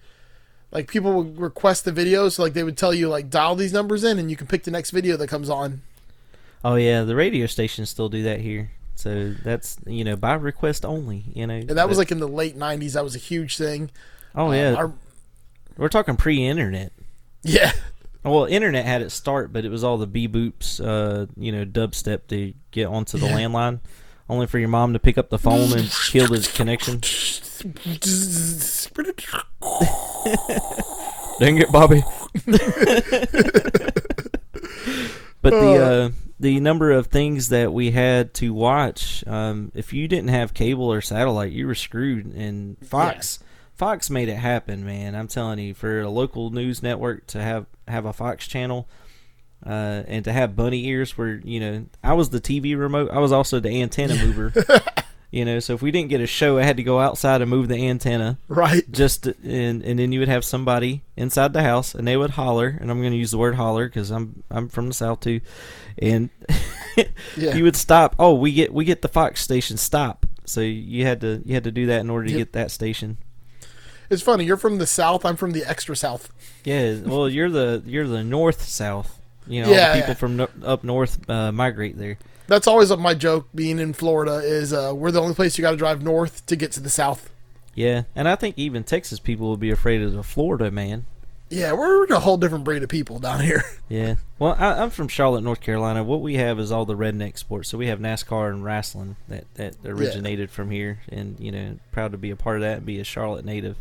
Like 0.72 0.88
people 0.88 1.12
would 1.12 1.38
request 1.38 1.84
the 1.84 1.92
videos, 1.92 2.32
so 2.32 2.42
like 2.42 2.54
they 2.54 2.64
would 2.64 2.76
tell 2.78 2.92
you 2.94 3.08
like 3.08 3.30
dial 3.30 3.54
these 3.54 3.72
numbers 3.72 4.02
in, 4.04 4.18
and 4.18 4.30
you 4.30 4.36
can 4.36 4.46
pick 4.46 4.64
the 4.64 4.70
next 4.70 4.90
video 4.90 5.16
that 5.18 5.28
comes 5.28 5.48
on. 5.50 5.82
Oh 6.64 6.76
yeah, 6.76 7.02
the 7.02 7.14
radio 7.14 7.46
stations 7.46 7.90
still 7.90 8.08
do 8.08 8.22
that 8.24 8.40
here. 8.40 8.70
So 8.96 9.34
that's 9.44 9.76
you 9.86 10.02
know 10.02 10.16
by 10.16 10.32
request 10.34 10.84
only. 10.84 11.24
You 11.34 11.46
know, 11.46 11.54
And 11.54 11.68
that 11.70 11.88
was 11.88 11.98
like 11.98 12.10
in 12.10 12.18
the 12.20 12.26
late 12.28 12.56
'90s. 12.56 12.94
That 12.94 13.04
was 13.04 13.14
a 13.14 13.18
huge 13.18 13.56
thing. 13.58 13.90
oh 14.34 14.50
yeah, 14.52 14.70
Um, 14.70 14.76
our- 14.76 14.92
we're 15.76 15.88
talking 15.90 16.16
pre-internet. 16.16 16.92
yeah. 17.42 17.72
Well, 18.24 18.44
internet 18.46 18.86
had 18.86 19.02
its 19.02 19.14
start, 19.14 19.52
but 19.52 19.64
it 19.64 19.70
was 19.70 19.84
all 19.84 19.98
the 19.98 20.06
b 20.06 20.26
boops, 20.28 20.80
uh, 20.84 21.26
you 21.36 21.52
know, 21.52 21.64
dubstep 21.64 22.26
to 22.28 22.54
get 22.70 22.86
onto 22.86 23.18
the 23.18 23.26
Yeah. 23.26 23.36
landline, 23.36 23.80
only 24.30 24.46
for 24.46 24.58
your 24.58 24.68
mom 24.68 24.92
to 24.94 24.98
pick 24.98 25.18
up 25.18 25.28
the 25.30 25.38
phone 25.38 25.72
and 25.78 25.90
kill 26.10 26.28
the 26.28 26.50
connection. 26.54 27.00
Dang 31.40 31.58
it, 31.58 31.70
Bobby. 31.72 32.02
but 35.42 35.50
the 35.50 35.82
uh, 35.82 36.10
the 36.40 36.60
number 36.60 36.90
of 36.92 37.08
things 37.08 37.48
that 37.48 37.72
we 37.72 37.90
had 37.90 38.32
to 38.34 38.52
watch, 38.54 39.24
um, 39.26 39.70
if 39.74 39.92
you 39.92 40.06
didn't 40.08 40.28
have 40.28 40.54
cable 40.54 40.90
or 40.92 41.00
satellite, 41.00 41.52
you 41.52 41.66
were 41.66 41.74
screwed. 41.74 42.26
And 42.34 42.76
Fox, 42.86 43.38
Fox 43.76 44.08
made 44.10 44.28
it 44.28 44.36
happen, 44.36 44.84
man. 44.84 45.14
I'm 45.14 45.28
telling 45.28 45.58
you, 45.58 45.74
for 45.74 46.00
a 46.02 46.10
local 46.10 46.50
news 46.50 46.82
network 46.82 47.26
to 47.28 47.42
have 47.42 47.66
have 47.88 48.04
a 48.04 48.12
Fox 48.12 48.46
channel. 48.46 48.88
Uh, 49.64 50.02
and 50.06 50.24
to 50.26 50.32
have 50.32 50.54
bunny 50.54 50.84
ears 50.88 51.16
where 51.16 51.40
you 51.42 51.58
know 51.58 51.86
I 52.02 52.12
was 52.12 52.28
the 52.30 52.40
TV 52.40 52.78
remote, 52.78 53.10
I 53.10 53.18
was 53.18 53.32
also 53.32 53.60
the 53.60 53.80
antenna 53.80 54.14
mover. 54.14 54.52
you 55.30 55.42
know, 55.46 55.58
so 55.58 55.72
if 55.72 55.80
we 55.80 55.90
didn't 55.90 56.10
get 56.10 56.20
a 56.20 56.26
show, 56.26 56.58
I 56.58 56.64
had 56.64 56.76
to 56.76 56.82
go 56.82 57.00
outside 57.00 57.40
and 57.40 57.48
move 57.50 57.68
the 57.68 57.88
antenna 57.88 58.36
Right. 58.46 58.84
just 58.92 59.22
to- 59.22 59.34
and 59.42 59.82
and 59.82 59.98
then 59.98 60.12
you 60.12 60.20
would 60.20 60.28
have 60.28 60.44
somebody 60.44 61.02
inside 61.16 61.54
the 61.54 61.62
house 61.62 61.94
and 61.94 62.06
they 62.06 62.16
would 62.16 62.32
holler 62.32 62.76
and 62.78 62.90
I'm 62.90 63.00
going 63.00 63.12
to 63.12 63.16
use 63.18 63.30
the 63.30 63.38
word 63.38 63.54
holler 63.54 63.88
cuz 63.88 64.10
I'm 64.10 64.42
I'm 64.50 64.68
from 64.68 64.88
the 64.88 64.94
south 64.94 65.20
too 65.20 65.40
and 65.98 66.28
Yeah. 67.36 67.54
you 67.56 67.64
would 67.64 67.76
stop 67.76 68.14
oh 68.18 68.34
we 68.34 68.52
get 68.52 68.72
we 68.72 68.84
get 68.84 69.00
the 69.02 69.08
Fox 69.08 69.40
station 69.40 69.76
stop 69.78 70.26
so 70.44 70.60
you 70.60 71.04
had 71.06 71.22
to 71.22 71.40
you 71.46 71.54
had 71.54 71.64
to 71.64 71.72
do 71.72 71.86
that 71.86 72.00
in 72.00 72.10
order 72.10 72.26
to 72.26 72.32
Yep. 72.32 72.38
get 72.38 72.52
that 72.52 72.70
station 72.70 73.16
It's 74.14 74.22
funny. 74.22 74.44
You're 74.44 74.56
from 74.56 74.78
the 74.78 74.86
South. 74.86 75.24
I'm 75.26 75.36
from 75.36 75.52
the 75.52 75.64
extra 75.68 75.94
South. 75.96 76.30
yeah 76.64 76.96
well 77.04 77.28
you're 77.28 77.50
the 77.50 77.82
you're 77.84 78.06
the 78.08 78.24
north 78.24 78.62
south 78.62 79.20
you 79.46 79.60
know 79.62 79.68
Yeah, 79.70 79.94
people 79.94 80.08
yeah. 80.10 80.14
from 80.14 80.36
no, 80.36 80.48
up 80.64 80.82
north 80.84 81.28
uh, 81.28 81.52
migrate 81.52 81.98
there 81.98 82.16
That's 82.46 82.66
always 82.66 82.90
my 82.96 83.12
joke. 83.14 83.48
Being 83.54 83.78
in 83.78 83.92
Florida 83.92 84.36
is 84.36 84.72
uh, 84.72 84.92
we're 84.94 85.10
the 85.10 85.20
only 85.20 85.34
place 85.34 85.58
you 85.58 85.62
got 85.62 85.72
to 85.72 85.76
drive 85.76 86.02
north 86.02 86.46
to 86.46 86.56
get 86.56 86.72
to 86.72 86.80
the 86.80 86.88
South. 86.90 87.28
yeah 87.74 88.04
and 88.16 88.26
I 88.28 88.36
think 88.36 88.54
even 88.56 88.84
Texas 88.84 89.18
people 89.20 89.50
would 89.50 89.60
be 89.60 89.70
afraid 89.70 90.00
of 90.00 90.12
the 90.14 90.22
Florida 90.22 90.70
man 90.70 91.04
Yeah, 91.50 91.72
we're 91.74 92.04
a 92.06 92.20
whole 92.20 92.38
different 92.38 92.64
breed 92.64 92.82
of 92.82 92.88
people 92.88 93.18
down 93.18 93.40
here. 93.40 93.62
Yeah. 93.88 94.14
Well, 94.38 94.56
I, 94.58 94.82
I'm 94.82 94.90
from 94.90 95.08
Charlotte, 95.08 95.42
North 95.44 95.60
Carolina. 95.60 96.02
What 96.02 96.22
we 96.22 96.34
have 96.36 96.58
is 96.58 96.72
all 96.72 96.86
the 96.86 96.96
redneck 96.96 97.36
sports. 97.38 97.68
So 97.68 97.76
we 97.78 97.86
have 97.88 98.00
NASCAR 98.00 98.48
and 98.50 98.64
wrestling 98.64 99.16
that, 99.28 99.44
that 99.54 99.76
originated 99.84 100.50
from 100.50 100.70
here. 100.70 101.00
And, 101.10 101.38
you 101.38 101.52
know, 101.52 101.78
proud 101.92 102.10
to 102.12 102.18
be 102.18 102.30
a 102.30 102.36
part 102.36 102.56
of 102.56 102.62
that 102.62 102.78
and 102.78 102.86
be 102.86 102.98
a 102.98 103.04
Charlotte 103.04 103.44
native 103.44 103.76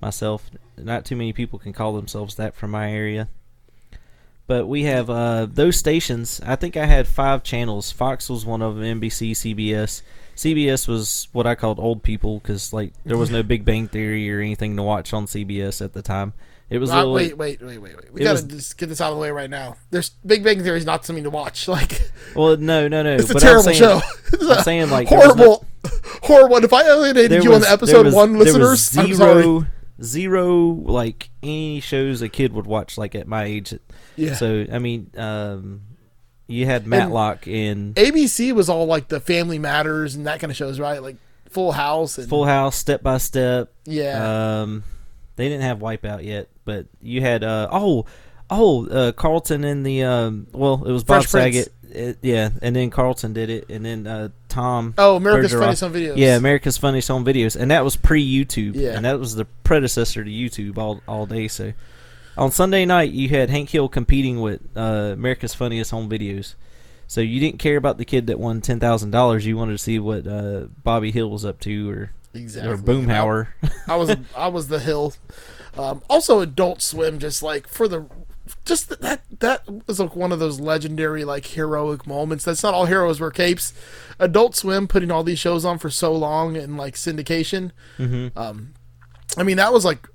myself. 0.00 0.50
Not 0.76 1.04
too 1.04 1.16
many 1.16 1.32
people 1.32 1.58
can 1.58 1.72
call 1.72 1.92
themselves 1.94 2.34
that 2.36 2.54
from 2.54 2.70
my 2.70 2.90
area. 2.92 3.28
But 4.46 4.66
we 4.66 4.82
have 4.84 5.08
uh, 5.08 5.46
those 5.48 5.76
stations. 5.76 6.40
I 6.44 6.56
think 6.56 6.76
I 6.76 6.86
had 6.86 7.06
five 7.06 7.44
channels. 7.44 7.92
Fox 7.92 8.28
was 8.28 8.44
one 8.44 8.62
of 8.62 8.76
them, 8.76 9.00
NBC, 9.00 9.30
CBS. 9.32 10.02
CBS 10.36 10.88
was 10.88 11.28
what 11.32 11.46
I 11.46 11.54
called 11.54 11.78
old 11.78 12.02
people 12.02 12.38
because 12.40 12.72
like 12.72 12.92
there 13.04 13.16
was 13.18 13.30
no 13.30 13.42
Big 13.44 13.64
Bang 13.64 13.86
Theory 13.86 14.28
or 14.32 14.40
anything 14.40 14.74
to 14.76 14.82
watch 14.82 15.12
on 15.12 15.26
CBS 15.26 15.84
at 15.84 15.92
the 15.92 16.02
time. 16.02 16.32
It 16.68 16.78
was 16.78 16.90
Uh, 16.90 16.96
really 16.98 17.34
wait, 17.34 17.36
wait, 17.36 17.62
wait, 17.62 17.78
wait, 17.78 17.96
wait. 17.96 18.12
We 18.12 18.20
gotta 18.22 18.34
was- 18.34 18.44
just 18.44 18.78
get 18.78 18.88
this 18.88 19.00
out 19.00 19.10
of 19.10 19.16
the 19.16 19.20
way 19.22 19.30
right 19.30 19.50
now. 19.50 19.76
There's 19.90 20.10
Big 20.26 20.42
Bang 20.42 20.62
Theory 20.62 20.78
is 20.78 20.86
not 20.86 21.04
something 21.04 21.24
to 21.24 21.30
watch. 21.30 21.68
Like 21.68 22.10
well, 22.34 22.56
no, 22.56 22.88
no, 22.88 23.02
no. 23.04 23.14
it's 23.16 23.30
a 23.30 23.34
but 23.34 23.40
terrible 23.42 23.68
I'm 23.68 23.74
saying, 23.74 23.78
show. 23.78 24.00
It's 24.32 24.44
I'm 24.50 24.62
saying 24.64 24.90
like 24.90 25.10
was 25.10 25.36
no- 25.36 25.44
horrible, 25.44 25.66
horrible. 26.22 26.64
If 26.64 26.72
I 26.72 26.82
alienated 26.86 27.44
you 27.44 27.54
on 27.54 27.60
the 27.60 27.70
episode 27.70 28.06
was- 28.06 28.14
one 28.14 28.36
was 28.36 28.46
listeners, 28.56 28.96
I'm 28.98 29.14
sorry. 29.14 29.66
Zero, 30.02 30.58
like 30.58 31.30
any 31.42 31.80
shows 31.80 32.22
a 32.22 32.28
kid 32.28 32.52
would 32.52 32.66
watch 32.66 32.96
like 32.98 33.14
at 33.14 33.26
my 33.26 33.44
age. 33.44 33.74
Yeah. 34.16 34.34
So 34.34 34.66
I 34.72 34.78
mean, 34.78 35.10
um, 35.16 35.82
you 36.46 36.66
had 36.66 36.86
Matlock 36.86 37.46
and 37.46 37.94
ABC 37.94 38.52
was 38.52 38.68
all 38.68 38.86
like 38.86 39.08
the 39.08 39.20
Family 39.20 39.58
Matters 39.58 40.14
and 40.14 40.26
that 40.26 40.40
kind 40.40 40.50
of 40.50 40.56
shows, 40.56 40.80
right? 40.80 41.02
Like 41.02 41.16
Full 41.50 41.72
House 41.72 42.18
and 42.18 42.28
Full 42.28 42.44
House, 42.44 42.76
Step 42.76 43.02
by 43.02 43.18
Step. 43.18 43.72
yeah. 43.84 44.60
Um, 44.62 44.84
they 45.36 45.48
didn't 45.48 45.62
have 45.62 45.78
Wipeout 45.78 46.24
yet, 46.24 46.48
but 46.64 46.86
you 47.00 47.20
had 47.22 47.42
uh 47.44 47.68
oh 47.70 48.04
oh 48.50 48.86
uh, 48.86 49.12
Carlton 49.12 49.64
in 49.64 49.82
the 49.82 50.02
um 50.04 50.46
well 50.52 50.82
it 50.86 50.92
was 50.92 51.04
Bob 51.04 51.24
Fresh 51.24 51.30
Prince. 51.52 51.56
Saget 51.56 51.72
it, 51.92 52.18
yeah 52.22 52.50
and 52.62 52.74
then 52.76 52.90
Carlton 52.90 53.32
did 53.32 53.50
it 53.50 53.68
and 53.68 53.84
then 53.84 54.06
uh 54.06 54.28
Tom 54.48 54.94
oh, 54.98 55.16
America's 55.16 55.52
Bergeron. 55.52 55.58
Funniest 55.60 55.80
Home 55.82 55.92
Videos. 55.92 56.16
yeah 56.16 56.36
America's 56.36 56.78
Funniest 56.78 57.08
Home 57.08 57.24
Videos 57.24 57.60
and 57.60 57.70
that 57.70 57.84
was 57.84 57.96
pre 57.96 58.24
YouTube 58.24 58.74
Yeah. 58.76 58.90
and 58.96 59.04
that 59.04 59.18
was 59.18 59.34
the 59.34 59.44
predecessor 59.64 60.22
to 60.24 60.30
YouTube 60.30 60.78
all 60.78 61.00
all 61.08 61.26
day 61.26 61.48
so 61.48 61.72
on 62.36 62.50
Sunday 62.52 62.84
night 62.86 63.10
you 63.10 63.28
had 63.28 63.50
Hank 63.50 63.70
Hill 63.70 63.88
competing 63.88 64.40
with 64.40 64.60
uh, 64.76 65.10
America's 65.12 65.52
Funniest 65.54 65.90
Home 65.90 66.08
Videos. 66.08 66.54
So 67.06 67.20
you 67.20 67.40
didn't 67.40 67.58
care 67.58 67.76
about 67.76 67.98
the 67.98 68.04
kid 68.04 68.28
that 68.28 68.38
won 68.38 68.60
ten 68.60 68.78
thousand 68.78 69.10
dollars. 69.10 69.44
You 69.44 69.56
wanted 69.56 69.72
to 69.72 69.78
see 69.78 69.98
what 69.98 70.28
uh, 70.28 70.66
Bobby 70.84 71.10
Hill 71.10 71.28
was 71.28 71.44
up 71.44 71.58
to, 71.60 71.90
or 71.90 72.12
exactly. 72.32 72.72
or 72.72 72.76
Boomhauer. 72.78 73.48
I 73.88 73.96
was 73.96 74.16
I 74.36 74.46
was 74.46 74.68
the 74.68 74.78
hill. 74.78 75.12
Um, 75.76 76.02
also, 76.08 76.38
Adult 76.40 76.80
Swim, 76.82 77.18
just 77.18 77.42
like 77.42 77.66
for 77.66 77.88
the, 77.88 78.06
just 78.64 78.88
th- 78.88 79.00
that 79.00 79.22
that 79.40 79.62
was 79.86 80.00
like 80.00 80.14
one 80.16 80.32
of 80.32 80.38
those 80.38 80.60
legendary 80.60 81.24
like 81.24 81.46
heroic 81.46 82.06
moments. 82.06 82.44
That's 82.44 82.62
not 82.62 82.74
all 82.74 82.86
heroes 82.86 83.20
wear 83.20 83.30
capes. 83.30 83.72
Adult 84.18 84.54
Swim 84.56 84.86
putting 84.88 85.10
all 85.10 85.22
these 85.24 85.38
shows 85.38 85.64
on 85.64 85.78
for 85.78 85.90
so 85.90 86.12
long 86.14 86.56
and 86.56 86.76
like 86.76 86.94
syndication. 86.94 87.70
Mhm. 87.98 88.36
Um, 88.36 88.74
I 89.36 89.42
mean 89.42 89.56
that 89.58 89.72
was 89.72 89.84
like, 89.84 90.08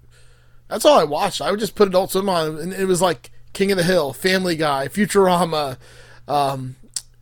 that's 0.68 0.86
all 0.86 1.00
I 1.00 1.04
watched. 1.04 1.42
I 1.42 1.52
would 1.52 1.60
just 1.60 1.76
put 1.76 1.88
Adult 1.88 2.12
Swim 2.12 2.30
on, 2.30 2.58
and 2.58 2.74
it 2.74 2.86
was 2.86 3.02
like 3.02 3.32
King 3.54 3.72
of 3.72 3.78
the 3.78 3.84
Hill, 3.84 4.14
Family 4.14 4.56
Guy, 4.56 4.88
Futurama. 4.88 5.78
Um, 6.28 6.76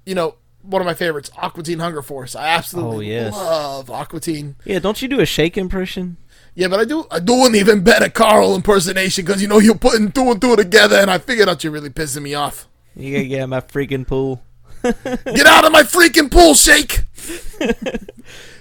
you 0.06 0.15
know, 0.15 0.36
one 0.62 0.82
of 0.82 0.86
my 0.86 0.93
favorites, 0.93 1.30
Aqua 1.38 1.62
Teen 1.63 1.80
Hunger 1.80 2.02
Force. 2.02 2.36
I 2.36 2.47
absolutely 2.47 3.08
Oh, 3.17 3.21
yes. 3.26 3.34
love 3.34 3.89
Aqua 3.91 4.19
Teen. 4.21 4.56
yeah, 4.65 4.80
don't 4.80 5.02
you 5.02 5.08
do 5.10 5.19
a 5.19 5.26
shake 5.26 5.58
impression? 5.58 6.17
Yeah, 6.55 6.67
but 6.67 6.79
I 6.79 6.85
do 6.85 7.07
I 7.09 7.19
do 7.19 7.45
an 7.45 7.55
even 7.55 7.83
better 7.83 8.09
Carl 8.09 8.55
impersonation 8.55 9.25
because 9.25 9.41
you 9.41 9.47
know 9.47 9.59
you're 9.59 9.75
putting 9.75 10.11
two 10.11 10.31
and 10.31 10.41
two 10.41 10.55
together, 10.55 10.97
and 10.97 11.09
I 11.09 11.17
figured 11.17 11.49
out 11.49 11.63
you're 11.63 11.73
really 11.73 11.89
pissing 11.89 12.21
me 12.21 12.35
off. 12.35 12.67
You 12.95 13.11
gotta 13.11 13.27
get 13.27 13.39
out 13.39 13.43
of 13.43 13.49
my 13.49 13.61
freaking 13.61 14.05
pool. 14.05 14.43
Get 14.83 15.45
out 15.45 15.63
of 15.63 15.71
my 15.71 15.83
freaking 15.83 16.29
pool, 16.29 16.53
Shake. 16.53 17.03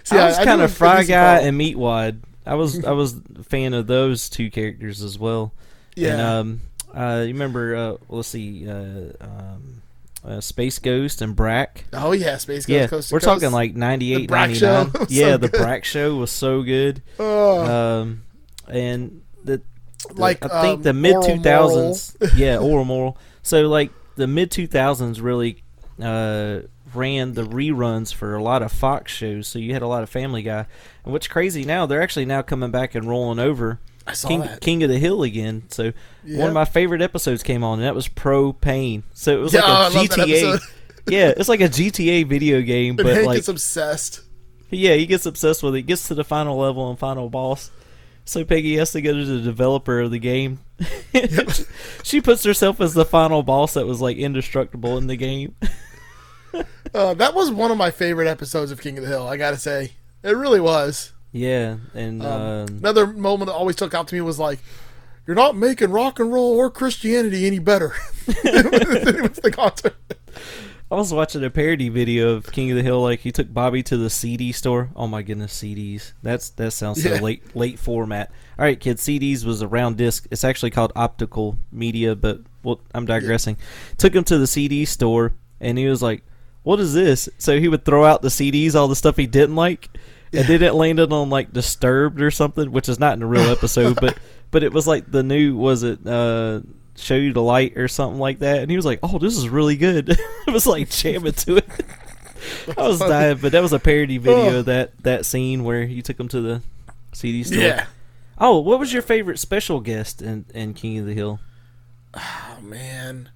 See, 0.04 0.16
I 0.16 0.26
was 0.26 0.38
kind 0.38 0.60
of 0.60 0.72
Fry 0.72 1.02
Guy 1.02 1.40
and 1.40 1.60
Meatwad. 1.60 2.20
I 2.46 2.54
was 2.54 2.84
I 2.84 2.92
was 2.92 3.16
a 3.38 3.42
fan 3.42 3.74
of 3.74 3.88
those 3.88 4.28
two 4.30 4.48
characters 4.48 5.02
as 5.02 5.18
well. 5.18 5.52
Yeah. 5.96 6.12
And 6.12 6.20
um, 6.20 6.60
uh, 6.94 7.20
you 7.22 7.32
remember? 7.32 7.74
Uh, 7.74 7.96
let's 8.08 8.28
see, 8.28 8.68
uh, 8.68 9.12
um, 9.20 9.81
uh, 10.24 10.40
Space 10.40 10.78
Ghost 10.78 11.20
and 11.22 11.34
Brak. 11.34 11.84
oh 11.92 12.12
yeah, 12.12 12.36
Space 12.36 12.66
Ghost 12.66 12.68
yeah, 12.68 12.86
Coast 12.86 13.10
we're 13.12 13.18
Coast. 13.20 13.40
talking 13.42 13.50
like 13.52 13.74
98, 13.74 14.16
The 14.18 14.26
Brak 14.26 14.50
99. 14.50 14.58
Show 14.92 14.98
was 15.00 15.10
Yeah, 15.10 15.24
so 15.32 15.36
the. 15.38 15.48
Brak 15.48 15.84
show 15.84 16.14
was 16.16 16.30
so 16.30 16.62
good. 16.62 17.02
Oh, 17.18 18.00
Um, 18.00 18.22
and 18.68 19.22
the, 19.44 19.58
the- 20.08 20.14
Like, 20.14 20.44
I 20.44 20.62
think 20.62 20.76
um, 20.78 20.82
the 20.82 20.92
mid 20.92 21.16
two 21.24 21.40
thousands. 21.40 22.16
yeah, 22.36 22.58
oral 22.58 22.84
moral. 22.84 23.18
So 23.42 23.62
like 23.68 23.90
the 24.16 24.26
mid 24.26 24.50
two 24.50 24.66
thousands 24.66 25.20
really 25.20 25.62
uh, 26.00 26.60
ran 26.94 27.34
the 27.34 27.42
reruns 27.42 28.12
for 28.12 28.34
a 28.34 28.42
lot 28.42 28.62
of 28.62 28.72
Fox 28.72 29.12
shows. 29.12 29.46
So 29.48 29.58
you 29.58 29.72
had 29.72 29.82
a 29.82 29.86
lot 29.86 30.02
of 30.02 30.10
Family 30.10 30.42
Guy. 30.42 30.66
And 31.04 31.12
what's 31.12 31.28
crazy 31.28 31.64
now, 31.64 31.86
they're 31.86 32.02
actually 32.02 32.24
now 32.26 32.42
coming 32.42 32.70
back 32.70 32.94
and 32.94 33.06
rolling 33.08 33.38
over 33.38 33.78
I 34.06 34.14
King 34.14 34.40
that. 34.40 34.60
King 34.60 34.82
of 34.82 34.88
the 34.90 34.98
Hill 34.98 35.22
again. 35.22 35.64
So 35.68 35.92
Yeah. 36.24 36.38
one 36.40 36.48
of 36.48 36.54
my 36.54 36.64
favorite 36.64 37.02
episodes 37.02 37.42
came 37.42 37.62
on, 37.64 37.78
and 37.78 37.86
that 37.86 37.94
was 37.94 38.08
Propane. 38.08 39.02
So 39.14 39.32
it 39.36 39.40
was 39.40 39.52
Yeah, 39.54 39.60
like 39.60 39.68
I 39.70 39.86
a 40.04 40.08
that 40.08 40.18
GTA. 40.28 40.60
yeah, 41.08 41.32
it's 41.36 41.48
like 41.48 41.60
a 41.60 41.68
GTA 41.68 42.26
video 42.26 42.60
game, 42.62 42.96
but 42.96 43.06
Hank 43.06 43.26
like 43.26 43.36
gets 43.36 43.48
obsessed. 43.48 44.20
yeah, 44.70 44.94
he 44.94 45.06
gets 45.06 45.26
obsessed 45.26 45.62
with 45.62 45.74
it. 45.76 45.82
Gets 45.82 46.08
to 46.08 46.14
the 46.14 46.24
final 46.24 46.56
level 46.58 46.90
and 46.90 46.98
final 46.98 47.28
boss. 47.30 47.70
So 48.24 48.44
Peggy 48.44 48.76
has 48.76 48.92
to 48.92 49.00
go 49.02 49.12
to 49.12 49.24
the 49.24 49.40
developer 49.40 49.98
of 50.00 50.12
the 50.12 50.18
game. 50.20 50.60
she 52.04 52.20
puts 52.20 52.44
herself 52.44 52.80
as 52.80 52.94
the 52.94 53.04
final 53.04 53.42
boss 53.42 53.74
that 53.74 53.86
was 53.86 54.00
like 54.00 54.16
indestructible 54.16 54.96
in 54.98 55.06
the 55.08 55.16
game. 55.16 55.54
Uh, 56.94 57.14
that 57.14 57.34
was 57.34 57.50
one 57.50 57.70
of 57.70 57.76
my 57.78 57.90
favorite 57.90 58.28
episodes 58.28 58.70
of 58.70 58.80
King 58.80 58.98
of 58.98 59.04
the 59.04 59.08
Hill. 59.10 59.26
I 59.26 59.36
gotta 59.36 59.56
say, 59.56 59.92
it 60.22 60.36
really 60.36 60.60
was. 60.60 61.12
Yeah, 61.32 61.76
and 61.94 62.22
Um, 62.22 62.42
um, 62.42 62.66
Another 62.78 63.06
moment 63.06 63.46
that 63.48 63.54
always 63.54 63.76
stuck 63.76 63.94
out 63.94 64.08
to 64.08 64.14
me 64.14 64.20
was 64.20 64.38
like, 64.38 64.58
"You're 65.26 65.36
not 65.36 65.56
making 65.56 65.90
rock 65.90 66.20
and 66.20 66.30
roll 66.32 66.52
or 66.56 66.70
Christianity 66.70 67.46
any 67.46 67.58
better." 67.58 67.94
it 68.28 69.22
was 69.22 69.38
the 69.38 69.50
concert. 69.50 69.96
I 70.90 70.94
was 70.96 71.10
watching 71.14 71.42
a 71.42 71.48
parody 71.48 71.88
video 71.88 72.34
of 72.34 72.52
King 72.52 72.70
of 72.70 72.76
the 72.76 72.82
Hill. 72.82 73.00
Like 73.00 73.20
he 73.20 73.32
took 73.32 73.50
Bobby 73.54 73.82
to 73.84 73.96
the 73.96 74.10
CD 74.10 74.52
store. 74.52 74.90
Oh 74.94 75.06
my 75.06 75.22
goodness, 75.22 75.54
CDs. 75.58 76.12
That's 76.22 76.50
that 76.50 76.72
sounds 76.72 77.02
so 77.02 77.14
Yeah. 77.14 77.20
late 77.22 77.56
late 77.56 77.78
format. 77.78 78.30
All 78.58 78.66
right, 78.66 78.78
kids. 78.78 79.02
CDs 79.02 79.46
was 79.46 79.62
a 79.62 79.66
round 79.66 79.96
disc. 79.96 80.26
It's 80.30 80.44
actually 80.44 80.70
called 80.70 80.92
optical 80.94 81.56
media, 81.72 82.14
but 82.14 82.40
well, 82.62 82.80
I'm 82.94 83.06
digressing. 83.06 83.56
Took 83.96 84.14
him 84.14 84.24
to 84.24 84.36
the 84.36 84.46
CD 84.46 84.84
store, 84.84 85.32
and 85.62 85.78
he 85.78 85.86
was 85.86 86.02
like, 86.02 86.22
"What 86.62 86.80
is 86.80 86.94
this?" 86.94 87.28
So 87.38 87.58
he 87.60 87.68
would 87.68 87.84
throw 87.84 88.04
out 88.04 88.22
the 88.22 88.28
CDs, 88.28 88.74
all 88.74 88.88
the 88.88 88.96
stuff 88.96 89.16
he 89.16 89.26
didn't 89.26 89.56
like, 89.56 89.88
and 90.32 90.46
then 90.46 90.62
it 90.62 90.74
landed 90.74 91.12
on 91.12 91.30
like 91.30 91.52
Disturbed 91.52 92.20
or 92.20 92.30
something, 92.30 92.70
which 92.72 92.88
is 92.88 92.98
not 92.98 93.14
in 93.14 93.20
the 93.20 93.26
real 93.26 93.50
episode, 93.50 93.98
but 94.00 94.16
but 94.50 94.62
it 94.62 94.72
was 94.72 94.86
like 94.86 95.10
the 95.10 95.22
new 95.22 95.56
was 95.56 95.82
it. 95.82 96.06
uh 96.06 96.60
Show 96.94 97.14
you 97.14 97.32
the 97.32 97.40
light 97.42 97.78
or 97.78 97.88
something 97.88 98.20
like 98.20 98.40
that, 98.40 98.58
and 98.60 98.70
he 98.70 98.76
was 98.76 98.84
like, 98.84 98.98
"Oh, 99.02 99.18
this 99.18 99.38
is 99.38 99.48
really 99.48 99.76
good." 99.78 100.10
it 100.46 100.52
was 100.52 100.66
like 100.66 100.90
jamming 100.90 101.32
to 101.32 101.56
it. 101.56 101.66
I 102.76 102.86
was 102.86 102.98
dying, 102.98 103.38
but 103.40 103.52
that 103.52 103.62
was 103.62 103.72
a 103.72 103.78
parody 103.78 104.18
video 104.18 104.58
Oh. 104.58 104.62
that 104.62 105.02
that 105.02 105.24
scene 105.24 105.64
where 105.64 105.82
you 105.82 106.02
took 106.02 106.20
him 106.20 106.28
to 106.28 106.42
the 106.42 106.62
CD 107.12 107.44
store. 107.44 107.62
Yeah. 107.62 107.86
Oh, 108.36 108.58
what 108.60 108.78
was 108.78 108.92
your 108.92 109.00
favorite 109.00 109.38
special 109.38 109.80
guest 109.80 110.20
in, 110.20 110.44
in 110.52 110.74
King 110.74 110.98
of 110.98 111.06
the 111.06 111.14
Hill? 111.14 111.40
Oh 112.14 112.58
man, 112.60 113.30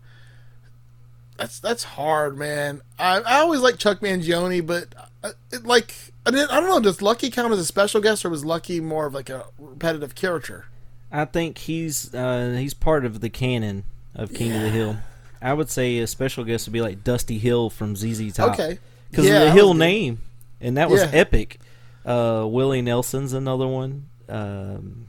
that's 1.39 1.59
that's 1.61 1.85
hard, 1.85 2.37
man. 2.39 2.83
I 2.99 3.21
I 3.21 3.39
always 3.41 3.61
like 3.61 3.79
Chuck 3.79 4.01
Mangione, 4.01 4.65
but 4.67 4.87
uh, 5.23 5.33
it, 5.53 5.65
like 5.65 5.95
I, 6.25 6.31
didn't, 6.31 6.51
I 6.51 6.61
don't 6.61 6.69
know. 6.69 6.81
Does 6.81 7.03
Lucky 7.03 7.31
count 7.31 7.53
as 7.53 7.59
a 7.59 7.65
special 7.65 8.01
guest, 8.01 8.25
or 8.25 8.31
was 8.31 8.45
Lucky 8.45 8.81
more 8.81 9.07
of 9.07 9.15
like 9.15 9.31
a 9.31 9.47
repetitive 9.59 10.15
character? 10.15 10.67
I 11.13 11.25
think 11.25 11.59
he's 11.59 12.13
uh, 12.15 12.57
he's 12.59 12.75
part 12.75 13.05
of 13.05 13.21
the 13.21 13.31
canon 13.31 13.85
of 14.15 14.33
King 14.35 14.55
of 14.55 14.63
the 14.63 14.71
Hill. 14.71 14.97
I 15.41 15.53
would 15.53 15.71
say 15.71 15.99
a 15.99 16.07
special 16.07 16.45
guest 16.45 16.67
would 16.67 16.73
be 16.73 16.81
like 16.81 17.05
Dusty 17.05 17.39
Hill 17.39 17.71
from 17.71 17.95
ZZ 17.95 18.33
Top. 18.33 18.55
Okay, 18.55 18.79
because 19.11 19.27
Yeah, 19.27 19.41
of 19.41 19.45
the 19.45 19.51
Hill 19.53 19.75
name, 19.75 20.21
and 20.61 20.77
that 20.77 20.91
was 20.91 21.03
Yeah. 21.03 21.11
epic. 21.13 21.61
Uh, 22.05 22.47
Willie 22.49 22.83
Nelson's 22.83 23.33
another 23.33 23.67
one. 23.67 24.07
Um, 24.29 25.07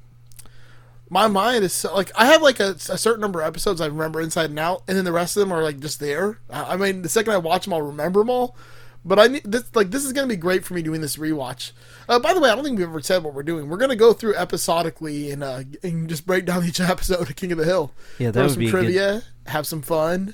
My 1.10 1.28
mind 1.28 1.64
is 1.64 1.74
so, 1.74 1.94
like 1.96 2.12
I 2.16 2.26
have 2.28 2.42
like 2.42 2.60
a, 2.60 2.72
a 2.90 2.98
certain 2.98 3.22
number 3.22 3.42
of 3.42 3.48
episodes 3.48 3.80
I 3.80 3.86
remember 3.86 4.20
inside 4.22 4.50
and 4.50 4.60
out, 4.60 4.84
and 4.88 4.98
then 4.98 5.06
the 5.06 5.12
rest 5.14 5.38
of 5.38 5.42
them 5.42 5.52
are 5.54 5.64
like 5.64 5.80
just 5.80 6.00
there. 6.00 6.40
I, 6.50 6.74
I 6.74 6.78
mean, 6.78 7.02
the 7.02 7.10
second 7.10 7.34
I 7.34 7.38
watch 7.38 7.64
them, 7.66 7.74
I'll 7.74 7.82
remember 7.82 8.20
them 8.20 8.30
all. 8.30 8.56
But 9.06 9.20
I 9.20 9.28
need 9.28 9.44
this 9.46 9.74
like 9.74 9.90
this 9.92 10.04
is 10.04 10.12
gonna 10.12 10.28
be 10.28 10.36
great 10.36 10.66
for 10.66 10.74
me 10.74 10.82
doing 10.82 11.00
this 11.00 11.16
rewatch. 11.16 11.72
Uh, 12.10 12.20
by 12.20 12.34
the 12.34 12.42
way, 12.42 12.50
I 12.50 12.56
don't 12.56 12.64
think 12.66 12.78
we've 12.78 12.90
ever 12.90 13.02
said 13.02 13.24
what 13.24 13.34
we're 13.34 13.44
doing. 13.44 13.70
We're 13.70 13.78
gonna 13.78 13.96
go 13.96 14.12
through 14.12 14.36
episodically 14.36 15.32
and 15.32 15.44
uh, 15.46 15.64
and 15.82 16.10
just 16.10 16.28
break 16.28 16.44
down 16.46 16.66
each 16.66 16.80
episode 16.82 17.30
of 17.30 17.36
King 17.38 17.54
of 17.54 17.58
the 17.58 17.64
Hill. 17.64 17.92
Yeah, 18.20 18.32
that 18.32 18.34
Throw 18.34 18.44
would 18.44 18.52
some 18.52 18.60
be 18.60 18.68
a 18.68 18.72
good- 18.72 18.82
trivia, 18.82 19.24
have 19.46 19.66
some 19.66 19.82
fun. 19.82 20.34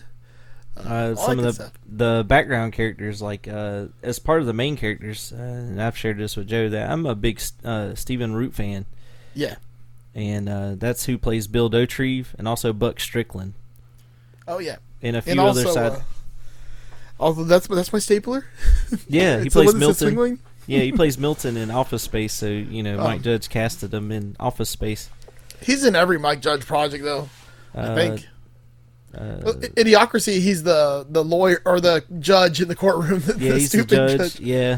uh, 0.76 1.14
some 1.14 1.38
of 1.38 1.46
the 1.46 1.54
stuff. 1.54 1.74
the 1.88 2.26
background 2.28 2.74
characters, 2.74 3.22
like 3.22 3.48
uh, 3.48 3.86
as 4.02 4.18
part 4.18 4.40
of 4.42 4.48
the 4.48 4.54
main 4.54 4.76
characters, 4.76 5.32
uh, 5.32 5.36
and 5.40 5.80
I've 5.80 5.96
shared 5.96 6.18
this 6.18 6.36
with 6.36 6.48
Joe 6.48 6.68
that 6.70 6.90
I'm 6.90 7.06
a 7.06 7.14
big 7.14 7.40
uh, 7.64 7.94
Stephen 7.94 8.34
Root 8.34 8.56
fan, 8.56 8.88
Yeah. 9.36 9.56
And 10.16 10.48
uh, 10.48 10.76
that's 10.76 11.06
who 11.06 11.18
plays 11.18 11.48
Bill 11.48 11.70
Dauterive 11.70 12.28
and 12.38 12.48
also 12.48 12.72
Buck 12.72 13.00
Strickland 13.00 13.54
Oh 14.48 14.60
yeah. 14.60 14.76
and 15.02 15.16
a 15.16 15.22
few 15.22 15.32
And 15.32 15.40
other 15.40 15.62
also, 15.66 15.74
side. 15.74 15.92
uh, 15.94 16.00
although 17.20 17.44
that's 17.46 17.68
that's 17.68 17.92
my 17.92 18.00
stapler. 18.00 18.46
yeah, 19.08 19.40
he 19.42 19.50
plays 19.50 19.68
one 19.74 19.80
that 19.80 19.96
says 19.96 20.14
Milton. 20.14 20.40
Yeah, 20.68 20.80
he 20.80 20.92
plays 20.92 21.18
Milton 21.18 21.58
in 21.58 21.72
Office 21.72 22.04
Space. 22.04 22.34
So 22.34 22.48
you 22.48 22.84
know, 22.84 22.98
Oh. 23.00 23.04
Mike 23.04 23.22
Judge 23.24 23.50
casted 23.50 23.94
him 23.94 24.12
in 24.12 24.36
Office 24.40 24.70
Space. 24.70 25.10
He's 25.62 25.84
in 25.84 25.96
every 25.96 26.20
Mike 26.20 26.42
Judge 26.42 26.66
project 26.66 27.04
though. 27.04 27.30
I 27.74 27.80
Uh, 27.80 27.96
think. 27.96 28.28
Uh, 29.16 29.54
Idiocracy. 29.76 30.40
He's 30.42 30.64
the 30.64 31.06
the 31.10 31.24
lawyer 31.24 31.62
or 31.66 31.80
the 31.82 32.04
judge 32.20 32.62
in 32.62 32.68
the 32.68 32.76
courtroom. 32.76 33.22
The, 33.26 33.38
yeah, 33.40 33.54
he's 33.54 33.72
the 33.72 33.80
stupid 33.80 34.18
judge. 34.18 34.40
Yeah, 34.40 34.78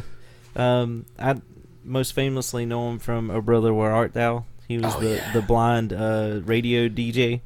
Um, 0.56 1.06
I 1.20 1.36
most 1.84 2.14
famously 2.14 2.66
know 2.66 2.90
him 2.90 3.00
from 3.00 3.30
"Oh 3.32 3.42
Brother, 3.42 3.74
Where 3.74 3.92
Art 3.92 4.14
Thou." 4.14 4.46
He 4.68 4.78
was 4.78 4.96
Oh, 4.96 5.00
the 5.00 5.16
yeah. 5.16 5.34
the 5.34 5.42
blind 5.42 5.94
uh, 5.94 6.42
radio 6.46 6.88
DJ. 6.90 7.42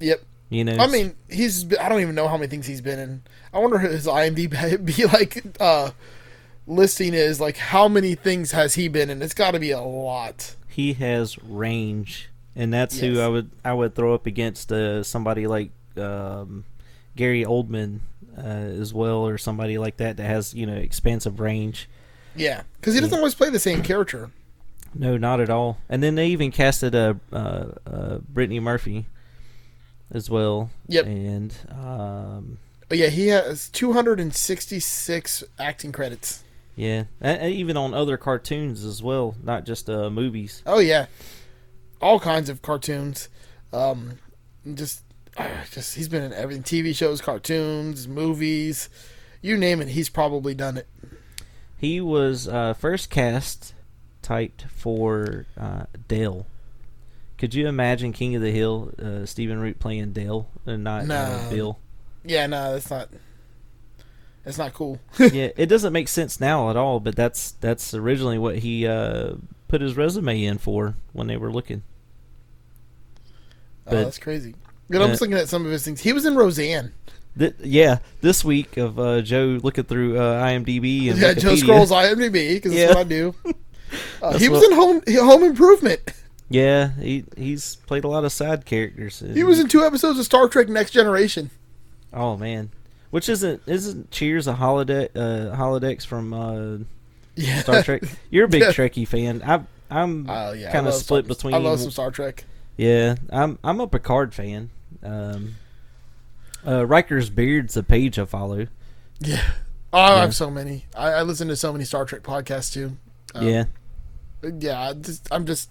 Yep. 0.00 0.22
You 0.50 0.64
know, 0.64 0.76
I 0.76 0.86
mean, 0.86 1.14
he's. 1.30 1.64
I 1.78 1.88
don't 1.88 2.00
even 2.00 2.14
know 2.14 2.28
how 2.28 2.36
many 2.36 2.48
things 2.48 2.66
he's 2.66 2.82
been 2.82 2.98
in. 2.98 3.22
I 3.54 3.58
wonder 3.58 3.78
his 3.78 4.06
IMDb 4.06 4.84
be 4.84 5.06
like 5.06 5.42
uh, 5.60 5.90
listing 6.66 7.14
is 7.14 7.40
like 7.40 7.56
how 7.56 7.88
many 7.88 8.14
things 8.14 8.52
has 8.52 8.74
he 8.74 8.88
been 8.88 9.08
in? 9.10 9.22
It's 9.22 9.34
got 9.34 9.52
to 9.52 9.60
be 9.60 9.70
a 9.70 9.80
lot. 9.80 10.56
he 10.68 10.92
has 10.94 11.38
range, 11.42 12.28
and 12.54 12.72
that's 12.72 12.98
who 12.98 13.20
I 13.20 13.28
would 13.28 13.50
I 13.64 13.72
would 13.72 13.94
throw 13.94 14.14
up 14.14 14.26
against 14.26 14.70
uh, 14.70 15.02
somebody 15.02 15.46
like 15.46 15.70
um, 15.96 16.64
Gary 17.16 17.44
Oldman 17.44 18.00
uh, 18.36 18.40
as 18.40 18.92
well, 18.92 19.26
or 19.26 19.38
somebody 19.38 19.78
like 19.78 19.96
that 19.98 20.16
that 20.18 20.24
has 20.26 20.52
you 20.52 20.66
know 20.66 20.74
expansive 20.76 21.40
range. 21.40 21.88
Yeah, 22.36 22.62
because 22.80 22.92
he 22.94 23.00
doesn't 23.00 23.16
always 23.16 23.34
play 23.34 23.48
the 23.48 23.58
same 23.58 23.82
character. 23.82 24.30
No, 24.94 25.16
not 25.16 25.40
at 25.40 25.48
all. 25.50 25.78
And 25.88 26.02
then 26.02 26.14
they 26.16 26.28
even 26.28 26.50
casted 26.50 26.94
a 26.94 27.18
uh, 27.32 27.66
uh, 27.86 28.18
Brittany 28.28 28.60
Murphy 28.60 29.06
as 30.10 30.28
well. 30.28 30.70
Yep. 30.88 31.06
And 31.06 31.54
um, 31.70 32.58
But 32.88 32.98
yeah, 32.98 33.08
he 33.08 33.28
has 33.28 33.68
266 33.70 35.44
acting 35.58 35.92
credits. 35.92 36.42
yeah, 36.76 37.04
and 37.20 37.40
and 37.40 37.52
even 37.54 37.76
on 37.76 37.94
other 37.94 38.16
cartoons 38.16 38.84
as 38.84 39.02
well, 39.02 39.34
not 39.42 39.64
just 39.64 39.88
uh, 39.88 40.10
movies. 40.10 40.62
Oh 40.66 40.78
yeah, 40.78 41.06
all 42.00 42.20
kinds 42.20 42.48
of 42.48 42.62
cartoons. 42.62 43.28
Um, 43.72 44.18
just, 44.74 45.02
uh, 45.38 45.48
just 45.70 45.94
he's 45.96 46.08
been 46.08 46.22
in 46.22 46.32
everything: 46.32 46.62
TV 46.62 46.94
shows, 46.94 47.20
cartoons, 47.20 48.06
movies, 48.06 48.88
you 49.40 49.56
name 49.56 49.80
it. 49.80 49.88
He's 49.88 50.08
probably 50.10 50.54
done 50.54 50.76
it. 50.76 50.86
He 51.78 52.00
was 52.00 52.46
uh, 52.46 52.74
first 52.74 53.10
cast 53.10 53.74
typed 54.22 54.66
for 54.74 55.46
uh, 55.58 55.84
Dale. 56.08 56.46
Could 57.38 57.54
you 57.54 57.66
imagine 57.66 58.12
King 58.12 58.36
of 58.36 58.42
the 58.42 58.52
Hill, 58.52 58.92
uh, 59.02 59.26
Stephen 59.26 59.58
Root 59.60 59.78
playing 59.80 60.12
Dale 60.12 60.48
and 60.64 60.84
not 60.84 61.10
uh, 61.10 61.50
Bill? 61.50 61.78
Yeah, 62.24 62.46
no, 62.46 62.72
that's 62.72 62.88
not. 62.90 63.08
That's 64.44 64.58
not 64.58 64.74
cool. 64.74 65.00
yeah, 65.18 65.50
it 65.56 65.66
doesn't 65.66 65.92
make 65.92 66.08
sense 66.08 66.40
now 66.40 66.70
at 66.70 66.76
all. 66.76 67.00
But 67.00 67.16
that's 67.16 67.52
that's 67.52 67.94
originally 67.94 68.38
what 68.38 68.58
he 68.58 68.86
uh, 68.86 69.34
put 69.68 69.80
his 69.80 69.96
resume 69.96 70.42
in 70.44 70.58
for 70.58 70.96
when 71.12 71.26
they 71.26 71.36
were 71.36 71.50
looking. 71.52 71.82
oh, 73.86 73.90
But- 73.90 74.04
that's 74.04 74.18
crazy. 74.18 74.54
But 74.90 75.00
I'm 75.00 75.08
just 75.08 75.22
looking 75.22 75.36
at 75.38 75.48
some 75.48 75.64
of 75.64 75.72
his 75.72 75.84
things. 75.84 76.00
He 76.02 76.12
was 76.12 76.26
in 76.26 76.34
Roseanne. 76.34 76.92
Th- 77.38 77.54
yeah, 77.60 78.00
this 78.20 78.44
week 78.44 78.76
of 78.76 78.98
uh, 78.98 79.22
Joe 79.22 79.58
looking 79.62 79.84
through 79.84 80.18
uh, 80.18 80.42
IMDb 80.44 81.10
and 81.10 81.18
Yeah, 81.20 81.32
Joe 81.32 81.52
Wikipedia. 81.54 81.58
scrolls 81.58 81.90
IMDb 81.90 82.54
because 82.56 82.74
Yeah. 82.74 82.86
that's 82.88 82.96
what 82.96 83.06
I 83.06 83.08
do. 83.08 83.34
Uh, 84.22 84.38
he 84.38 84.48
was 84.48 84.60
what- 84.60 84.70
in 84.70 84.76
Home 84.76 85.02
Home 85.28 85.42
Improvement. 85.44 86.00
Yeah, 86.48 86.90
he 87.00 87.24
he's 87.36 87.76
played 87.86 88.04
a 88.04 88.08
lot 88.08 88.24
of 88.24 88.32
side 88.32 88.66
characters. 88.66 89.20
He 89.20 89.42
was 89.42 89.58
in 89.58 89.68
two 89.68 89.84
episodes 89.84 90.18
of 90.18 90.24
Star 90.26 90.48
Trek: 90.48 90.68
Next 90.68 90.90
Generation. 90.90 91.50
Oh 92.12 92.36
man, 92.36 92.70
which 93.10 93.28
isn't 93.30 93.62
isn't 93.66 94.10
Cheers 94.10 94.46
a 94.46 94.52
holiday 94.54 95.06
uh, 95.14 95.56
holodecks 95.56 96.04
from 96.04 96.34
uh, 96.34 96.84
Yeah, 97.36 97.60
Star 97.62 97.82
Trek? 97.82 98.02
You're 98.30 98.44
a 98.44 98.48
big 98.48 98.62
Yeah. 98.62 98.68
Trekkie 98.72 99.08
fan. 99.08 99.42
I, 99.42 99.62
I'm 99.90 100.28
Oh 100.28 100.52
yeah, 100.52 100.70
kind 100.72 100.86
of 100.86 100.92
split 100.94 101.24
Star- 101.24 101.34
between. 101.36 101.54
I 101.54 101.58
love 101.58 101.80
some 101.80 101.90
Star 101.90 102.10
Trek. 102.10 102.44
Yeah, 102.76 103.14
I'm 103.30 103.58
I'm 103.64 103.80
a 103.80 103.86
Picard 103.86 104.34
fan. 104.34 104.68
Um, 105.02 105.54
uh, 106.66 106.86
Riker's 106.86 107.30
beard's 107.30 107.76
a 107.76 107.82
page 107.82 108.18
I 108.18 108.24
follow. 108.26 108.66
Yeah. 109.20 109.42
Oh, 109.94 109.98
I 110.00 110.20
have 110.20 110.34
so 110.34 110.50
many. 110.50 110.84
I, 110.96 111.08
I 111.12 111.22
listen 111.22 111.48
to 111.48 111.56
so 111.56 111.72
many 111.72 111.84
Star 111.84 112.04
Trek 112.04 112.22
podcasts 112.22 112.72
too. 112.72 112.96
Um, 113.34 113.46
yeah, 113.48 113.64
Yeah, 114.42 114.92
just, 115.00 115.28
I'm 115.30 115.46
just. 115.46 115.70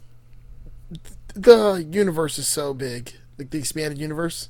The 1.34 1.86
universe 1.90 2.38
is 2.38 2.48
so 2.48 2.74
big, 2.74 3.14
like 3.38 3.50
the 3.52 3.58
expanded 3.60 3.98
universe. 3.98 4.50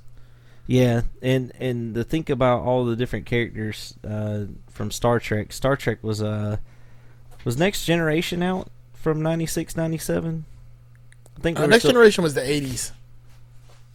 yeah, 0.65 1.01
and 1.21 1.51
and 1.59 1.93
to 1.95 2.03
think 2.03 2.29
about 2.29 2.61
all 2.63 2.85
the 2.85 2.95
different 2.95 3.25
characters 3.27 3.93
uh, 4.07 4.45
from 4.69 4.89
Star 4.89 5.19
Trek. 5.19 5.53
Star 5.53 5.75
Trek 5.75 5.99
was 6.03 6.21
uh 6.23 6.57
was 7.45 7.57
Next 7.57 7.85
Generation 7.85 8.41
out 8.43 8.69
from 8.93 9.21
96, 9.21 9.75
97? 9.75 10.45
I 11.37 11.41
think 11.41 11.59
Uh, 11.59 11.65
Next 11.67 11.81
still- 11.81 11.91
Generation 11.91 12.23
was 12.23 12.33
the 12.35 12.41
80s, 12.41 12.91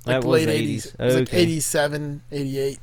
like 0.05 0.21
That 0.23 0.27
late 0.29 0.47
the 0.47 0.53
80s. 0.53 0.77
80s. 0.93 0.95
It 1.01 1.05
was 1.05 1.15
like 1.15 1.29
Okay. 1.29 1.43
87, 1.43 2.23
88. 2.33 2.79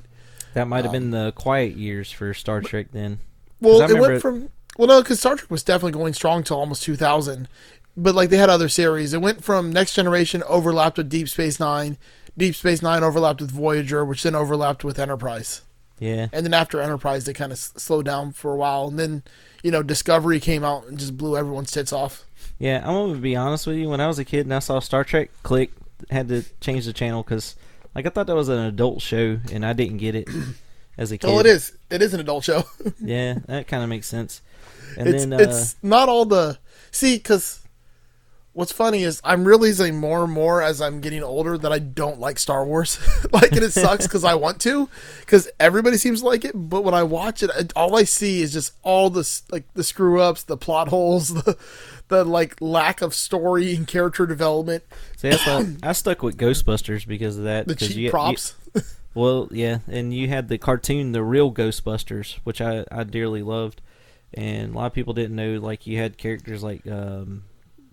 That 0.53 0.67
might 0.67 0.85
have 0.85 0.87
Um, 0.87 0.91
been 0.91 1.11
the 1.11 1.31
quiet 1.33 1.75
years 1.77 2.11
for 2.11 2.33
Star 2.33 2.61
Trek 2.61 2.87
then. 2.91 3.19
Well, 3.59 3.81
it 3.81 3.99
went 3.99 4.21
from 4.21 4.49
well, 4.77 4.87
no, 4.87 5.01
because 5.01 5.19
Star 5.19 5.35
Trek 5.35 5.51
was 5.51 5.63
definitely 5.63 5.91
going 5.97 6.13
strong 6.13 6.43
till 6.43 6.57
almost 6.57 6.83
2000, 6.83 7.47
but 7.95 8.15
like 8.15 8.29
they 8.29 8.37
had 8.37 8.49
other 8.49 8.69
series. 8.69 9.13
It 9.13 9.21
went 9.21 9.43
from 9.43 9.71
Next 9.71 9.93
Generation 9.93 10.43
overlapped 10.47 10.97
with 10.97 11.09
Deep 11.09 11.29
Space 11.29 11.59
Nine, 11.59 11.97
Deep 12.37 12.55
Space 12.55 12.81
Nine 12.81 13.03
overlapped 13.03 13.41
with 13.41 13.51
Voyager, 13.51 14.03
which 14.03 14.23
then 14.23 14.35
overlapped 14.35 14.83
with 14.83 14.97
Enterprise, 14.99 15.61
Yeah. 15.99 16.27
and 16.33 16.45
then 16.45 16.53
after 16.53 16.81
Enterprise, 16.81 17.25
they 17.25 17.33
kind 17.33 17.51
of 17.51 17.57
slowed 17.59 18.05
down 18.05 18.31
for 18.33 18.53
a 18.53 18.57
while, 18.57 18.87
and 18.87 18.97
then 18.97 19.23
you 19.61 19.71
know 19.71 19.83
Discovery 19.83 20.39
came 20.39 20.63
out 20.63 20.87
and 20.87 20.97
just 20.97 21.17
blew 21.17 21.37
everyone's 21.37 21.71
tits 21.71 21.93
off. 21.93 22.25
Yeah, 22.59 22.79
I'm 22.79 22.93
gonna 22.93 23.19
be 23.19 23.35
honest 23.35 23.67
with 23.67 23.77
you. 23.77 23.89
When 23.89 23.99
I 24.01 24.07
was 24.07 24.19
a 24.19 24.25
kid 24.25 24.45
and 24.45 24.53
I 24.53 24.59
saw 24.59 24.79
Star 24.79 25.03
Trek, 25.03 25.29
click, 25.43 25.71
had 26.09 26.27
to 26.29 26.43
change 26.61 26.85
the 26.85 26.93
channel 26.93 27.23
because, 27.23 27.55
like, 27.95 28.05
I 28.05 28.09
thought 28.09 28.27
that 28.27 28.35
was 28.35 28.49
an 28.49 28.59
adult 28.59 29.01
show 29.01 29.39
and 29.51 29.65
I 29.65 29.73
didn't 29.73 29.97
get 29.97 30.15
it 30.15 30.27
as 30.97 31.11
a 31.11 31.17
kid. 31.17 31.27
Oh, 31.29 31.39
it 31.39 31.45
is. 31.45 31.77
It 31.89 32.01
is 32.01 32.13
an 32.13 32.19
adult 32.19 32.43
show. 32.43 32.63
Yeah, 32.99 33.39
that 33.47 33.67
kind 33.67 33.83
of 33.83 33.89
makes 33.89 34.07
sense. 34.07 34.41
And 34.97 35.07
it's 35.07 35.25
then, 35.25 35.33
uh, 35.33 35.37
it's 35.43 35.75
not 35.83 36.09
all 36.09 36.25
the 36.25 36.57
see 36.91 37.15
because 37.17 37.59
what's 38.53 38.71
funny 38.71 39.01
is 39.03 39.19
I'm 39.23 39.45
realizing 39.45 39.97
more 39.99 40.23
and 40.23 40.31
more 40.31 40.61
as 40.61 40.79
I'm 40.79 41.01
getting 41.01 41.23
older 41.23 41.57
that 41.57 41.71
I 41.71 41.79
don't 41.79 42.19
like 42.19 42.37
Star 42.37 42.63
Wars. 42.65 42.99
like, 43.31 43.51
and 43.51 43.63
it 43.63 43.73
sucks 43.73 44.05
because 44.07 44.23
I 44.23 44.35
want 44.35 44.61
to, 44.61 44.87
because 45.21 45.49
everybody 45.59 45.97
seems 45.97 46.21
to 46.21 46.27
like 46.27 46.45
it. 46.45 46.51
But 46.53 46.83
when 46.83 46.93
I 46.93 47.01
watch 47.03 47.41
it, 47.41 47.73
all 47.75 47.95
I 47.95 48.03
see 48.03 48.41
is 48.41 48.53
just 48.53 48.73
all 48.83 49.09
this 49.09 49.43
like 49.51 49.63
the 49.73 49.83
screw 49.83 50.21
ups, 50.21 50.43
the 50.43 50.57
plot 50.57 50.89
holes, 50.89 51.29
the 51.43 51.57
the 52.09 52.23
like 52.23 52.61
lack 52.61 53.01
of 53.01 53.15
story 53.15 53.75
and 53.75 53.87
character 53.87 54.27
development, 54.27 54.83
see, 55.17 55.29
that's 55.29 55.47
why 55.47 55.65
I 55.89 55.93
stuck 55.93 56.21
with 56.21 56.37
Ghostbusters 56.37 57.07
because 57.07 57.37
of 57.37 57.45
that. 57.45 57.67
the 57.67 57.75
cheap 57.75 57.95
you- 57.95 58.03
you- 58.03 58.09
props. 58.11 58.53
well, 59.15 59.47
yeah, 59.51 59.79
and 59.87 60.13
you 60.13 60.27
had 60.27 60.47
the 60.49 60.57
cartoon, 60.59 61.11
the 61.13 61.23
real 61.23 61.51
Ghostbusters, 61.51 62.35
which 62.43 62.59
I, 62.61 62.85
I 62.91 63.03
dearly 63.03 63.41
loved, 63.41 63.81
and 64.33 64.73
a 64.73 64.77
lot 64.77 64.85
of 64.87 64.93
people 64.93 65.13
didn't 65.13 65.35
know. 65.35 65.59
Like 65.59 65.85
you 65.87 65.97
had 65.97 66.17
characters 66.17 66.63
like 66.63 66.85
um, 66.87 67.43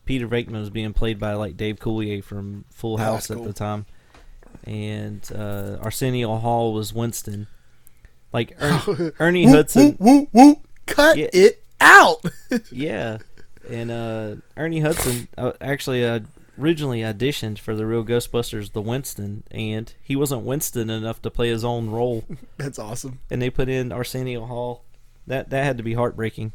Peter 0.05 0.27
Venkman 0.29 0.53
was 0.61 0.71
being 0.71 0.93
played 0.93 1.19
by 1.19 1.35
like 1.35 1.57
Dave 1.57 1.77
Coulier 1.77 2.23
from 2.25 2.65
Full 2.71 2.95
Oh, 2.95 2.97
House 2.99 3.29
that's 3.29 3.31
at 3.33 3.37
cool. 3.39 3.47
the 3.47 3.53
time, 3.53 3.87
and 4.65 5.29
uh, 5.35 5.79
Arsenio 5.83 6.37
Hall 6.39 6.73
was 6.73 6.93
Winston. 6.93 7.47
Like 8.33 8.57
Ern- 8.61 9.13
Ernie 9.19 9.47
Hudson, 9.49 9.97
woo, 9.99 10.29
woo, 10.33 10.51
woo. 10.51 10.61
cut 10.87 11.17
Yeah. 11.19 11.29
it 11.33 11.65
out. 11.81 12.25
yeah, 12.73 13.19
and 13.69 13.91
uh, 13.91 14.37
Ernie 14.57 14.81
Hudson 14.81 15.27
uh, 15.37 15.53
actually 15.61 16.05
uh, 16.07 16.21
originally 16.59 17.01
auditioned 17.01 17.59
for 17.59 17.75
the 17.75 17.87
real 17.87 18.05
Ghostbusters, 18.05 18.73
the 18.73 18.83
Winston, 18.83 19.43
and 19.51 19.93
he 20.03 20.15
wasn't 20.15 20.43
Winston 20.43 20.91
enough 20.91 21.21
to 21.23 21.31
play 21.31 21.49
his 21.49 21.65
own 21.65 21.91
role. 21.91 22.25
That's 22.57 22.79
awesome. 22.79 23.19
and 23.31 23.43
they 23.43 23.51
put 23.51 23.69
in 23.69 23.91
Arsenio 23.91 24.47
Hall. 24.47 24.85
That 25.31 25.51
that 25.51 25.65
had 25.65 25.77
to 25.77 25.85
be 25.85 25.95
heartbreaking. 25.95 26.53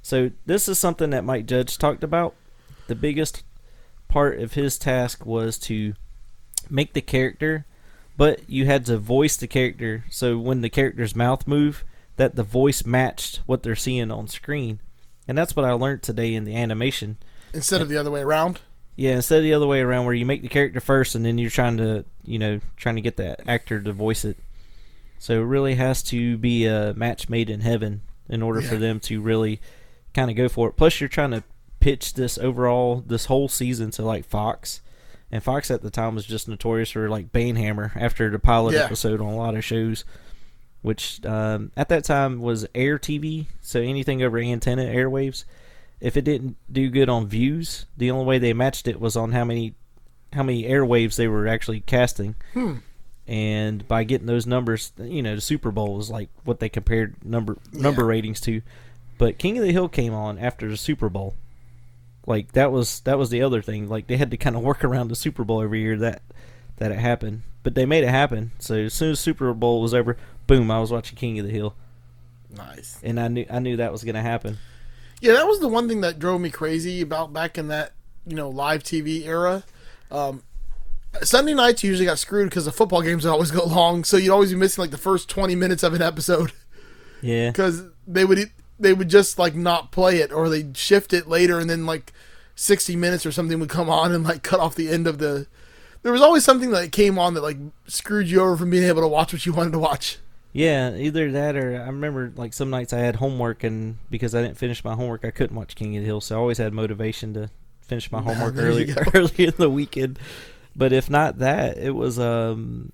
So 0.00 0.30
this 0.46 0.66
is 0.66 0.78
something 0.78 1.10
that 1.10 1.24
Mike 1.24 1.44
Judge 1.44 1.76
talked 1.76 2.02
about. 2.02 2.34
The 2.86 2.94
biggest 2.94 3.44
part 4.08 4.40
of 4.40 4.54
his 4.54 4.78
task 4.78 5.26
was 5.26 5.58
to 5.58 5.92
make 6.70 6.94
the 6.94 7.02
character, 7.02 7.66
but 8.16 8.48
you 8.48 8.64
had 8.64 8.86
to 8.86 8.96
voice 8.96 9.36
the 9.36 9.46
character. 9.46 10.04
So 10.10 10.38
when 10.38 10.62
the 10.62 10.70
character's 10.70 11.14
mouth 11.14 11.46
moved, 11.46 11.84
that 12.16 12.34
the 12.34 12.42
voice 12.42 12.86
matched 12.86 13.42
what 13.44 13.62
they're 13.62 13.76
seeing 13.76 14.10
on 14.10 14.26
screen. 14.26 14.80
And 15.28 15.36
that's 15.36 15.54
what 15.54 15.66
I 15.66 15.72
learned 15.72 16.02
today 16.02 16.32
in 16.32 16.44
the 16.44 16.56
animation. 16.56 17.18
Instead 17.52 17.82
of 17.82 17.90
the 17.90 17.98
other 17.98 18.10
way 18.10 18.22
around. 18.22 18.60
Yeah, 18.96 19.16
instead 19.16 19.38
of 19.38 19.44
the 19.44 19.52
other 19.52 19.66
way 19.66 19.80
around 19.80 20.06
where 20.06 20.14
you 20.14 20.24
make 20.24 20.40
the 20.40 20.48
character 20.48 20.80
first 20.80 21.14
and 21.14 21.26
then 21.26 21.36
you're 21.36 21.50
trying 21.50 21.76
to, 21.76 22.06
you 22.24 22.38
know, 22.38 22.60
trying 22.78 22.96
to 22.96 23.02
get 23.02 23.18
that 23.18 23.46
actor 23.46 23.82
to 23.82 23.92
voice 23.92 24.24
it. 24.24 24.38
So 25.18 25.34
it 25.42 25.44
really 25.46 25.74
has 25.74 26.02
to 26.04 26.36
be 26.38 26.66
a 26.66 26.94
match 26.94 27.28
made 27.28 27.50
in 27.50 27.60
heaven 27.60 28.02
in 28.28 28.42
order 28.42 28.60
for 28.62 28.76
them 28.76 29.00
to 29.00 29.20
really 29.20 29.60
kind 30.14 30.30
of 30.30 30.36
go 30.36 30.48
for 30.48 30.68
it. 30.68 30.72
Plus 30.76 31.00
you're 31.00 31.08
trying 31.08 31.30
to 31.32 31.42
pitch 31.80 32.14
this 32.14 32.38
overall 32.38 33.02
this 33.06 33.26
whole 33.26 33.48
season 33.48 33.90
to 33.92 34.02
like 34.02 34.24
Fox. 34.24 34.80
And 35.30 35.42
Fox 35.42 35.70
at 35.70 35.82
the 35.82 35.90
time 35.90 36.14
was 36.14 36.24
just 36.26 36.48
notorious 36.48 36.90
for 36.90 37.08
like 37.08 37.32
Banehammer 37.32 37.94
after 37.96 38.30
the 38.30 38.38
pilot 38.38 38.74
Yeah. 38.74 38.84
episode 38.84 39.20
on 39.20 39.26
a 39.32 39.36
lot 39.36 39.54
of 39.56 39.64
shows, 39.64 40.04
which 40.82 41.24
um, 41.26 41.72
at 41.76 41.88
that 41.90 42.04
time 42.04 42.40
was 42.40 42.66
air 42.74 42.98
TV, 42.98 43.46
so 43.60 43.80
anything 43.80 44.22
over 44.22 44.38
antenna 44.38 44.84
airwaves. 44.84 45.44
If 46.00 46.16
it 46.16 46.22
didn't 46.24 46.56
do 46.70 46.88
good 46.90 47.08
on 47.08 47.26
views, 47.26 47.86
the 47.96 48.10
only 48.10 48.24
way 48.24 48.38
they 48.38 48.52
matched 48.52 48.86
it 48.88 49.00
was 49.00 49.16
on 49.16 49.32
how 49.32 49.44
many 49.44 49.74
how 50.32 50.42
many 50.42 50.62
airwaves 50.64 51.16
they 51.16 51.26
were 51.28 51.48
actually 51.48 51.80
casting. 51.80 52.34
And 53.28 53.86
by 53.86 54.04
getting 54.04 54.26
those 54.26 54.46
numbers, 54.46 54.92
you 54.98 55.22
know, 55.22 55.34
the 55.34 55.40
Super 55.42 55.70
Bowl 55.70 55.94
was 55.96 56.08
like 56.10 56.30
what 56.44 56.60
they 56.60 56.68
compared 56.70 57.22
number 57.24 57.58
number 57.72 58.04
ratings 58.04 58.40
to. 58.42 58.62
But 59.18 59.36
King 59.38 59.58
of 59.58 59.64
the 59.64 59.72
Hill 59.72 59.88
came 59.88 60.14
on 60.14 60.38
after 60.38 60.68
the 60.68 60.76
Super 60.78 61.08
Bowl. 61.10 61.34
Like 62.26 62.52
that 62.52 62.72
was 62.72 63.00
that 63.00 63.18
was 63.18 63.28
the 63.30 63.42
other 63.42 63.60
thing. 63.62 63.88
Like 63.88 64.06
they 64.06 64.16
had 64.16 64.30
to 64.30 64.36
kind 64.38 64.56
of 64.56 64.62
work 64.62 64.82
around 64.84 65.08
the 65.08 65.16
Super 65.16 65.44
Bowl 65.44 65.60
every 65.62 65.80
year 65.82 65.96
that 65.98 66.22
that 66.78 66.90
it 66.90 66.98
happened. 66.98 67.42
But 67.62 67.74
they 67.74 67.84
made 67.84 68.02
it 68.04 68.08
happen. 68.10 68.52
So 68.60 68.76
as 68.76 68.94
soon 68.94 69.10
as 69.12 69.20
Super 69.20 69.52
Bowl 69.52 69.82
was 69.82 69.92
over, 69.92 70.16
boom, 70.46 70.70
I 70.70 70.80
was 70.80 70.90
watching 70.90 71.16
King 71.18 71.38
of 71.38 71.44
the 71.44 71.52
Hill, 71.52 71.74
Nice. 72.56 72.98
and 73.02 73.20
I 73.20 73.28
knew 73.28 73.44
I 73.50 73.58
knew 73.58 73.76
that 73.76 73.92
was 73.92 74.04
going 74.04 74.14
to 74.14 74.22
happen. 74.22 74.56
Yeah, 75.20 75.32
that 75.34 75.46
was 75.46 75.58
the 75.60 75.68
one 75.68 75.86
thing 75.88 76.00
that 76.00 76.18
drove 76.18 76.40
me 76.40 76.48
crazy 76.48 77.02
about 77.02 77.32
back 77.32 77.58
in 77.58 77.68
that 77.68 77.92
you 78.26 78.36
know 78.36 78.48
live 78.48 78.82
TV 78.84 79.26
era. 79.26 79.64
Um, 80.10 80.42
Sunday 81.22 81.54
nights 81.54 81.82
you 81.82 81.90
usually 81.90 82.06
got 82.06 82.18
screwed 82.18 82.48
because 82.50 82.64
the 82.64 82.72
football 82.72 83.02
games 83.02 83.24
would 83.24 83.30
always 83.30 83.50
go 83.50 83.64
long, 83.64 84.04
so 84.04 84.16
you'd 84.16 84.30
always 84.32 84.50
be 84.52 84.58
missing 84.58 84.82
like 84.82 84.90
the 84.90 84.98
first 84.98 85.28
twenty 85.28 85.54
minutes 85.54 85.82
of 85.82 85.94
an 85.94 86.02
episode 86.02 86.52
Yeah. 87.22 87.50
because 87.50 87.82
they 88.06 88.24
would 88.24 88.50
they 88.78 88.92
would 88.92 89.08
just 89.08 89.38
like 89.38 89.54
not 89.54 89.90
play 89.90 90.18
it 90.18 90.30
or 90.32 90.48
they'd 90.48 90.76
shift 90.76 91.12
it 91.12 91.26
later, 91.28 91.58
and 91.58 91.68
then 91.68 91.86
like 91.86 92.12
sixty 92.54 92.94
minutes 92.96 93.24
or 93.26 93.32
something 93.32 93.58
would 93.58 93.68
come 93.68 93.88
on 93.90 94.12
and 94.12 94.24
like 94.24 94.42
cut 94.42 94.60
off 94.60 94.74
the 94.74 94.90
end 94.90 95.06
of 95.06 95.18
the. 95.18 95.46
There 96.02 96.12
was 96.12 96.22
always 96.22 96.44
something 96.44 96.70
that 96.70 96.92
came 96.92 97.18
on 97.18 97.34
that 97.34 97.42
like 97.42 97.56
screwed 97.86 98.28
you 98.30 98.40
over 98.40 98.56
from 98.56 98.70
being 98.70 98.84
able 98.84 99.00
to 99.02 99.08
watch 99.08 99.32
what 99.32 99.44
you 99.44 99.52
wanted 99.52 99.72
to 99.72 99.78
watch. 99.80 100.18
Yeah, 100.52 100.94
either 100.94 101.30
that 101.32 101.56
or 101.56 101.76
I 101.82 101.86
remember 101.86 102.32
like 102.36 102.52
some 102.52 102.70
nights 102.70 102.92
I 102.92 102.98
had 103.00 103.16
homework 103.16 103.64
and 103.64 103.98
because 104.10 104.34
I 104.34 104.42
didn't 104.42 104.56
finish 104.58 104.84
my 104.84 104.94
homework, 104.94 105.24
I 105.24 105.30
couldn't 105.30 105.56
watch 105.56 105.74
King 105.74 105.96
of 105.96 106.02
the 106.02 106.06
Hill. 106.06 106.20
So 106.20 106.36
I 106.36 106.38
always 106.38 106.58
had 106.58 106.72
motivation 106.72 107.34
to 107.34 107.50
finish 107.82 108.10
my 108.12 108.22
homework 108.22 108.54
early 108.56 108.92
early 109.14 109.46
in 109.46 109.54
the 109.56 109.68
weekend. 109.70 110.18
But 110.78 110.92
if 110.92 111.10
not 111.10 111.38
that, 111.40 111.76
it 111.76 111.90
was 111.90 112.18
um, 112.20 112.92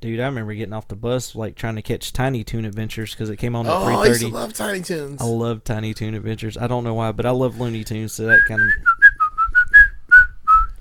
dude, 0.00 0.18
I 0.18 0.24
remember 0.24 0.54
getting 0.54 0.72
off 0.72 0.88
the 0.88 0.96
bus 0.96 1.34
like 1.36 1.56
trying 1.56 1.76
to 1.76 1.82
catch 1.82 2.12
Tiny 2.12 2.42
Toon 2.42 2.64
Adventures 2.64 3.10
because 3.12 3.28
it 3.28 3.36
came 3.36 3.54
on 3.54 3.66
at 3.66 3.72
Oh, 3.72 3.84
three 3.84 3.94
I 3.94 4.06
used 4.06 4.20
to 4.22 4.28
love 4.28 4.54
Tiny 4.54 4.80
Toons. 4.80 5.20
I 5.20 5.24
love 5.26 5.62
Tiny 5.62 5.92
Toon 5.92 6.14
Adventures. 6.14 6.56
I 6.56 6.66
don't 6.66 6.84
know 6.84 6.94
why, 6.94 7.12
but 7.12 7.26
I 7.26 7.30
love 7.32 7.60
Looney 7.60 7.84
Tunes, 7.84 8.14
so 8.14 8.24
that 8.26 8.40
kind 8.48 8.60
of. 8.62 8.68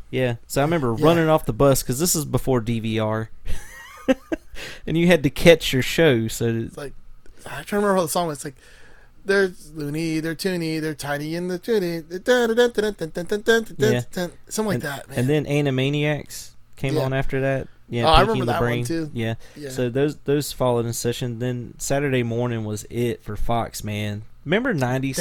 Yeah, 0.09 0.35
so 0.47 0.61
I 0.61 0.63
remember 0.63 0.95
Yeah. 0.97 1.05
running 1.05 1.27
off 1.27 1.45
the 1.45 1.51
bus 1.53 1.83
because 1.83 1.99
this 1.99 2.15
is 2.15 2.23
before 2.23 2.61
DVR, 2.61 3.27
and 4.87 4.97
you 4.97 5.07
had 5.07 5.21
to 5.23 5.29
catch 5.29 5.73
your 5.73 5.81
show. 5.81 6.29
So 6.29 6.45
It's 6.47 6.77
like 6.77 6.93
I'm 7.45 7.65
trying 7.65 7.65
to 7.65 7.75
remember 7.75 7.95
how 7.97 8.01
the 8.03 8.07
song 8.09 8.27
was. 8.27 8.37
It's 8.37 8.45
like 8.45 8.55
there's 9.27 9.71
loony, 9.73 10.19
they're 10.19 10.35
toony, 10.35 10.81
they're 10.81 10.93
tiny 10.95 11.35
in 11.35 11.47
the 11.47 11.59
toony, 11.59 12.03
Yeah. 13.77 14.27
something 14.49 14.65
like 14.67 14.73
and, 14.75 14.81
that. 14.83 15.09
Man. 15.09 15.19
and 15.19 15.29
then 15.29 15.45
Animaniacs 15.45 16.51
came 16.75 16.95
Yeah. 16.95 17.03
on 17.03 17.13
after 17.13 17.41
that. 17.41 17.67
Yeah, 17.89 18.05
Oh, 18.05 18.09
I 18.09 18.21
remember 18.21 18.45
that 18.45 18.61
one 18.61 18.83
too. 18.83 19.09
Yeah. 19.13 19.35
Yeah. 19.55 19.69
So 19.69 19.89
those 19.89 20.17
those 20.25 20.51
followed 20.51 20.85
in 20.85 20.91
session. 20.93 21.39
Then 21.39 21.73
Saturday 21.77 22.21
morning 22.23 22.65
was 22.65 22.85
it 22.89 23.23
for 23.23 23.37
Fox. 23.37 23.81
Man, 23.83 24.23
remember 24.43 24.73
nineties? 24.73 25.15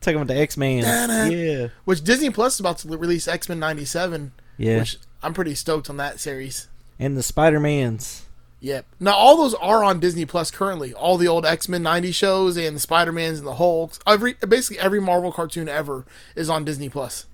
Talking 0.00 0.16
about 0.16 0.28
the 0.28 0.36
X 0.38 0.56
Men. 0.56 1.30
Yeah. 1.30 1.68
Which 1.84 2.02
Disney 2.02 2.30
Plus 2.30 2.54
is 2.54 2.60
about 2.60 2.78
to 2.78 2.88
release 2.96 3.28
X 3.28 3.48
Men 3.48 3.58
'97. 3.58 4.32
Yeah. 4.56 4.78
Which 4.80 4.98
I'm 5.22 5.34
pretty 5.34 5.54
stoked 5.54 5.90
on 5.90 5.98
that 5.98 6.20
series. 6.20 6.68
And 6.98 7.16
the 7.16 7.22
Spider 7.22 7.60
Mans. 7.60 8.22
Yep. 8.60 8.84
Now 9.00 9.14
all 9.14 9.36
those 9.38 9.54
are 9.54 9.82
on 9.82 10.00
Disney 10.00 10.26
Plus 10.26 10.50
currently. 10.50 10.92
All 10.92 11.16
the 11.16 11.28
old 11.28 11.46
X 11.46 11.68
Men 11.68 11.82
'90 11.82 12.12
shows 12.12 12.56
and 12.58 12.76
the 12.76 12.80
Spider 12.80 13.10
Mans 13.12 13.38
and 13.38 13.46
the 13.48 13.54
Hulks. 13.54 13.98
Every 14.06 14.34
basically 14.34 14.78
every 14.78 15.00
Marvel 15.00 15.32
cartoon 15.32 15.68
ever 15.68 16.04
is 16.36 16.50
on 16.50 16.64
Disney 16.64 16.88
Plus. 16.90 17.26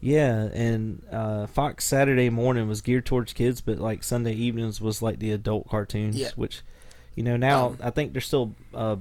Yeah, 0.00 0.44
and 0.52 1.02
uh, 1.10 1.48
Fox 1.48 1.84
Saturday 1.84 2.30
morning 2.30 2.68
was 2.68 2.80
geared 2.80 3.04
towards 3.04 3.32
kids, 3.32 3.60
but 3.60 3.78
like 3.78 4.04
Sunday 4.04 4.32
evenings 4.34 4.80
was 4.80 5.02
like 5.02 5.18
the 5.18 5.32
adult 5.32 5.68
cartoons, 5.68 6.14
Yeah. 6.16 6.30
which 6.36 6.62
you 7.16 7.24
know 7.24 7.36
now 7.36 7.66
Um, 7.70 7.78
I 7.82 7.90
think 7.90 8.12
there's 8.12 8.26
still 8.26 8.54
uh, 8.72 8.96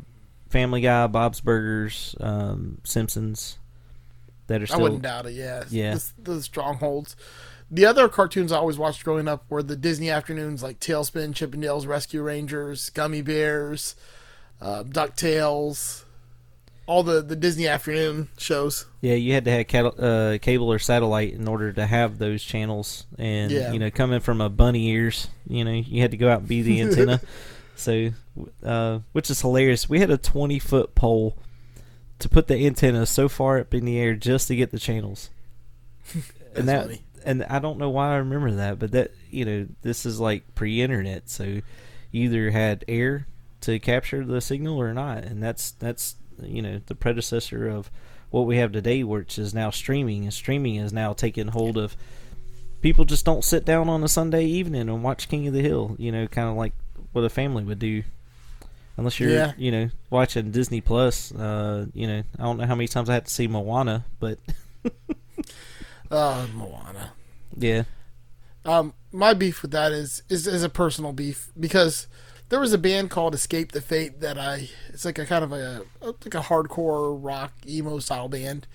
Family 0.49 0.81
Guy, 0.81 1.05
Bob's 1.05 1.41
Burgers, 1.41 2.15
um, 2.19 2.79
Simpsons 2.83 3.59
that 4.47 4.63
are 4.63 4.65
still. 4.65 4.79
I 4.79 4.81
wouldn't 4.81 5.01
doubt 5.03 5.27
it. 5.27 5.33
Yeah. 5.33 5.63
Yeah. 5.69 5.93
The, 6.23 6.31
the 6.33 6.41
strongholds. 6.41 7.15
The 7.69 7.85
other 7.85 8.07
cartoons 8.07 8.51
I 8.51 8.57
always 8.57 8.77
watched 8.77 9.03
growing 9.03 9.27
up 9.27 9.43
were 9.49 9.61
the 9.61 9.75
Disney 9.75 10.09
afternoons, 10.09 10.63
like 10.63 10.79
TaleSpin, 10.79 11.33
Chippendales 11.33 11.85
Rescue 11.87 12.21
Rangers, 12.21 12.89
Gummi 12.91 13.23
Bears, 13.23 13.95
uh, 14.61 14.83
Ducktales, 14.83 16.03
all 16.85 17.03
the 17.03 17.21
the 17.21 17.35
Disney 17.35 17.67
afternoon 17.67 18.29
shows. 18.37 18.85
Yeah, 19.01 19.15
you 19.15 19.33
had 19.33 19.43
to 19.45 19.51
have 19.51 19.67
cat- 19.67 19.99
uh, 19.99 20.37
cable 20.41 20.71
or 20.71 20.79
satellite 20.79 21.33
in 21.33 21.45
order 21.45 21.73
to 21.73 21.85
have 21.85 22.17
those 22.17 22.41
channels, 22.41 23.05
and 23.17 23.51
Yeah. 23.51 23.73
you 23.73 23.79
know, 23.79 23.91
coming 23.91 24.21
from 24.21 24.39
a 24.39 24.47
bunny 24.49 24.87
ears, 24.87 25.27
you 25.49 25.65
know, 25.65 25.71
you 25.73 26.01
had 26.01 26.11
to 26.11 26.17
go 26.17 26.29
out 26.29 26.39
and 26.39 26.47
be 26.47 26.61
the 26.61 26.79
antenna. 26.79 27.19
so, 27.75 28.11
uh, 28.63 28.99
which 29.11 29.29
is 29.29 29.41
hilarious. 29.41 29.89
We 29.89 29.99
had 29.99 30.09
a 30.09 30.17
twenty 30.17 30.59
foot 30.59 30.95
pole 30.95 31.37
to 32.19 32.29
put 32.29 32.47
the 32.47 32.65
antenna 32.65 33.05
so 33.05 33.27
far 33.27 33.59
up 33.59 33.73
in 33.73 33.83
the 33.83 33.99
air 33.99 34.15
just 34.15 34.47
to 34.47 34.55
get 34.55 34.71
the 34.71 34.79
channels. 34.79 35.29
And 36.55 36.67
that, 36.69 36.85
funny. 36.87 37.01
And 37.27 37.43
I 37.43 37.59
don't 37.59 37.77
know 37.77 37.89
why 37.89 38.13
I 38.13 38.17
remember 38.17 38.51
that, 38.53 38.79
but 38.79 38.91
that 38.93 39.11
you 39.29 39.45
know, 39.45 39.67
this 39.83 40.05
is 40.05 40.19
like 40.19 40.55
pre-internet, 40.55 41.29
so 41.29 41.43
you 41.43 41.61
either 42.11 42.49
had 42.49 42.83
air 42.87 43.27
to 43.61 43.77
capture 43.79 44.25
the 44.25 44.41
signal 44.41 44.79
or 44.81 44.93
not, 44.93 45.23
and 45.23 45.43
that's 45.43 45.71
that's 45.71 46.15
you 46.41 46.61
know 46.61 46.81
the 46.87 46.95
predecessor 46.95 47.67
of 47.67 47.91
what 48.29 48.41
we 48.47 48.57
have 48.57 48.71
today, 48.71 49.03
which 49.03 49.37
is 49.37 49.53
now 49.53 49.69
streaming, 49.69 50.23
and 50.23 50.33
streaming 50.33 50.75
is 50.75 50.91
now 50.91 51.13
taking 51.13 51.49
hold 51.49 51.77
of. 51.77 51.95
People 52.81 53.05
just 53.05 53.25
don't 53.25 53.43
sit 53.43 53.65
down 53.65 53.89
on 53.89 54.03
a 54.03 54.07
Sunday 54.07 54.45
evening 54.45 54.81
and 54.89 55.03
watch 55.03 55.27
King 55.29 55.47
of 55.47 55.53
the 55.53 55.61
Hill, 55.61 55.95
you 55.97 56.11
know, 56.11 56.27
kind 56.27 56.47
of 56.49 56.55
like 56.55 56.73
what 57.11 57.23
a 57.23 57.29
family 57.29 57.63
would 57.63 57.79
do. 57.79 58.03
Unless 58.97 59.19
you're, 59.19 59.29
Yeah. 59.31 59.53
you 59.57 59.71
know, 59.71 59.89
watching 60.09 60.51
Disney 60.51 60.81
Plus, 60.81 61.31
uh, 61.33 61.85
you 61.93 62.07
know, 62.07 62.23
I 62.39 62.43
don't 62.43 62.57
know 62.57 62.65
how 62.65 62.75
many 62.75 62.87
times 62.87 63.09
I 63.09 63.13
had 63.15 63.25
to 63.25 63.31
see 63.31 63.47
Moana, 63.47 64.05
but 64.19 64.39
Uh, 66.11 66.45
Moana. 66.55 67.13
Yeah, 67.57 67.83
Um, 68.65 68.93
my 69.11 69.33
beef 69.33 69.61
with 69.61 69.71
that 69.71 69.91
is, 69.91 70.23
is 70.29 70.47
is 70.47 70.63
a 70.63 70.69
personal 70.69 71.13
beef 71.13 71.51
because 71.59 72.07
there 72.49 72.59
was 72.59 72.73
a 72.73 72.77
band 72.77 73.09
called 73.09 73.33
Escape 73.33 73.71
the 73.71 73.81
Fate 73.81 74.19
that 74.21 74.37
I 74.37 74.69
it's 74.89 75.05
like 75.05 75.17
a 75.19 75.25
kind 75.25 75.43
of 75.43 75.51
a 75.51 75.83
like 76.01 76.33
a 76.35 76.41
hardcore 76.41 77.17
rock 77.21 77.53
emo 77.67 77.99
style 77.99 78.27
band, 78.29 78.67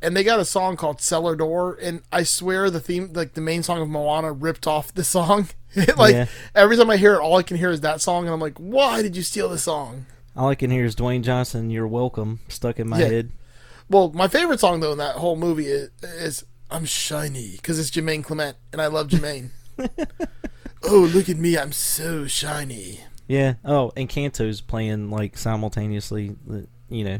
and 0.00 0.16
they 0.16 0.24
got 0.24 0.40
a 0.40 0.44
song 0.44 0.76
called 0.76 1.00
Cellar 1.00 1.36
Door, 1.36 1.78
and 1.82 2.02
I 2.12 2.22
swear 2.24 2.70
the 2.70 2.80
theme 2.80 3.12
like 3.12 3.34
the 3.34 3.40
main 3.40 3.62
song 3.62 3.80
of 3.82 3.88
Moana 3.88 4.32
ripped 4.32 4.66
off 4.66 4.92
the 4.94 5.04
song. 5.04 5.48
like 5.96 6.14
Yeah. 6.14 6.26
every 6.54 6.76
time 6.76 6.90
I 6.90 6.96
hear 6.96 7.14
it, 7.14 7.20
all 7.20 7.36
I 7.38 7.42
can 7.42 7.56
hear 7.56 7.70
is 7.70 7.80
that 7.80 8.00
song, 8.00 8.24
and 8.24 8.32
I'm 8.34 8.40
like, 8.40 8.58
why 8.58 9.02
did 9.02 9.16
you 9.16 9.22
steal 9.22 9.48
the 9.48 9.58
song? 9.58 10.06
all 10.34 10.48
I 10.48 10.54
can 10.54 10.70
hear 10.70 10.84
is 10.86 10.96
Dwayne 10.96 11.22
Johnson, 11.22 11.68
"You're 11.70 11.86
welcome," 11.86 12.40
stuck 12.48 12.78
in 12.80 12.88
my 12.88 13.00
Yeah. 13.00 13.06
head. 13.08 13.32
Well, 13.90 14.10
my 14.14 14.28
favorite 14.28 14.60
song 14.60 14.80
though 14.80 14.92
in 14.92 14.98
that 14.98 15.16
whole 15.16 15.36
movie 15.36 15.66
is, 15.66 15.90
is 16.02 16.44
"I'm 16.72 16.84
Shiny" 16.84 17.52
because 17.56 17.78
it's 17.78 17.90
Jemaine 17.90 18.22
Clement, 18.24 18.56
and 18.72 18.80
I 18.82 18.86
love 18.86 19.08
Jemaine. 19.08 19.50
oh, 20.84 21.10
look 21.14 21.28
at 21.28 21.36
me! 21.36 21.56
I'm 21.56 21.72
so 21.72 22.26
shiny. 22.26 23.00
Yeah. 23.28 23.54
Oh, 23.64 23.92
and 23.96 24.08
Kanto's 24.08 24.60
playing 24.60 25.10
like 25.10 25.38
simultaneously, 25.38 26.34
uh, 26.50 26.58
you 26.90 27.04
know, 27.04 27.18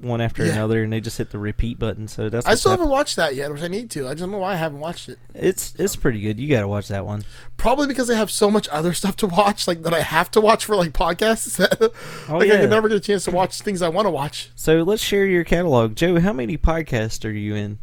one 0.00 0.20
after 0.20 0.44
Yeah. 0.44 0.52
another, 0.52 0.82
and 0.82 0.92
they 0.92 1.00
just 1.00 1.18
hit 1.18 1.30
the 1.30 1.38
repeat 1.38 1.78
button. 1.78 2.08
So 2.08 2.28
that's 2.28 2.46
I 2.46 2.54
still 2.56 2.72
hap- 2.72 2.80
haven't 2.80 2.92
watched 2.92 3.16
that 3.16 3.34
yet, 3.34 3.50
which 3.52 3.62
I 3.62 3.68
need 3.68 3.90
to. 3.92 4.06
I 4.06 4.10
just 4.10 4.20
don't 4.20 4.30
know 4.32 4.38
why 4.38 4.52
I 4.52 4.56
haven't 4.56 4.80
watched 4.80 5.08
it. 5.08 5.18
It's 5.34 5.74
it's 5.78 5.96
pretty 5.96 6.20
good. 6.20 6.38
You 6.38 6.48
got 6.48 6.60
to 6.60 6.68
watch 6.68 6.88
that 6.88 7.06
one. 7.06 7.24
Probably 7.56 7.86
because 7.86 8.10
I 8.10 8.14
have 8.16 8.30
so 8.30 8.50
much 8.50 8.68
other 8.68 8.92
stuff 8.92 9.16
to 9.16 9.26
watch, 9.26 9.66
like 9.66 9.82
that 9.84 9.94
I 9.94 10.00
have 10.02 10.30
to 10.32 10.40
watch 10.40 10.64
for 10.64 10.76
like 10.76 10.92
podcasts. 10.92 11.56
That, 11.56 11.80
Oh, 12.28 12.38
like 12.38 12.50
I 12.50 12.58
can 12.58 12.70
never 12.70 12.88
get 12.88 12.96
a 12.98 13.00
chance 13.00 13.24
to 13.24 13.30
watch 13.30 13.60
things 13.62 13.82
I 13.82 13.88
want 13.88 14.06
to 14.06 14.10
watch. 14.10 14.50
So 14.56 14.82
let's 14.82 15.02
share 15.02 15.26
your 15.26 15.44
catalog, 15.44 15.96
Joe. 15.96 16.20
How 16.20 16.32
many 16.32 16.58
podcasts 16.58 17.24
are 17.24 17.30
you 17.32 17.54
in? 17.54 17.78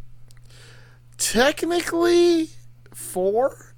Technically, 1.18 2.50
four, 2.94 3.74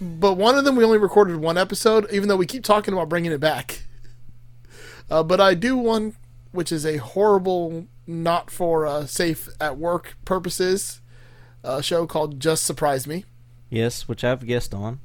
but 0.00 0.34
one 0.34 0.56
of 0.56 0.64
them 0.64 0.76
we 0.76 0.84
only 0.84 0.98
recorded 0.98 1.36
one 1.36 1.56
episode, 1.56 2.06
even 2.12 2.28
though 2.28 2.36
we 2.36 2.46
keep 2.46 2.64
talking 2.64 2.92
about 2.92 3.08
bringing 3.08 3.32
it 3.32 3.40
back. 3.40 3.82
Uh, 5.10 5.22
but 5.22 5.40
I 5.40 5.54
do 5.54 5.76
one, 5.76 6.16
which 6.52 6.70
is 6.70 6.84
a 6.84 6.98
horrible, 6.98 7.86
not 8.06 8.50
for 8.50 8.86
uh, 8.86 9.06
safe 9.06 9.48
at 9.60 9.78
work 9.78 10.16
purposes, 10.24 11.00
uh, 11.62 11.80
show 11.80 12.06
called 12.06 12.40
Just 12.40 12.64
Surprise 12.64 13.06
Me. 13.06 13.24
Yes, 13.70 14.06
which 14.06 14.22
I've 14.22 14.46
guessed 14.46 14.74
on. 14.74 15.00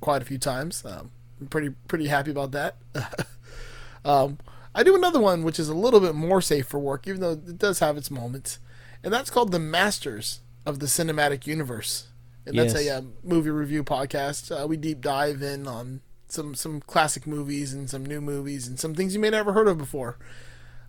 quite 0.00 0.22
a 0.22 0.24
few 0.24 0.38
times. 0.38 0.84
Um, 0.84 1.10
I'm 1.40 1.46
pretty 1.48 1.70
pretty 1.86 2.08
happy 2.08 2.30
about 2.30 2.52
that. 2.52 2.76
um, 4.04 4.38
I 4.74 4.82
do 4.82 4.94
another 4.94 5.20
one 5.20 5.44
which 5.44 5.58
is 5.58 5.68
a 5.68 5.74
little 5.74 6.00
bit 6.00 6.14
more 6.14 6.40
safe 6.40 6.66
for 6.66 6.78
work, 6.78 7.06
even 7.06 7.20
though 7.20 7.32
it 7.32 7.58
does 7.58 7.80
have 7.80 7.96
its 7.96 8.10
moments, 8.10 8.58
and 9.04 9.12
that's 9.12 9.30
called 9.30 9.52
the 9.52 9.58
Masters 9.58 10.40
of 10.68 10.78
the 10.80 10.86
Cinematic 10.86 11.46
Universe, 11.46 12.08
and 12.46 12.58
that's 12.58 12.74
Yes. 12.74 12.86
a 12.86 12.98
uh, 12.98 13.02
movie 13.24 13.50
review 13.50 13.82
podcast. 13.82 14.50
Uh, 14.52 14.66
we 14.66 14.76
deep 14.76 15.00
dive 15.00 15.42
in 15.42 15.66
on 15.66 16.00
some 16.28 16.54
some 16.54 16.80
classic 16.80 17.26
movies 17.26 17.72
and 17.72 17.88
some 17.88 18.04
new 18.04 18.20
movies 18.20 18.68
and 18.68 18.78
some 18.78 18.94
things 18.94 19.14
you 19.14 19.20
may 19.20 19.30
never 19.30 19.52
heard 19.54 19.66
of 19.68 19.78
before. 19.78 20.18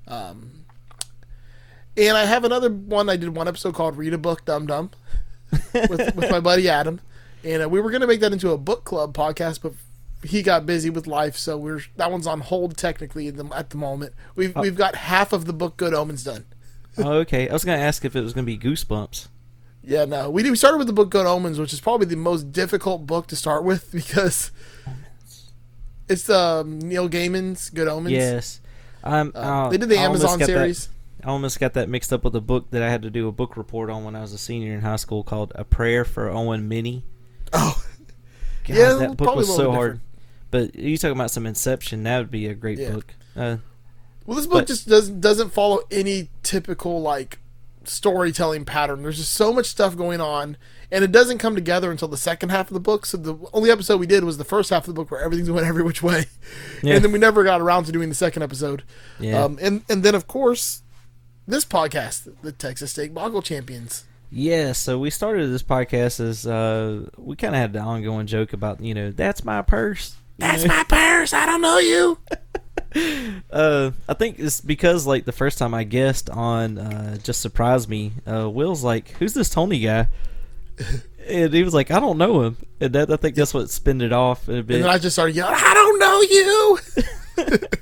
Um, 0.08 0.66
and 1.98 2.18
I 2.18 2.26
have 2.26 2.44
another 2.44 2.70
one. 2.70 3.10
I 3.10 3.16
did 3.16 3.36
one 3.36 3.48
episode 3.48 3.74
called 3.74 3.98
"Read 3.98 4.14
a 4.14 4.18
Book, 4.18 4.46
Dum 4.46 4.68
Dum" 4.68 4.92
with, 5.74 6.16
with 6.16 6.30
my 6.30 6.40
buddy 6.40 6.68
Adam, 6.70 7.00
and 7.44 7.64
uh, 7.64 7.70
we 7.70 7.80
were 7.82 7.90
going 7.90 8.02
to 8.02 8.08
make 8.08 8.20
that 8.20 8.34
into 8.34 8.52
a 8.52 8.58
book 8.58 8.84
club 8.86 9.14
podcast, 9.14 9.62
but 9.62 9.74
he 10.24 10.42
got 10.42 10.66
busy 10.66 10.90
with 10.90 11.08
life, 11.08 11.38
so 11.38 11.58
we're 11.58 11.82
that 11.96 12.12
one's 12.12 12.28
on 12.28 12.42
hold 12.42 12.76
technically 12.78 13.28
at 13.30 13.38
the, 13.38 13.46
at 13.56 13.70
the 13.70 13.78
moment. 13.78 14.14
We've 14.36 14.54
we've 14.56 14.76
got 14.76 14.96
half 14.96 15.32
of 15.34 15.46
the 15.46 15.54
book 15.54 15.78
Good 15.78 15.94
Omens 15.94 16.24
done. 16.26 16.46
oh, 16.98 17.14
okay. 17.20 17.48
I 17.48 17.54
was 17.54 17.64
gonna 17.64 17.78
ask 17.82 18.04
if 18.04 18.16
it 18.16 18.22
was 18.22 18.34
gonna 18.34 18.46
be 18.46 18.58
Goosebumps. 18.58 19.28
Yeah, 19.84 20.06
no, 20.06 20.30
we 20.30 20.44
we 20.50 20.56
started 20.56 20.78
with 20.78 20.88
the 20.88 20.94
book 20.94 21.10
Good 21.10 21.26
Omens, 21.26 21.60
which 21.60 21.74
is 21.74 21.80
probably 21.80 22.06
the 22.08 22.16
most 22.18 22.52
difficult 22.52 23.06
book 23.08 23.28
to 23.28 23.36
start 23.36 23.64
with 23.64 23.92
because 23.94 24.52
it's 26.08 26.30
um, 26.30 26.80
Neil 26.80 27.10
Gaiman's 27.10 27.70
Good 27.70 27.88
Omens. 27.88 28.12
Yes. 28.14 28.62
Um, 29.04 29.32
Uh, 29.36 29.70
they 29.70 29.78
did 29.78 29.90
the 29.90 29.98
I 29.98 30.04
Amazon 30.04 30.32
got 30.32 30.40
that- 30.40 30.46
series. 30.48 30.90
I 31.22 31.28
almost 31.28 31.60
got 31.60 31.74
that 31.74 31.90
mixed 31.90 32.14
up 32.14 32.24
with 32.24 32.34
a 32.38 32.40
book 32.42 32.72
that 32.72 32.82
I 32.82 32.90
had 32.90 33.02
to 33.02 33.10
do 33.10 33.28
a 33.28 33.32
book 33.34 33.58
report 33.58 33.90
on 33.90 34.06
when 34.06 34.16
I 34.16 34.22
was 34.22 34.32
a 34.32 34.38
senior 34.38 34.74
in 34.74 34.80
high 34.82 34.96
school 34.96 35.22
called 35.22 35.52
A 35.54 35.66
Prayer 35.66 36.06
for 36.06 36.30
Owen 36.30 36.68
Meany. 36.68 37.04
Oh, 37.54 37.84
God, 38.66 38.78
Yeah, 38.78 38.94
that 38.94 39.18
book 39.18 39.36
was 39.36 39.54
so 39.54 39.72
hard. 39.72 40.00
But 40.52 40.76
you 40.76 40.98
talking 40.98 41.18
about 41.18 41.32
some 41.32 41.46
Inception? 41.46 42.04
That 42.04 42.20
would 42.20 42.32
be 42.32 42.46
a 42.48 42.54
great 42.54 42.78
Yeah. 42.80 42.92
book. 42.92 43.14
Uh, 43.36 43.58
well, 44.26 44.38
this 44.38 44.46
book 44.46 44.60
But- 44.60 44.68
just 44.68 44.88
doesn't 44.88 45.20
doesn't 45.20 45.50
follow 45.52 45.80
any 45.92 46.30
typical 46.44 47.02
like 47.02 47.40
storytelling 47.84 48.66
pattern. 48.66 49.04
There's 49.04 49.18
just 49.18 49.34
so 49.34 49.52
much 49.54 49.66
stuff 49.68 49.96
going 49.98 50.22
on, 50.22 50.58
and 50.92 51.04
it 51.04 51.12
doesn't 51.12 51.38
come 51.38 51.56
together 51.56 51.92
until 51.92 52.08
the 52.08 52.18
second 52.18 52.50
half 52.50 52.68
of 52.70 52.74
the 52.74 52.80
book. 52.80 53.06
So 53.06 53.18
the 53.18 53.38
only 53.54 53.72
episode 53.72 54.00
we 54.00 54.08
did 54.08 54.24
was 54.24 54.38
the 54.38 54.44
first 54.44 54.70
half 54.70 54.84
of 54.88 54.94
the 54.94 55.00
book 55.02 55.12
where 55.12 55.22
everything's 55.22 55.50
went 55.52 55.66
every 55.68 55.84
which 55.84 56.04
way, 56.04 56.26
Yeah. 56.84 56.96
and 56.96 57.04
then 57.04 57.12
we 57.12 57.20
never 57.20 57.44
got 57.44 57.62
around 57.62 57.86
to 57.86 57.92
doing 57.92 58.10
the 58.10 58.16
second 58.16 58.44
episode. 58.44 58.84
Yeah. 59.20 59.44
Um, 59.44 59.58
and 59.62 59.84
and 59.90 60.04
then 60.04 60.16
of 60.16 60.28
course, 60.28 60.84
this 61.48 61.66
podcast, 61.66 62.32
the 62.42 62.52
Texas 62.52 62.92
State 62.92 63.14
Boggle 63.14 63.42
Champions. 63.42 64.06
yeah. 64.30 64.74
So 64.74 65.00
we 65.00 65.10
started 65.10 65.48
this 65.52 65.64
podcast 65.64 66.20
as 66.20 66.46
uh, 66.46 67.10
we 67.18 67.36
kind 67.36 67.56
of 67.56 67.62
had 67.62 67.74
the 67.74 67.80
ongoing 67.80 68.28
joke 68.28 68.54
about 68.54 68.82
you 68.82 68.94
know 68.94 69.12
that's 69.12 69.44
my 69.44 69.62
purse. 69.62 70.16
That's 70.38 70.64
know? 70.64 70.74
my 70.76 70.84
purse. 70.84 71.34
I 71.34 71.46
don't 71.46 71.62
know 71.62 71.80
you. 71.80 72.18
Uh, 73.52 73.92
I 74.08 74.14
think 74.14 74.40
it's 74.40 74.62
because 74.62 75.06
like 75.06 75.26
the 75.26 75.32
first 75.32 75.58
time 75.58 75.74
I 75.74 75.84
guessed 75.84 76.30
on 76.30 76.78
uh, 76.78 77.18
just 77.18 77.42
surprised 77.42 77.90
me. 77.90 78.14
Uh, 78.26 78.50
Will's 78.50 78.84
like, 78.84 79.10
"Who's 79.20 79.34
this 79.34 79.50
Tony 79.50 79.80
guy?" 79.80 80.08
and 81.28 81.54
he 81.54 81.64
was 81.64 81.74
like, 81.74 81.92
"I 81.92 82.00
don't 82.00 82.18
know 82.18 82.42
him." 82.42 82.58
And 82.80 82.94
that 82.94 83.12
I 83.12 83.16
think 83.18 83.36
that's 83.36 83.54
what 83.54 83.70
spinned 83.70 84.02
it 84.02 84.14
off 84.14 84.48
a 84.48 84.64
bit. 84.64 84.76
And 84.76 84.84
then 84.86 84.90
I 84.90 84.98
just 84.98 85.16
started 85.16 85.36
yelling, 85.36 85.56
I 85.58 85.74
don't 85.74 86.00
know 86.00 86.22
you. 86.22 86.80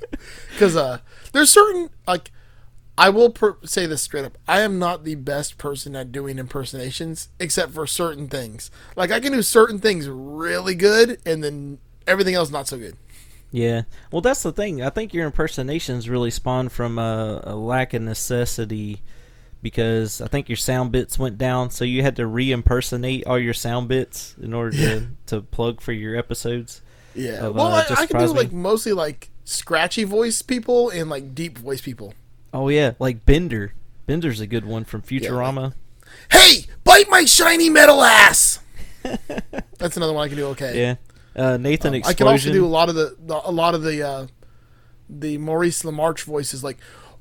Because 0.58 0.76
uh, 0.76 1.00
there's 1.34 1.52
certain, 1.52 1.92
like, 2.08 2.32
I 2.98 3.10
will 3.10 3.30
per- 3.30 3.58
say 3.64 3.86
this 3.86 4.02
straight 4.02 4.26
up. 4.26 4.40
I 4.48 4.62
am 4.62 4.80
not 4.80 5.04
the 5.04 5.14
best 5.14 5.60
person 5.60 5.96
at 5.96 6.12
doing 6.12 6.40
impersonations, 6.40 7.30
except 7.40 7.74
for 7.74 7.86
certain 7.86 8.28
things. 8.28 8.72
Like, 8.96 9.12
I 9.12 9.20
can 9.20 9.34
do 9.34 9.44
certain 9.44 9.78
things 9.78 10.10
really 10.10 10.74
good, 10.74 11.20
and 11.28 11.44
then 11.44 11.78
everything 12.08 12.34
else 12.34 12.50
not 12.50 12.68
so 12.68 12.80
good. 12.80 12.98
Yeah. 13.52 13.84
Well, 14.12 14.22
that's 14.22 14.44
the 14.44 14.52
thing. 14.52 14.82
I 14.82 14.90
think 14.90 15.14
your 15.14 15.26
impersonations 15.26 16.10
really 16.10 16.32
spawned 16.32 16.72
from 16.72 17.00
a, 17.00 17.42
a 17.44 17.56
lack 17.56 17.94
of 17.94 18.02
necessity 18.02 19.02
because 19.62 20.22
I 20.22 20.28
think 20.28 20.50
your 20.50 20.58
sound 20.58 20.92
bits 20.92 21.18
went 21.18 21.38
down, 21.38 21.72
so 21.72 21.84
you 21.84 22.04
had 22.04 22.16
to 22.18 22.28
re-impersonate 22.28 23.26
all 23.26 23.40
your 23.40 23.54
sound 23.54 23.88
bits 23.88 24.36
in 24.42 24.54
order 24.54 24.72
to, 24.78 25.08
to 25.28 25.42
plug 25.42 25.82
for 25.82 25.94
your 25.94 26.16
episodes. 26.16 26.82
Yeah. 27.16 27.48
Of, 27.48 27.56
well, 27.56 27.68
uh, 27.68 27.86
I, 27.90 28.02
I 28.02 28.06
can 28.06 28.20
do, 28.20 28.34
Me. 28.34 28.40
like, 28.40 28.52
mostly, 28.52 28.94
like, 28.94 29.30
scratchy 29.46 30.04
voice 30.04 30.42
people 30.42 30.90
and, 30.90 31.10
like, 31.10 31.34
deep 31.34 31.58
voice 31.58 31.82
people. 31.82 32.14
Oh 32.54 32.70
yeah, 32.70 32.94
like 33.00 33.26
Bender. 33.26 33.74
Bender's 34.06 34.40
a 34.40 34.48
good 34.48 34.66
one 34.66 34.86
from 34.86 35.02
Futurama. 35.02 35.74
Hey, 36.32 36.66
bite 36.84 37.10
my 37.10 37.26
shiny 37.26 37.70
metal 37.70 38.02
ass! 38.02 38.60
That's 39.78 39.98
another 39.98 40.14
one 40.14 40.26
I 40.26 40.28
can 40.28 40.38
do 40.38 40.48
okay. 40.48 40.80
yeah. 40.80 40.96
Uh, 41.38 41.58
Nathan 41.58 41.94
Um, 41.94 42.02
I 42.06 42.14
can 42.14 42.28
also 42.28 42.52
do 42.52 42.66
a 42.66 42.68
lot 42.68 42.90
of 42.90 42.96
the, 42.96 43.16
the 43.20 43.40
a 43.46 43.52
lot 43.52 43.76
of 43.76 43.84
the 43.84 44.02
uh, 44.02 44.28
the 45.10 45.38
Maurice 45.38 45.84
LaMarche 45.84 46.24
voices, 46.24 46.64
like 46.64 46.78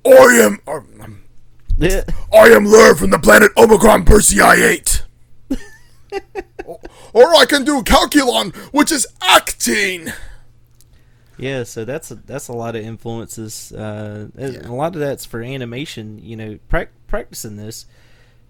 I 0.06 0.10
am 0.42 0.58
or, 0.66 0.86
um, 1.00 1.22
Yeah. 1.76 2.02
I 2.32 2.48
am 2.48 2.64
Lrrr 2.64 2.98
from 2.98 3.10
the 3.10 3.18
planet 3.18 3.52
Omicron 3.56 4.04
Persei 4.04 4.70
8. 5.50 5.58
or, 6.64 6.80
or 7.12 7.34
I 7.36 7.44
can 7.46 7.64
do 7.64 7.82
Calculon, 7.82 8.54
which 8.72 8.90
is 8.90 9.06
acting. 9.20 10.08
Yeah, 11.38 11.64
so 11.64 11.84
that's 11.84 12.10
a, 12.10 12.14
that's 12.14 12.48
a 12.48 12.54
lot 12.54 12.76
of 12.76 12.82
influences. 12.82 13.70
Uh, 13.72 14.28
and 14.38 14.56
A 14.64 14.72
lot 14.72 14.94
of 14.94 15.00
that's 15.00 15.26
for 15.26 15.42
animation. 15.42 16.18
You 16.22 16.36
know, 16.36 16.58
prac- 16.68 16.92
practicing 17.08 17.56
this 17.56 17.84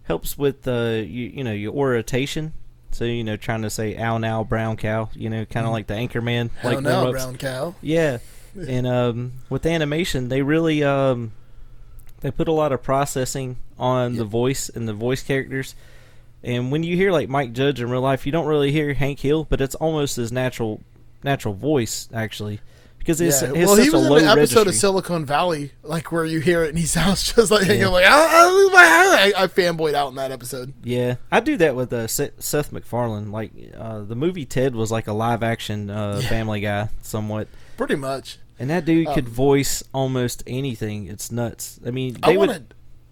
helps 0.05 0.39
with 0.39 0.69
uh, 0.69 1.03
you, 1.05 1.27
you 1.35 1.43
know 1.45 1.53
your 1.53 1.73
orientation. 1.75 2.53
So 2.97 3.05
you 3.05 3.25
know, 3.25 3.37
trying 3.37 3.63
to 3.63 3.71
say 3.71 3.97
"ow 3.99 4.17
now, 4.17 4.43
brown 4.43 4.79
cow." 4.79 5.11
You 5.15 5.29
know, 5.29 5.45
kind 5.45 5.67
of 5.67 5.73
like 5.73 5.87
the 5.87 5.95
Anchorman. 5.95 6.51
Hell 6.61 6.73
like 6.73 6.83
no, 6.83 7.05
warm-ups. 7.05 7.25
brown 7.25 7.37
cow. 7.37 7.75
Yeah, 7.83 8.19
and 8.69 8.87
um, 8.87 9.33
with 9.51 9.67
animation, 9.67 10.29
they 10.29 10.41
really 10.41 10.83
um, 10.83 11.33
they 12.21 12.31
put 12.31 12.49
a 12.49 12.53
lot 12.53 12.73
of 12.73 12.83
processing 12.83 13.59
on 13.79 14.17
the 14.17 14.25
voice 14.25 14.71
and 14.71 14.89
the 14.89 14.95
voice 14.95 15.23
characters. 15.23 15.75
And 16.43 16.73
when 16.73 16.83
you 16.83 16.97
hear 16.97 17.13
like 17.13 17.29
Mike 17.29 17.53
Judge 17.53 17.81
in 17.81 17.91
real 17.91 18.01
life, 18.01 18.25
you 18.25 18.33
don't 18.33 18.47
really 18.47 18.73
hear 18.73 18.95
Hank 18.95 19.21
Hill, 19.21 19.45
but 19.45 19.61
it's 19.61 19.75
almost 19.75 20.17
his 20.17 20.33
natural 20.33 20.81
natural 21.23 21.53
voice 21.55 22.09
actually, 22.15 22.61
because 23.07 23.21
it's, 23.21 23.41
Yeah. 23.41 23.53
it's 23.55 23.67
Well, 23.67 23.77
he 23.77 23.89
was 23.91 24.03
a 24.09 24.13
in 24.15 24.23
an 24.25 24.29
episode 24.29 24.37
registry. 24.37 24.69
of 24.71 24.75
Silicon 24.75 25.25
Valley, 25.25 25.71
like 25.85 26.11
where 26.11 26.25
you 26.25 26.41
hear 26.41 26.65
it 26.65 26.71
and 26.71 26.79
he 26.79 26.87
sounds 26.99 27.33
just 27.33 27.51
like 27.53 27.67
Yeah. 27.69 27.87
like, 27.89 28.05
"Ah, 28.09 28.29
ah, 28.75 29.17
I, 29.19 29.33
I 29.45 29.47
fanboyed 29.47 29.95
out 29.95 30.09
in 30.09 30.17
that 30.17 30.33
episode. 30.33 30.73
Yeah, 30.83 31.17
I 31.31 31.41
do 31.41 31.57
that 31.59 31.77
with 31.77 31.93
uh, 31.93 32.07
Seth 32.09 32.73
MacFarlane. 32.73 33.31
Like 33.31 33.53
uh, 33.79 34.01
the 34.01 34.17
movie 34.17 34.45
Ted 34.45 34.75
was 34.75 34.91
like 34.91 35.07
a 35.07 35.13
live 35.13 35.43
action 35.45 35.89
uh, 35.89 36.21
Family 36.29 36.61
Guy, 36.61 36.89
somewhat, 37.03 37.47
Pretty 37.77 37.95
much. 37.97 38.39
and 38.59 38.69
that 38.71 38.85
dude 38.85 39.07
Um, 39.07 39.15
could 39.15 39.29
voice 39.29 39.83
almost 39.95 40.43
anything. 40.47 41.07
It's 41.07 41.31
nuts. 41.31 41.79
I 41.87 41.91
mean, 41.93 42.17
I 42.25 42.37
want 42.37 42.51
to. 42.51 42.63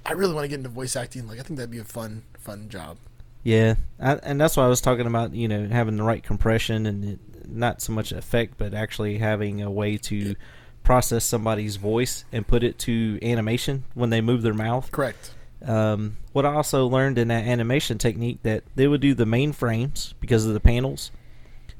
I 0.07 0.13
really 0.13 0.35
want 0.35 0.45
to 0.45 0.49
get 0.49 0.57
into 0.59 0.69
voice 0.69 0.97
acting. 0.97 1.27
Like, 1.29 1.39
I 1.39 1.43
think 1.43 1.57
that'd 1.57 1.71
be 1.71 1.79
a 1.79 1.85
fun, 1.85 2.25
fun 2.39 2.69
job. 2.69 2.99
Yeah, 3.43 3.75
I, 4.01 4.15
and 4.17 4.41
that's 4.41 4.57
why 4.57 4.65
I 4.65 4.69
was 4.69 4.81
talking 4.81 5.07
about. 5.07 5.35
You 5.35 5.49
know, 5.49 5.67
having 5.69 5.97
the 5.97 6.03
right 6.03 6.23
compression 6.23 6.85
and 6.87 7.05
it, 7.05 7.19
not 7.49 7.81
so 7.83 7.93
much 7.93 8.13
effect, 8.13 8.55
but 8.59 8.75
actually 8.75 9.19
having 9.19 9.63
a 9.63 9.71
way 9.71 9.97
to 9.99 10.35
process 10.83 11.25
somebody's 11.25 11.77
voice 11.77 12.25
and 12.33 12.47
put 12.47 12.63
it 12.63 12.79
to 12.79 13.19
animation 13.23 13.85
when 13.95 14.11
they 14.11 14.21
move 14.21 14.43
their 14.43 14.55
mouth. 14.55 14.91
Correct. 14.93 15.33
Um, 15.65 16.19
what 16.33 16.45
I 16.45 16.53
also 16.55 16.87
learned 16.87 17.17
in 17.17 17.29
that 17.29 17.45
animation 17.47 17.97
technique 17.97 18.41
that 18.43 18.65
they 18.75 18.87
would 18.87 19.01
do 19.01 19.15
the 19.15 19.25
main 19.25 19.53
frames 19.53 20.15
because 20.21 20.45
of 20.45 20.53
the 20.53 20.61
panels. 20.61 21.11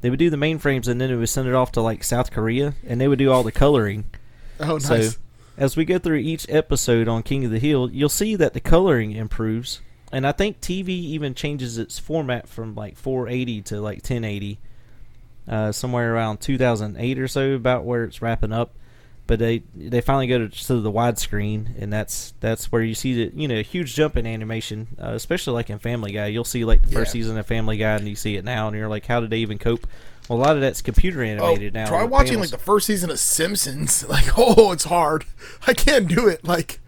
They 0.01 0.09
would 0.11 0.19
do 0.19 0.31
the 0.31 0.37
main 0.39 0.59
frames 0.59 0.89
and 0.89 1.01
then 1.01 1.11
it 1.11 1.17
would 1.17 1.29
send 1.29 1.49
it 1.49 1.55
off 1.55 1.73
to 1.73 1.81
like 1.83 2.03
South 2.05 2.31
Korea 2.31 2.75
and 2.87 3.01
they 3.01 3.09
would 3.09 3.19
do 3.19 3.31
all 3.31 3.43
the 3.43 3.53
coloring. 3.53 4.05
Oh, 4.61 4.79
So 4.79 4.97
nice. 4.97 5.19
as 5.59 5.77
we 5.77 5.85
go 5.85 5.99
through 5.99 6.19
each 6.19 6.47
episode 6.49 7.09
on 7.09 7.23
King 7.23 7.45
of 7.45 7.51
the 7.51 7.59
Hill, 7.59 7.91
you'll 7.91 8.09
see 8.09 8.37
that 8.37 8.55
the 8.55 8.61
coloring 8.61 9.13
improves. 9.13 9.81
And 10.13 10.27
I 10.27 10.33
think 10.33 10.61
TV 10.61 10.89
even 10.89 11.35
changes 11.35 11.77
its 11.77 11.99
format 11.99 12.49
from 12.49 12.75
like 12.75 12.97
480 12.97 13.63
to 13.63 13.81
like 13.81 13.97
1080. 13.99 14.59
Uh, 15.49 15.71
somewhere 15.73 16.15
around 16.15 16.41
2008 16.41 17.19
or 17.19 17.29
so, 17.29 17.53
about 17.53 17.85
where 17.85 18.05
it's 18.05 18.23
wrapping 18.23 18.53
up. 18.53 18.75
But 19.27 19.39
they 19.39 19.63
they 19.75 20.01
finally 20.03 20.27
go 20.27 20.39
to, 20.39 20.49
to 20.67 20.81
the 20.81 20.93
widescreen, 20.93 21.81
and 21.81 21.91
that's 21.93 22.35
that's 22.41 22.71
where 22.71 22.83
you 22.83 22.95
see 22.95 23.25
the 23.27 23.41
you 23.41 23.49
know 23.49 23.63
huge 23.63 23.95
jump 23.95 24.17
in 24.19 24.27
animation, 24.27 24.89
uh, 25.03 25.13
especially 25.13 25.55
like 25.55 25.71
in 25.71 25.79
Family 25.79 26.13
Guy. 26.13 26.27
You'll 26.27 26.45
see 26.45 26.65
like 26.67 26.83
the 26.83 26.89
first 26.89 27.11
Yeah. 27.15 27.21
season 27.23 27.39
of 27.39 27.47
Family 27.47 27.77
Guy, 27.79 27.95
and 27.97 28.07
you 28.09 28.17
see 28.17 28.37
it 28.37 28.45
now, 28.45 28.69
and 28.69 28.77
you're 28.77 28.89
like, 28.89 29.07
how 29.07 29.21
did 29.21 29.31
they 29.31 29.39
even 29.39 29.59
cope? 29.59 29.87
Well, 30.29 30.39
a 30.39 30.41
lot 30.41 30.57
of 30.57 30.61
that's 30.63 30.83
computer 30.83 31.21
Oh, 31.21 31.27
animated 31.27 31.73
now. 31.75 31.87
try 31.89 32.05
watching 32.05 32.35
panels. 32.35 32.53
like 32.53 32.59
the 32.61 32.65
first 32.65 32.87
season 32.87 33.11
of 33.11 33.19
Simpsons. 33.19 34.05
Like, 34.09 34.27
oh, 34.39 34.73
it's 34.73 34.85
hard. 34.85 35.25
I 35.67 35.73
can't 35.75 36.07
do 36.09 36.29
it. 36.29 36.45
Like, 36.45 36.81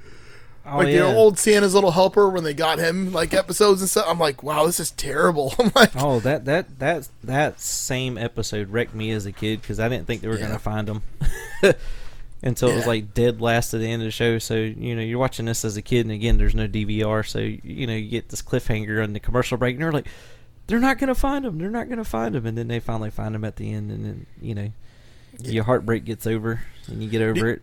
Oh, 0.68 0.78
like 0.78 0.88
yeah. 0.88 1.00
the 1.10 1.14
old 1.14 1.38
Santa's 1.38 1.74
Little 1.74 1.92
Helper 1.92 2.28
when 2.28 2.42
they 2.42 2.52
got 2.54 2.78
him 2.78 3.12
like 3.12 3.32
episodes 3.32 3.80
and 3.80 3.88
stuff. 3.88 4.06
I'm 4.08 4.18
like, 4.18 4.42
wow, 4.42 4.66
this 4.66 4.80
is 4.80 4.90
terrible. 4.90 5.54
I'm 5.60 5.70
like, 5.74 5.90
Oh, 5.94 6.18
that 6.20 6.44
that 6.46 6.78
that 6.80 7.08
that 7.22 7.60
same 7.60 8.18
episode 8.18 8.70
wrecked 8.70 8.94
me 8.94 9.10
as 9.12 9.26
a 9.26 9.32
kid 9.32 9.60
because 9.60 9.78
I 9.78 9.88
didn't 9.88 10.06
think 10.06 10.22
they 10.22 10.28
were 10.28 10.38
Yeah. 10.38 10.46
gonna 10.48 10.58
find 10.58 10.88
them 10.88 11.02
until 12.42 12.70
it 12.70 12.74
was 12.76 12.86
like 12.86 13.14
dead 13.14 13.40
last 13.40 13.74
at 13.74 13.80
the 13.80 13.86
end 13.90 14.02
of 14.02 14.06
the 14.06 14.10
show. 14.12 14.38
So 14.38 14.54
you 14.54 14.94
know 14.96 15.02
you're 15.02 15.18
watching 15.18 15.46
this 15.46 15.64
as 15.64 15.76
a 15.76 15.82
kid, 15.82 16.00
and 16.06 16.12
again, 16.12 16.38
there's 16.38 16.54
no 16.54 16.66
DVR, 16.68 17.26
so 17.26 17.38
you 17.38 17.86
know 17.86 17.94
you 17.94 18.08
get 18.08 18.28
this 18.28 18.42
cliffhanger 18.42 19.02
on 19.02 19.12
the 19.12 19.20
commercial 19.20 19.56
break, 19.58 19.74
and 19.74 19.80
you're 19.80 19.92
like, 19.92 20.08
they're 20.66 20.80
not 20.80 20.98
gonna 20.98 21.14
find 21.14 21.44
them, 21.44 21.58
they're 21.58 21.70
not 21.70 21.88
gonna 21.88 22.04
find 22.04 22.34
them, 22.34 22.44
and 22.46 22.58
then 22.58 22.68
they 22.68 22.80
finally 22.80 23.10
find 23.10 23.34
them 23.34 23.44
at 23.44 23.56
the 23.56 23.72
end, 23.72 23.90
and 23.90 24.04
then 24.04 24.26
you 24.42 24.54
know 24.54 24.72
your 25.42 25.64
heartbreak 25.64 26.04
gets 26.04 26.26
over, 26.26 26.62
and 26.88 27.02
you 27.02 27.08
get 27.08 27.22
over 27.22 27.48
it. 27.50 27.62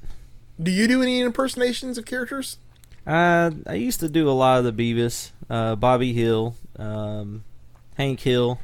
do 0.62 0.72
you 0.72 0.88
do 0.88 1.02
any 1.02 1.20
impersonations 1.20 1.98
of 1.98 2.06
characters? 2.06 2.58
Uh, 3.06 3.52
I 3.68 3.74
used 3.76 4.00
to 4.02 4.10
do 4.10 4.30
a 4.30 4.32
lot 4.32 4.64
of 4.64 4.76
the 4.76 4.94
Beavis, 4.94 5.32
uh, 5.50 5.76
Bobby 5.76 6.14
Hill, 6.14 6.56
um, 6.78 7.44
Hank 7.96 8.20
Hill, 8.22 8.60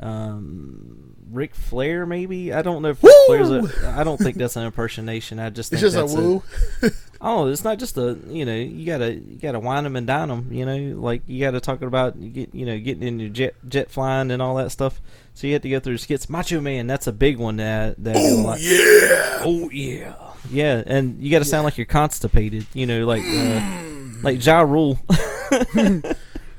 um, 0.00 1.14
Ric 1.30 1.54
Flair, 1.54 2.06
maybe. 2.06 2.52
I 2.52 2.62
don't 2.62 2.82
know 2.82 2.88
if 2.90 3.02
Ric 3.02 3.14
Flair's 3.26 3.50
a. 3.50 3.94
I 3.96 4.04
don't 4.04 4.18
think 4.18 4.36
that's 4.36 4.56
an 4.56 4.64
impersonation. 4.66 5.38
I 5.38 5.50
just 5.50 5.72
It's 5.72 5.82
think 5.82 5.92
just 5.92 6.16
a 6.16 6.20
woo. 6.20 6.42
Oh, 7.26 7.46
it's 7.48 7.64
not 7.64 7.78
just 7.78 7.96
a 7.96 8.18
you 8.28 8.44
know 8.44 8.54
you 8.54 8.84
gotta 8.84 9.14
you 9.14 9.38
gotta 9.40 9.58
wind 9.58 9.86
them 9.86 9.96
and 9.96 10.06
dine 10.06 10.28
them. 10.28 10.48
You 10.52 10.66
know, 10.66 11.00
like 11.00 11.22
you 11.26 11.40
gotta 11.40 11.58
talk 11.58 11.80
about 11.80 12.16
you 12.16 12.28
get 12.28 12.54
you 12.54 12.66
know 12.66 12.78
getting 12.78 13.02
into 13.02 13.30
jet 13.30 13.54
jet 13.66 13.90
flying 13.90 14.30
and 14.30 14.42
all 14.42 14.56
that 14.56 14.70
stuff. 14.70 15.00
So 15.32 15.46
you 15.46 15.54
have 15.54 15.62
to 15.62 15.70
go 15.70 15.80
through 15.80 15.96
skits. 15.98 16.28
Macho 16.28 16.60
Man, 16.60 16.86
that's 16.86 17.06
a 17.06 17.12
big 17.12 17.38
one 17.38 17.56
that 17.56 18.02
that. 18.04 18.16
Oh 18.18 18.54
Yeah. 18.58 19.42
Oh 19.42 19.70
yeah. 19.70 20.14
Yeah, 20.50 20.82
and 20.86 21.22
you 21.22 21.30
got 21.30 21.38
to 21.40 21.44
sound 21.44 21.64
like 21.64 21.78
you're 21.78 21.86
constipated. 21.86 22.66
You 22.74 22.86
know, 22.86 23.06
like 23.06 23.22
uh, 23.24 23.82
like 24.22 24.44
Ja 24.44 24.60
Rule 24.60 24.98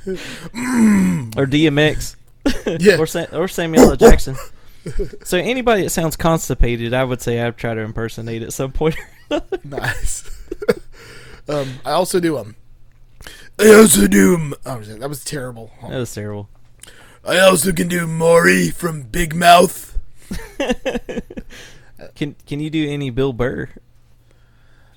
or 0.07 1.45
DMX 1.45 2.15
Yeah. 2.79 2.97
or 2.97 3.05
Sa- 3.07 3.25
or 3.33 3.47
Samuel 3.47 3.91
L. 3.91 3.95
Jackson. 3.95 4.35
So 5.23 5.37
anybody 5.37 5.83
that 5.83 5.89
sounds 5.89 6.15
constipated, 6.15 6.93
I 6.93 7.03
would 7.03 7.21
say 7.21 7.41
I've 7.41 7.57
tried 7.57 7.75
to 7.75 7.81
impersonate 7.81 8.43
at 8.43 8.53
some 8.53 8.71
point. 8.71 8.95
nice. 9.63 10.29
um, 11.49 11.79
I 11.83 11.91
also 11.91 12.19
do 12.19 12.37
um. 12.37 12.55
I 13.59 13.73
also 13.73 14.07
do. 14.07 14.35
m- 14.35 14.53
Oh, 14.65 14.79
that 14.81 15.09
was 15.09 15.23
terrible. 15.23 15.71
that 15.81 15.97
was 15.97 16.13
terrible. 16.13 16.49
I 17.23 17.39
also 17.39 17.71
can 17.71 17.87
do 17.87 18.05
Maury 18.05 18.69
from 18.69 19.01
Big 19.03 19.33
Mouth. 19.33 19.97
Can 22.15 22.35
can 22.45 22.59
you 22.59 22.69
do 22.69 22.87
any 22.89 23.09
Bill 23.09 23.33
Burr? 23.33 23.69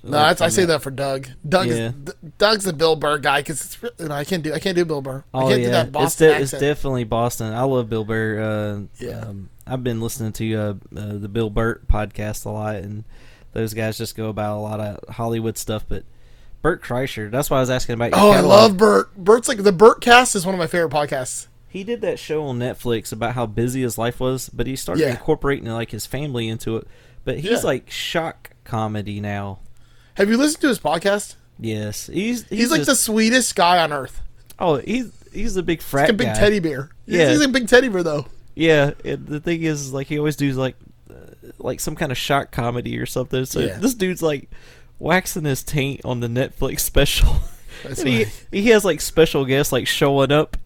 No, 0.01 0.11
that's, 0.11 0.39
I 0.39 0.47
say 0.47 0.63
that 0.65 0.81
for 0.81 0.91
Doug. 0.91 1.27
Doug 1.47 1.67
Yeah. 1.67 1.73
is, 1.89 2.13
Doug's 2.37 2.63
the 2.63 2.71
Bill 2.71 2.95
Burr 2.95 3.17
guy 3.17 3.41
because 3.41 3.77
you 3.99 4.07
know, 4.07 4.15
I 4.15 4.23
can't 4.23 4.41
do 4.43 4.53
I 4.53 4.59
can't 4.59 4.75
do 4.75 4.85
Bill 4.85 5.01
Burr. 5.01 5.23
I 5.33 5.37
Oh 5.43 5.49
can't 5.49 5.59
yeah, 5.61 5.65
do 5.67 5.71
that 5.71 5.85
it's, 5.87 5.91
Boston 5.91 6.27
de- 6.29 6.41
it's 6.41 6.51
definitely 6.51 7.03
Boston. 7.03 7.53
I 7.53 7.63
love 7.63 7.89
Bill 7.89 8.05
Burr. 8.05 8.39
Uh, 8.39 9.03
Yeah. 9.05 9.19
um, 9.19 9.49
I've 9.67 9.83
been 9.83 9.99
listening 9.99 10.31
to 10.33 10.55
uh, 10.55 10.61
uh, 10.97 11.17
the 11.17 11.27
Bill 11.27 11.49
Burr 11.49 11.79
podcast 11.87 12.45
a 12.45 12.49
lot, 12.49 12.77
and 12.77 13.03
those 13.51 13.73
guys 13.73 13.97
just 13.97 14.15
go 14.15 14.29
about 14.29 14.57
a 14.57 14.61
lot 14.61 14.79
of 14.79 15.15
Hollywood 15.15 15.57
stuff. 15.57 15.83
But 15.87 16.05
Bert 16.61 16.81
Kreischer, 16.81 17.29
that's 17.29 17.49
why 17.49 17.57
I 17.57 17.59
was 17.59 17.69
asking 17.69 17.95
about. 17.95 18.11
Your 18.11 18.19
oh, 18.19 18.31
I 18.31 18.39
love 18.39 18.77
Bert. 18.77 19.13
Bert's 19.17 19.47
like 19.49 19.61
the 19.63 19.73
Bertcast 19.73 20.33
is 20.35 20.45
one 20.45 20.55
of 20.55 20.59
my 20.59 20.67
favorite 20.67 20.91
podcasts. 20.91 21.47
He 21.69 21.83
did 21.83 22.01
that 22.01 22.17
show 22.19 22.45
on 22.45 22.59
Netflix 22.59 23.11
about 23.13 23.35
how 23.35 23.45
busy 23.45 23.81
his 23.83 23.97
life 23.97 24.19
was, 24.19 24.49
but 24.49 24.65
he 24.67 24.75
started 24.75 25.03
Yeah. 25.03 25.11
incorporating 25.11 25.67
like 25.69 25.91
his 25.91 26.05
family 26.05 26.49
into 26.49 26.77
it. 26.77 26.87
But 27.23 27.39
he's 27.39 27.51
Yeah. 27.51 27.57
like 27.59 27.89
shock 27.91 28.51
comedy 28.63 29.19
now. 29.19 29.59
Have 30.15 30.29
you 30.29 30.37
listened 30.37 30.61
to 30.61 30.67
his 30.69 30.79
podcast? 30.79 31.35
Yes, 31.59 32.07
he's 32.07 32.43
he's, 32.47 32.59
He's, 32.59 32.71
like 32.71 32.83
the 32.85 32.95
sweetest 32.95 33.55
guy 33.55 33.79
on 33.83 33.91
earth. 33.93 34.21
oh 34.57 34.77
he's 34.77 35.11
he's 35.31 35.55
a 35.57 35.63
big 35.63 35.81
frat 35.81 36.03
Like 36.05 36.09
a 36.09 36.13
big 36.13 36.27
guy. 36.27 36.33
teddy 36.33 36.59
bear. 36.59 36.89
Yeah. 37.05 37.29
he's 37.29 37.41
a 37.41 37.47
big 37.47 37.67
teddy 37.67 37.87
bear 37.89 38.01
though. 38.03 38.25
Yeah, 38.55 38.91
it, 39.03 39.25
the 39.27 39.39
thing 39.39 39.63
is, 39.63 39.93
like, 39.93 40.07
he 40.07 40.17
always 40.17 40.35
does 40.35 40.57
like, 40.57 40.75
uh, 41.09 41.13
like 41.59 41.79
some 41.79 41.95
kind 41.95 42.11
of 42.11 42.17
shock 42.17 42.51
comedy 42.51 42.97
or 42.97 43.05
something. 43.05 43.45
So 43.45 43.59
Yeah. 43.61 43.77
this 43.77 43.93
dude's 43.93 44.21
like 44.21 44.49
waxing 44.97 45.45
his 45.45 45.63
taint 45.63 46.01
on 46.03 46.19
the 46.19 46.27
Netflix 46.27 46.79
special. 46.81 47.35
He 48.03 48.25
he 48.51 48.67
has 48.71 48.83
like 48.83 48.99
special 48.99 49.45
guests 49.45 49.71
like 49.71 49.87
showing 49.87 50.33
up, 50.33 50.57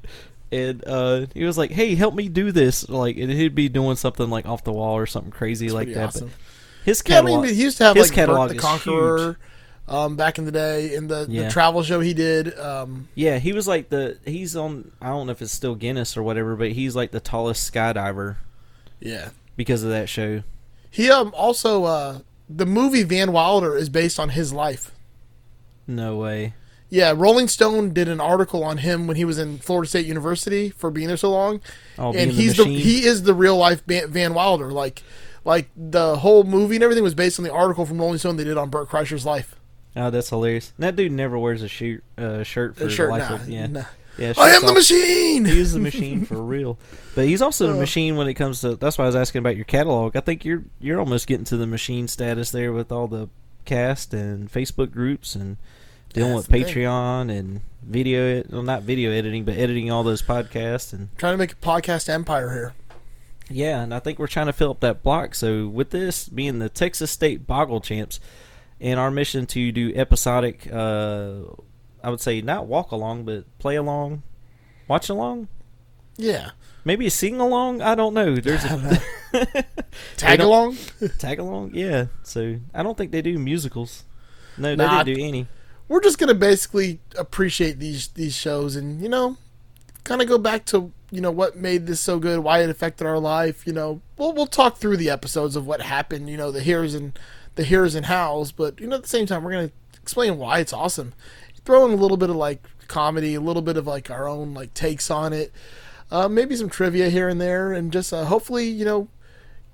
and 0.54 0.84
uh, 0.88 1.26
he 1.34 1.44
was 1.44 1.58
like, 1.58 1.72
"Hey, 1.72 1.96
help 1.96 2.14
me 2.14 2.30
do 2.30 2.52
this!" 2.52 2.88
Like, 2.90 3.18
and 3.18 3.32
he'd 3.32 3.56
be 3.56 3.70
doing 3.70 3.96
something 3.96 4.30
like 4.30 4.46
off 4.46 4.64
the 4.64 4.72
wall 4.74 4.96
or 4.96 5.06
something 5.06 5.32
crazy 5.32 5.70
like 5.70 5.88
that. 5.94 6.08
awesome. 6.10 6.28
But 6.30 6.86
his 6.86 7.04
Yeah, 7.06 7.16
I 7.16 7.22
catalog, 7.22 7.46
mean, 7.46 7.54
he 7.56 7.62
used 7.62 7.78
to 7.78 7.86
have 7.86 7.96
his 7.96 8.10
like 8.10 8.16
catalog 8.16 8.50
the 8.50 8.58
Conqueror 8.58 9.38
um, 9.88 10.16
back 10.16 10.38
in 10.38 10.46
the 10.46 10.52
day 10.52 10.94
in 10.96 11.08
the, 11.08 11.26
Yeah. 11.30 11.44
the 11.46 11.50
travel 11.50 11.82
show 11.84 12.00
he 12.00 12.14
did. 12.14 12.58
Um, 12.60 13.08
Yeah, 13.16 13.40
he 13.40 13.54
was 13.54 13.68
like 13.68 13.90
the 13.90 14.18
he's 14.26 14.56
on. 14.56 14.92
I 15.02 15.08
don't 15.08 15.26
know 15.28 15.32
if 15.32 15.42
it's 15.42 15.52
still 15.52 15.76
Guinness 15.76 16.16
or 16.18 16.24
whatever, 16.24 16.56
but 16.56 16.72
he's 16.74 16.96
like 16.96 17.12
the 17.12 17.20
tallest 17.20 17.72
skydiver 17.74 18.36
yeah, 19.00 19.30
because 19.58 19.84
of 19.84 19.90
that 19.90 20.08
show. 20.10 20.44
he 20.92 21.10
um 21.10 21.34
also 21.36 21.84
uh, 21.86 22.20
the 22.50 22.66
movie 22.66 23.04
Van 23.04 23.32
Wilder 23.32 23.76
is 23.78 23.90
based 23.90 24.20
on 24.20 24.30
his 24.30 24.54
life. 24.54 24.92
No 25.88 26.18
way. 26.18 26.54
Yeah, 26.94 27.14
Rolling 27.18 27.48
Stone 27.48 27.94
did 27.94 28.08
an 28.08 28.22
article 28.22 28.64
on 28.64 28.78
him 28.78 29.08
when 29.08 29.16
he 29.18 29.26
was 29.26 29.40
in 29.40 29.58
Florida 29.58 29.90
State 29.90 30.06
University 30.06 30.70
for 30.70 30.92
being 30.92 31.08
there 31.08 31.18
so 31.18 31.32
long, 31.32 31.60
Oh, 31.98 32.14
and 32.14 32.30
he's 32.32 32.56
the, 32.56 32.66
machine? 32.66 32.80
he 32.80 33.04
is 33.06 33.24
the 33.24 33.34
real 33.34 33.58
life 33.58 33.82
Van 33.88 34.36
Wilder. 34.36 34.72
Like, 34.72 35.02
like 35.44 35.70
the 35.76 36.18
whole 36.18 36.44
movie 36.44 36.76
and 36.76 36.84
everything 36.84 37.04
was 37.04 37.16
based 37.16 37.40
on 37.40 37.46
the 37.46 37.52
article 37.52 37.88
from 37.88 37.98
Rolling 37.98 38.20
Stone 38.20 38.38
they 38.38 38.44
did 38.44 38.58
on 38.58 38.70
Bert 38.70 38.90
Kreischer's 38.90 39.26
life. 39.26 39.56
Oh, 39.96 40.12
that's 40.12 40.30
hilarious. 40.30 40.72
That 40.78 40.96
dude 40.96 41.12
never 41.12 41.38
wears 41.40 41.64
a 41.64 41.68
shirt, 41.68 42.04
uh, 42.16 42.44
shirt 42.44 42.76
for 42.76 42.86
Uh, 42.86 42.90
shirt, 42.90 43.08
the 43.08 43.18
life 43.18 43.30
nah, 43.30 43.36
of 43.38 43.50
yeah. 43.50 43.66
nah. 43.68 43.84
yeah. 44.20 44.34
I 44.38 44.50
am 44.52 44.64
the 44.64 44.74
machine. 44.74 45.46
He 45.46 45.60
is 45.60 45.74
the 45.74 45.80
machine 45.80 46.26
for 46.26 46.42
real. 46.44 46.78
But 47.16 47.26
he's 47.26 47.42
also 47.42 47.74
the 47.74 47.80
machine 47.80 48.18
when 48.18 48.28
it 48.28 48.36
comes 48.36 48.62
to. 48.62 48.76
That's 48.76 49.00
why 49.00 49.06
I 49.06 49.08
was 49.08 49.16
asking 49.16 49.40
about 49.40 49.56
your 49.56 49.66
catalog. 49.66 50.16
I 50.16 50.20
think 50.20 50.46
you're 50.46 50.64
you're 50.80 51.00
almost 51.00 51.26
getting 51.26 51.46
to 51.46 51.58
the 51.58 51.66
machine 51.68 52.08
status 52.08 52.52
there 52.52 52.72
with 52.72 52.92
all 52.92 53.08
the 53.08 53.30
cast 53.66 54.14
and 54.14 54.52
Facebook 54.52 54.92
groups 54.92 55.34
and 55.36 55.58
dealing 56.14 56.34
That's 56.36 56.48
with 56.48 56.56
the 56.60 56.64
thing. 56.64 56.76
Patreon 56.84 57.30
and 57.38 57.62
video. 57.84 58.44
Well, 58.50 58.64
not 58.64 58.84
video 58.84 59.12
editing, 59.12 59.44
but 59.46 59.56
editing 59.58 59.92
all 59.92 60.04
those 60.04 60.22
podcasts 60.22 60.94
and 60.94 61.10
Trying 61.18 61.34
to 61.34 61.38
make 61.38 61.52
a 61.54 61.56
podcast 61.56 62.08
empire 62.10 62.52
here. 62.52 62.74
yeah. 63.50 63.82
And 63.82 63.94
I 63.94 64.00
think 64.00 64.20
we're 64.20 64.28
trying 64.28 64.46
to 64.48 64.54
fill 64.54 64.72
up 64.72 64.80
that 64.82 65.04
block. 65.04 65.36
So 65.36 65.68
with 65.68 65.90
this 65.90 66.28
being 66.30 66.60
the 66.60 66.70
Texas 66.70 67.12
State 67.12 67.46
Boggle 67.48 67.82
Champs, 67.82 68.20
and 68.82 69.00
our 69.00 69.12
mission 69.12 69.46
to 69.48 69.72
do 69.72 69.94
episodic, 69.96 70.68
uh, 70.72 71.40
I 72.04 72.10
would 72.10 72.20
say 72.22 72.42
not 72.42 72.68
walk 72.68 72.92
along, 72.92 73.24
but 73.26 73.46
play 73.60 73.76
along, 73.76 74.24
watch 74.88 75.10
along. 75.10 75.48
Yeah, 76.18 76.52
Maybe 76.86 77.08
a 77.08 77.10
sing 77.10 77.40
along. 77.40 77.82
I 77.82 77.96
don't 77.96 78.14
know. 78.14 78.36
There's 78.36 78.66
a 78.66 79.02
tag 80.18 80.42
along. 80.42 80.76
tag 81.18 81.40
along. 81.40 81.72
Yeah. 81.74 82.08
So 82.24 82.58
I 82.74 82.84
don't 82.84 82.98
think 82.98 83.12
they 83.12 83.22
do 83.22 83.40
musicals. 83.40 84.04
No, 84.58 84.76
they 84.76 84.84
Nah. 84.84 85.02
didn't 85.04 85.18
do 85.18 85.26
any. 85.26 85.48
We're 85.94 86.02
just 86.02 86.18
gonna 86.18 86.34
basically 86.34 87.02
appreciate 87.20 87.78
these 87.78 88.08
these 88.08 88.36
shows 88.36 88.76
and 88.76 89.00
you 89.00 89.08
know, 89.08 89.38
kind 90.04 90.24
of 90.24 90.28
go 90.28 90.40
back 90.40 90.66
to 90.66 90.92
you 91.12 91.22
know 91.22 91.30
what 91.30 91.56
made 91.56 91.86
this 91.86 92.00
so 92.00 92.18
good, 92.18 92.40
why 92.40 92.64
it 92.64 92.70
affected 92.72 93.06
our 93.06 93.20
life. 93.20 93.68
You 93.68 93.74
know, 93.74 94.02
we'll 94.18 94.34
we'll 94.34 94.48
talk 94.48 94.78
through 94.78 94.98
the 94.98 95.12
episodes 95.12 95.56
of 95.56 95.68
what 95.68 95.84
happened. 95.84 96.32
You 96.32 96.38
know, 96.38 96.50
the 96.50 96.62
here's 96.62 96.96
and 96.96 97.20
the 97.54 97.64
here's 97.64 97.94
and 97.94 98.08
hows, 98.08 98.52
but 98.52 98.80
you 98.80 98.88
know 98.88 98.96
at 98.96 99.04
the 99.04 99.08
same 99.08 99.28
time 99.28 99.44
we're 99.44 99.52
gonna 99.52 99.72
explain 100.02 100.40
why 100.40 100.58
it's 100.58 100.74
awesome. 100.74 101.14
Throw 101.64 101.86
in 101.86 101.92
a 101.92 102.02
little 102.02 102.18
bit 102.18 102.32
of 102.32 102.38
like 102.38 102.68
comedy, 102.88 103.36
a 103.36 103.40
little 103.40 103.62
bit 103.62 103.78
of 103.78 103.86
like 103.86 104.10
our 104.10 104.28
own 104.28 104.56
like 104.56 104.74
takes 104.74 105.12
on 105.12 105.32
it. 105.32 105.52
Uh, 106.10 106.28
maybe 106.28 106.56
some 106.56 106.72
trivia 106.72 107.12
here 107.12 107.30
and 107.30 107.40
there, 107.40 107.72
and 107.72 107.94
just 107.94 108.12
uh, 108.12 108.26
hopefully, 108.26 108.66
you 108.66 108.84
know, 108.84 109.10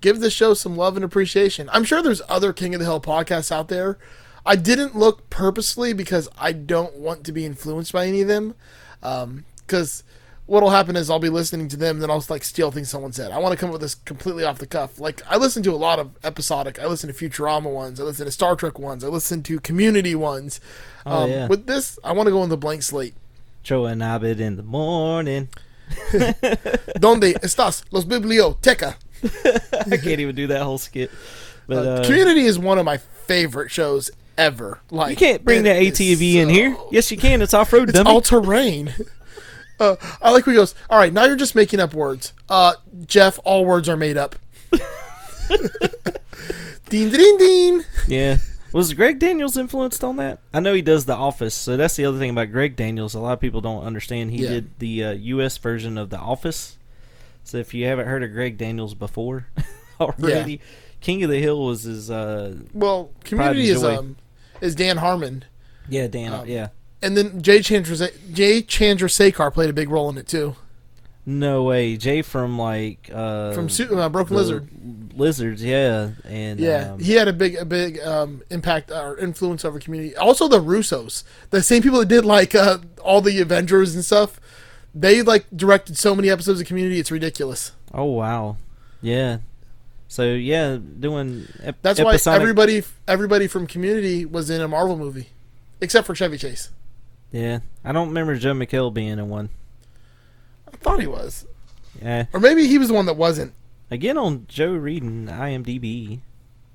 give 0.02 0.20
the 0.20 0.30
show 0.30 0.54
some 0.54 0.76
love 0.76 0.98
and 0.98 1.06
appreciation. 1.06 1.70
I'm 1.72 1.86
sure 1.86 2.04
there's 2.04 2.22
other 2.28 2.52
King 2.52 2.76
of 2.76 2.80
the 2.80 2.86
Hill 2.88 3.00
podcasts 3.00 3.54
out 3.54 3.70
there. 3.70 3.98
I 4.46 4.56
didn't 4.56 4.96
look 4.96 5.30
purposely 5.30 5.94
because 5.94 6.28
I 6.38 6.52
don't 6.52 6.96
want 6.96 7.24
to 7.26 7.32
be 7.32 7.46
influenced 7.46 7.92
by 7.94 8.08
any 8.08 8.22
of 8.22 8.28
them. 8.28 8.56
Because 9.02 10.04
what'll 10.46 10.72
happen 10.72 10.96
is 10.96 11.10
I'll 11.10 11.20
be 11.20 11.30
listening 11.30 11.68
to 11.70 11.78
them, 11.78 11.98
and 11.98 12.04
then 12.04 12.10
I'll 12.10 12.24
like 12.30 12.44
steal 12.44 12.72
things 12.72 12.90
someone 12.90 13.12
said. 13.14 13.32
I 13.32 13.38
want 13.38 13.54
to 13.54 13.58
come 13.58 13.70
up 13.70 13.74
with 13.74 13.82
this 13.82 13.96
completely 13.96 14.44
off 14.44 14.58
the 14.58 14.68
cuff. 14.68 15.00
Like 15.00 15.22
I 15.30 15.38
listen 15.38 15.62
to 15.64 15.72
a 15.72 15.76
lot 15.78 16.00
of 16.00 16.12
episodic. 16.24 16.80
I 16.80 16.88
listen 16.88 17.14
to 17.14 17.30
Futurama 17.30 17.72
ones. 17.72 18.00
I 18.00 18.04
listen 18.04 18.26
to 18.26 18.32
Star 18.32 18.56
Trek 18.56 18.80
ones. 18.80 19.04
I 19.04 19.08
listen 19.08 19.44
to 19.44 19.60
Community 19.60 20.16
ones. 20.16 20.60
Oh, 21.06 21.24
um, 21.24 21.30
yeah. 21.30 21.48
With 21.48 21.68
this, 21.68 22.00
I 22.04 22.12
want 22.14 22.28
to 22.28 22.32
go 22.32 22.42
on 22.42 22.50
the 22.50 22.58
blank 22.58 22.84
slate. 22.84 23.14
Joe 23.64 23.86
and 23.86 24.02
Abed 24.02 24.40
in 24.40 24.56
the 24.56 24.64
morning. 24.64 25.50
Donde 27.00 27.34
estás 27.42 27.84
los 27.92 28.06
biblioteca? 28.06 28.96
I 29.92 29.98
can't 29.98 30.20
even 30.20 30.36
do 30.36 30.48
that 30.48 30.62
whole 30.62 30.78
skit. 30.78 31.12
But 31.68 31.86
Uh, 31.86 31.90
uh, 31.92 32.06
Community 32.06 32.46
is 32.46 32.58
one 32.58 32.78
of 32.78 32.86
my 32.86 32.98
favorite 32.98 33.70
shows 33.72 34.10
ever. 34.40 34.80
Like 34.90 35.12
you 35.12 35.16
can't 35.18 35.44
bring 35.44 35.60
it 35.62 35.64
that 35.64 35.82
is 35.82 36.00
ATV 36.00 36.36
in 36.36 36.50
here. 36.50 36.76
Yes, 36.92 37.12
you 37.12 37.18
can. 37.18 37.42
It's 37.42 37.54
off 37.54 37.72
road, 37.74 37.90
It's 37.90 37.98
dummy. 37.98 38.10
all 38.10 38.22
terrain. 38.22 38.94
Uh, 39.82 39.96
I 40.22 40.32
like 40.32 40.46
where 40.46 40.52
he 40.54 40.58
goes. 40.60 40.76
All 40.90 41.00
right, 41.00 41.14
now 41.14 41.24
you're 41.24 41.38
just 41.38 41.56
making 41.56 41.80
up 41.80 41.94
words. 41.94 42.34
Uh, 42.50 42.74
Jeff, 43.06 43.40
all 43.46 43.64
words 43.64 43.88
are 43.88 43.96
made 43.96 44.18
up. 44.18 44.36
ding, 46.90 47.10
ding, 47.10 47.38
ding. 47.38 47.84
yeah. 48.08 48.38
Was 48.74 48.94
Greg 48.94 49.20
Daniels 49.20 49.58
influenced 49.58 50.04
on 50.04 50.18
that? 50.18 50.40
I 50.54 50.60
know 50.60 50.74
he 50.74 50.82
does 50.82 51.06
The 51.06 51.16
Office, 51.16 51.56
so 51.56 51.78
that's 51.78 51.96
the 51.96 52.04
other 52.06 52.20
thing 52.20 52.30
about 52.30 52.52
Greg 52.52 52.76
Daniels. 52.76 53.16
A 53.16 53.20
lot 53.20 53.34
of 53.34 53.40
people 53.40 53.62
don't 53.62 53.84
understand. 53.84 54.32
He 54.32 54.44
Yeah. 54.44 54.50
did 54.50 54.80
the 54.80 55.04
uh, 55.06 55.12
U.S. 55.14 55.58
version 55.58 55.98
of 55.98 56.10
The 56.10 56.20
Office. 56.20 56.78
So 57.46 57.58
if 57.58 57.74
you 57.74 57.86
haven't 57.86 58.08
heard 58.08 58.22
of 58.22 58.32
Greg 58.34 58.58
Daniels 58.58 58.94
before 58.94 59.48
already, 60.02 60.60
King 61.02 61.24
of 61.24 61.30
the 61.32 61.40
Hill 61.40 61.66
was 61.66 61.84
his. 61.84 62.12
Uh, 62.12 62.58
Well, 62.74 63.12
Community 63.24 63.70
is 63.70 63.82
Joy. 63.82 63.96
um 63.98 64.18
is 64.62 64.76
Dan 64.76 64.98
Harmon, 64.98 65.46
yeah, 65.88 66.08
Dan. 66.08 66.34
Um, 66.34 66.48
yeah. 66.48 66.70
and 67.02 67.16
then 67.18 67.42
Jay 67.42 67.62
Chandra 67.62 67.96
Jay 68.32 68.62
Chandrasekhar 68.62 69.54
played 69.54 69.70
a 69.70 69.74
big 69.74 69.90
role 69.90 70.10
in 70.10 70.18
it 70.18 70.28
too. 70.28 70.56
No 71.26 71.64
way, 71.64 71.96
Jay 71.98 72.22
from 72.24 72.58
like 72.58 73.10
uh, 73.14 73.54
From 73.54 73.70
Su- 73.70 73.96
uh, 74.00 74.10
Broken 74.10 74.36
Lizard. 74.36 74.68
Lizards, 75.16 75.64
yeah, 75.64 76.12
and 76.24 76.60
Yeah, 76.60 76.94
um, 76.94 77.00
he 77.00 77.14
had 77.14 77.28
a 77.28 77.34
big, 77.34 77.56
a 77.56 77.66
big 77.66 78.00
um, 78.00 78.42
impact 78.50 78.90
or 78.90 79.18
influence 79.20 79.64
over 79.66 79.80
community. 79.80 80.16
Also, 80.16 80.48
the 80.48 80.60
Russos, 80.62 81.24
the 81.52 81.62
same 81.62 81.84
people 81.84 82.00
that 82.00 82.08
did 82.08 82.26
like 82.26 82.56
uh, 82.56 82.80
all 83.04 83.22
the 83.22 83.40
Avengers 83.42 83.94
and 83.94 84.04
stuff, 84.04 84.40
they 84.96 85.22
like 85.22 85.46
directed 85.56 85.98
so 85.98 86.16
many 86.16 86.30
episodes 86.30 86.62
of 86.62 86.68
Community. 86.68 87.00
It's 87.00 87.12
ridiculous. 87.12 87.74
Oh 87.94 88.06
wow, 88.06 88.58
yeah. 89.02 89.40
So 90.12 90.24
yeah, 90.34 90.78
doing 90.78 91.48
ep- 91.64 91.78
That's 91.84 92.00
why 92.02 92.10
episodic- 92.16 92.42
everybody 92.42 92.84
everybody 93.08 93.48
from 93.48 93.68
Community 93.68 94.26
was 94.26 94.50
in 94.50 94.60
a 94.60 94.68
Marvel 94.68 94.98
movie, 94.98 95.30
except 95.82 96.06
for 96.08 96.16
Chevy 96.16 96.38
Chase. 96.38 96.72
Yeah, 97.32 97.60
I 97.86 97.92
don't 97.92 98.08
remember 98.08 98.36
Joel 98.36 98.56
McHale 98.56 98.92
being 98.94 99.20
in 99.20 99.30
one. 99.30 99.50
I 100.68 100.78
thought 100.78 101.00
he 101.00 101.06
was, 101.08 101.46
Yeah, 102.02 102.26
or 102.34 102.40
maybe 102.40 102.68
he 102.68 102.78
was 102.80 102.88
the 102.88 102.94
one 102.96 103.06
that 103.06 103.18
wasn't. 103.18 103.54
again 103.92 104.18
on 104.18 104.46
Joe 104.48 104.74
Reed 104.74 105.04
and 105.04 105.30
IMDb. 105.30 106.20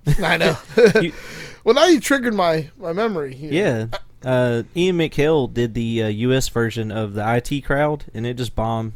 I 0.23 0.37
know. 0.37 0.57
You- 1.03 1.13
well, 1.65 1.75
now 1.75 1.87
you 1.87 1.99
triggered 1.99 2.35
my 2.35 2.71
my 2.79 2.93
memory. 2.93 3.35
here. 3.35 3.53
Yeah, 3.53 3.87
uh, 4.31 4.63
Ian 4.77 4.97
McHale 4.99 5.53
did 5.53 5.75
the 5.75 6.05
uh, 6.05 6.07
U.S. 6.09 6.49
version 6.49 6.93
of 6.93 7.15
the 7.15 7.35
IT 7.37 7.63
Crowd, 7.65 8.05
and 8.15 8.25
it 8.27 8.35
just 8.37 8.55
bombed. 8.55 8.93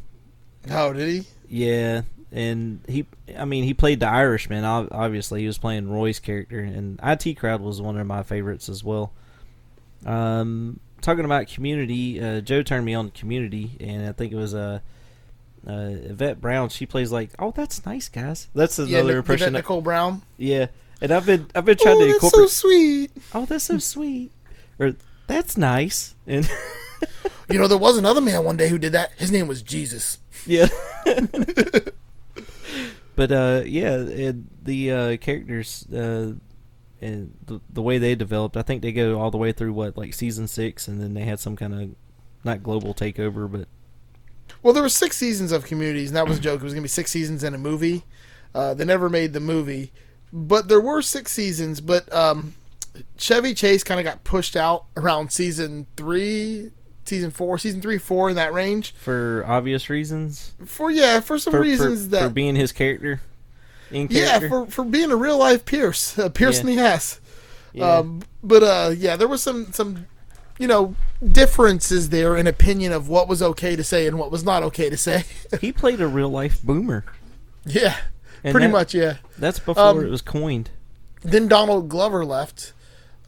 Oh, 0.70 0.92
did 0.92 1.08
he? 1.08 1.26
Yeah, 1.48 2.02
and 2.32 2.80
he, 2.88 3.06
I 3.36 3.44
mean, 3.44 3.64
he 3.64 3.74
played 3.74 4.00
the 4.00 4.08
Irishman. 4.08 4.64
Obviously, 4.64 5.40
he 5.40 5.46
was 5.46 5.58
playing 5.58 5.90
Roy's 5.90 6.18
character, 6.20 6.60
and 6.60 7.00
IT 7.02 7.34
Crowd 7.38 7.60
was 7.60 7.80
one 7.80 7.98
of 7.98 8.06
my 8.06 8.22
favorites 8.22 8.68
as 8.68 8.82
well. 8.84 9.12
Um, 10.06 10.80
talking 11.00 11.24
about 11.24 11.48
Community, 11.48 12.20
uh, 12.22 12.40
Joe 12.40 12.62
turned 12.62 12.84
me 12.84 12.94
on 12.94 13.10
to 13.10 13.18
Community, 13.18 13.76
and 13.80 14.06
I 14.06 14.12
think 14.12 14.32
it 14.32 14.36
was 14.36 14.54
uh, 14.54 14.80
uh, 15.66 15.72
Yvette 15.72 16.40
Brown. 16.40 16.68
She 16.68 16.86
plays 16.86 17.10
like, 17.12 17.30
oh, 17.38 17.50
that's 17.50 17.84
nice, 17.86 18.08
guys. 18.08 18.48
That's 18.54 18.78
Yeah, 18.78 18.98
another 18.98 19.04
Nic- 19.14 19.16
impression. 19.18 19.48
Yvette 19.48 19.58
Nicole 19.60 19.80
Brown. 19.82 20.22
yeah, 20.36 20.66
and 21.00 21.12
I've 21.12 21.26
been, 21.26 21.46
I've 21.54 21.64
been 21.64 21.76
trying 21.78 21.96
oh, 21.96 22.06
to 22.06 22.12
that's 22.20 22.30
so 22.30 22.46
sweet. 22.46 23.10
oh, 23.34 23.46
that's 23.46 23.64
so 23.64 23.78
sweet, 23.78 24.32
or 24.78 24.94
that's 25.26 25.56
nice, 25.56 26.14
and 26.26 26.48
You 27.50 27.58
know, 27.58 27.66
there 27.68 27.78
was 27.78 27.96
another 27.96 28.20
man 28.20 28.44
one 28.44 28.56
day 28.58 28.68
who 28.68 28.76
did 28.78 28.92
that. 28.92 29.12
His 29.16 29.30
name 29.32 29.48
was 29.48 29.62
Jesus. 29.62 30.18
Yeah. 30.46 30.66
but 33.18 33.32
uh, 33.32 33.62
yeah, 33.66 33.96
the 34.62 34.92
uh, 34.92 35.16
characters 35.16 35.84
uh, 35.92 36.34
and 37.00 37.34
the, 37.44 37.60
the 37.68 37.82
way 37.82 37.98
they 37.98 38.14
developed, 38.14 38.56
I 38.56 38.62
think 38.62 38.80
they 38.80 38.92
go 38.92 39.18
all 39.18 39.32
the 39.32 39.36
way 39.36 39.50
through 39.50 39.72
what 39.72 39.96
like 39.96 40.14
season 40.14 40.46
six, 40.46 40.86
and 40.86 41.00
then 41.00 41.14
they 41.14 41.22
had 41.22 41.40
some 41.40 41.56
kind 41.56 41.74
of 41.74 41.90
not 42.44 42.62
global 42.62 42.94
takeover, 42.94 43.50
but 43.50 43.66
Well, 44.62 44.72
there 44.72 44.84
were 44.84 44.88
six 44.88 45.16
seasons 45.16 45.50
of 45.50 45.64
Communities, 45.64 46.10
and 46.10 46.16
that 46.16 46.28
was 46.28 46.38
a 46.38 46.40
joke. 46.40 46.60
It 46.60 46.62
was 46.62 46.74
going 46.74 46.82
to 46.82 46.84
be 46.84 46.88
six 46.88 47.10
seasons 47.10 47.42
and 47.42 47.56
a 47.56 47.58
movie. 47.58 48.04
Uh, 48.54 48.74
they 48.74 48.84
never 48.84 49.10
made 49.10 49.32
the 49.32 49.40
movie, 49.40 49.92
but 50.32 50.68
there 50.68 50.80
were 50.80 51.02
six 51.02 51.32
seasons. 51.32 51.80
But 51.80 52.12
um, 52.14 52.54
Chevy 53.16 53.52
Chase 53.52 53.82
kind 53.82 53.98
of 53.98 54.06
got 54.06 54.22
pushed 54.22 54.54
out 54.54 54.84
around 54.96 55.32
season 55.32 55.88
three, 55.96 56.70
season 57.08 57.30
four, 57.30 57.58
season 57.58 57.80
three, 57.80 57.98
four 57.98 58.28
in 58.30 58.36
that 58.36 58.52
range. 58.52 58.92
for 58.94 59.44
obvious 59.46 59.88
reasons, 59.90 60.52
For 60.64 60.90
yeah, 60.90 61.20
for 61.20 61.38
some 61.38 61.52
for, 61.52 61.60
reasons 61.60 62.04
for, 62.04 62.10
that 62.10 62.22
for 62.24 62.28
being 62.30 62.54
his 62.56 62.70
character, 62.72 63.20
in 63.90 64.08
yeah, 64.10 64.38
for 64.48 64.66
for 64.66 64.84
being 64.84 65.10
a 65.10 65.16
real 65.16 65.38
life 65.38 65.64
Pierce, 65.64 66.18
uh, 66.18 66.28
Pierce 66.28 66.56
Yeah. 66.62 66.70
in 66.70 66.76
the 66.76 66.82
ass. 66.82 67.20
Yeah. 67.72 67.98
Um, 67.98 68.22
but 68.42 68.62
uh, 68.62 68.90
yeah, 68.96 69.16
there 69.16 69.28
was 69.28 69.42
some 69.42 69.72
some 69.72 70.06
you 70.58 70.66
know 70.66 70.94
differences 71.32 72.08
there 72.10 72.36
in 72.36 72.46
opinion 72.46 72.92
of 72.92 73.08
what 73.08 73.28
was 73.28 73.42
okay 73.42 73.76
to 73.76 73.84
say 73.84 74.06
and 74.06 74.18
what 74.18 74.30
was 74.30 74.44
not 74.44 74.62
okay 74.64 74.90
to 74.90 74.96
say. 74.96 75.24
he 75.60 75.72
played 75.72 76.00
a 76.00 76.06
real 76.06 76.28
life 76.30 76.62
boomer. 76.62 77.04
yeah, 77.64 77.96
And 78.44 78.52
pretty 78.52 78.66
that- 78.66 78.72
much. 78.72 78.94
Yeah. 78.94 79.16
That's 79.38 79.58
before 79.58 79.82
Um, 79.82 80.04
it 80.04 80.10
was 80.10 80.22
coined. 80.22 80.70
then 81.22 81.48
Donald 81.48 81.88
Glover 81.88 82.24
left 82.24 82.72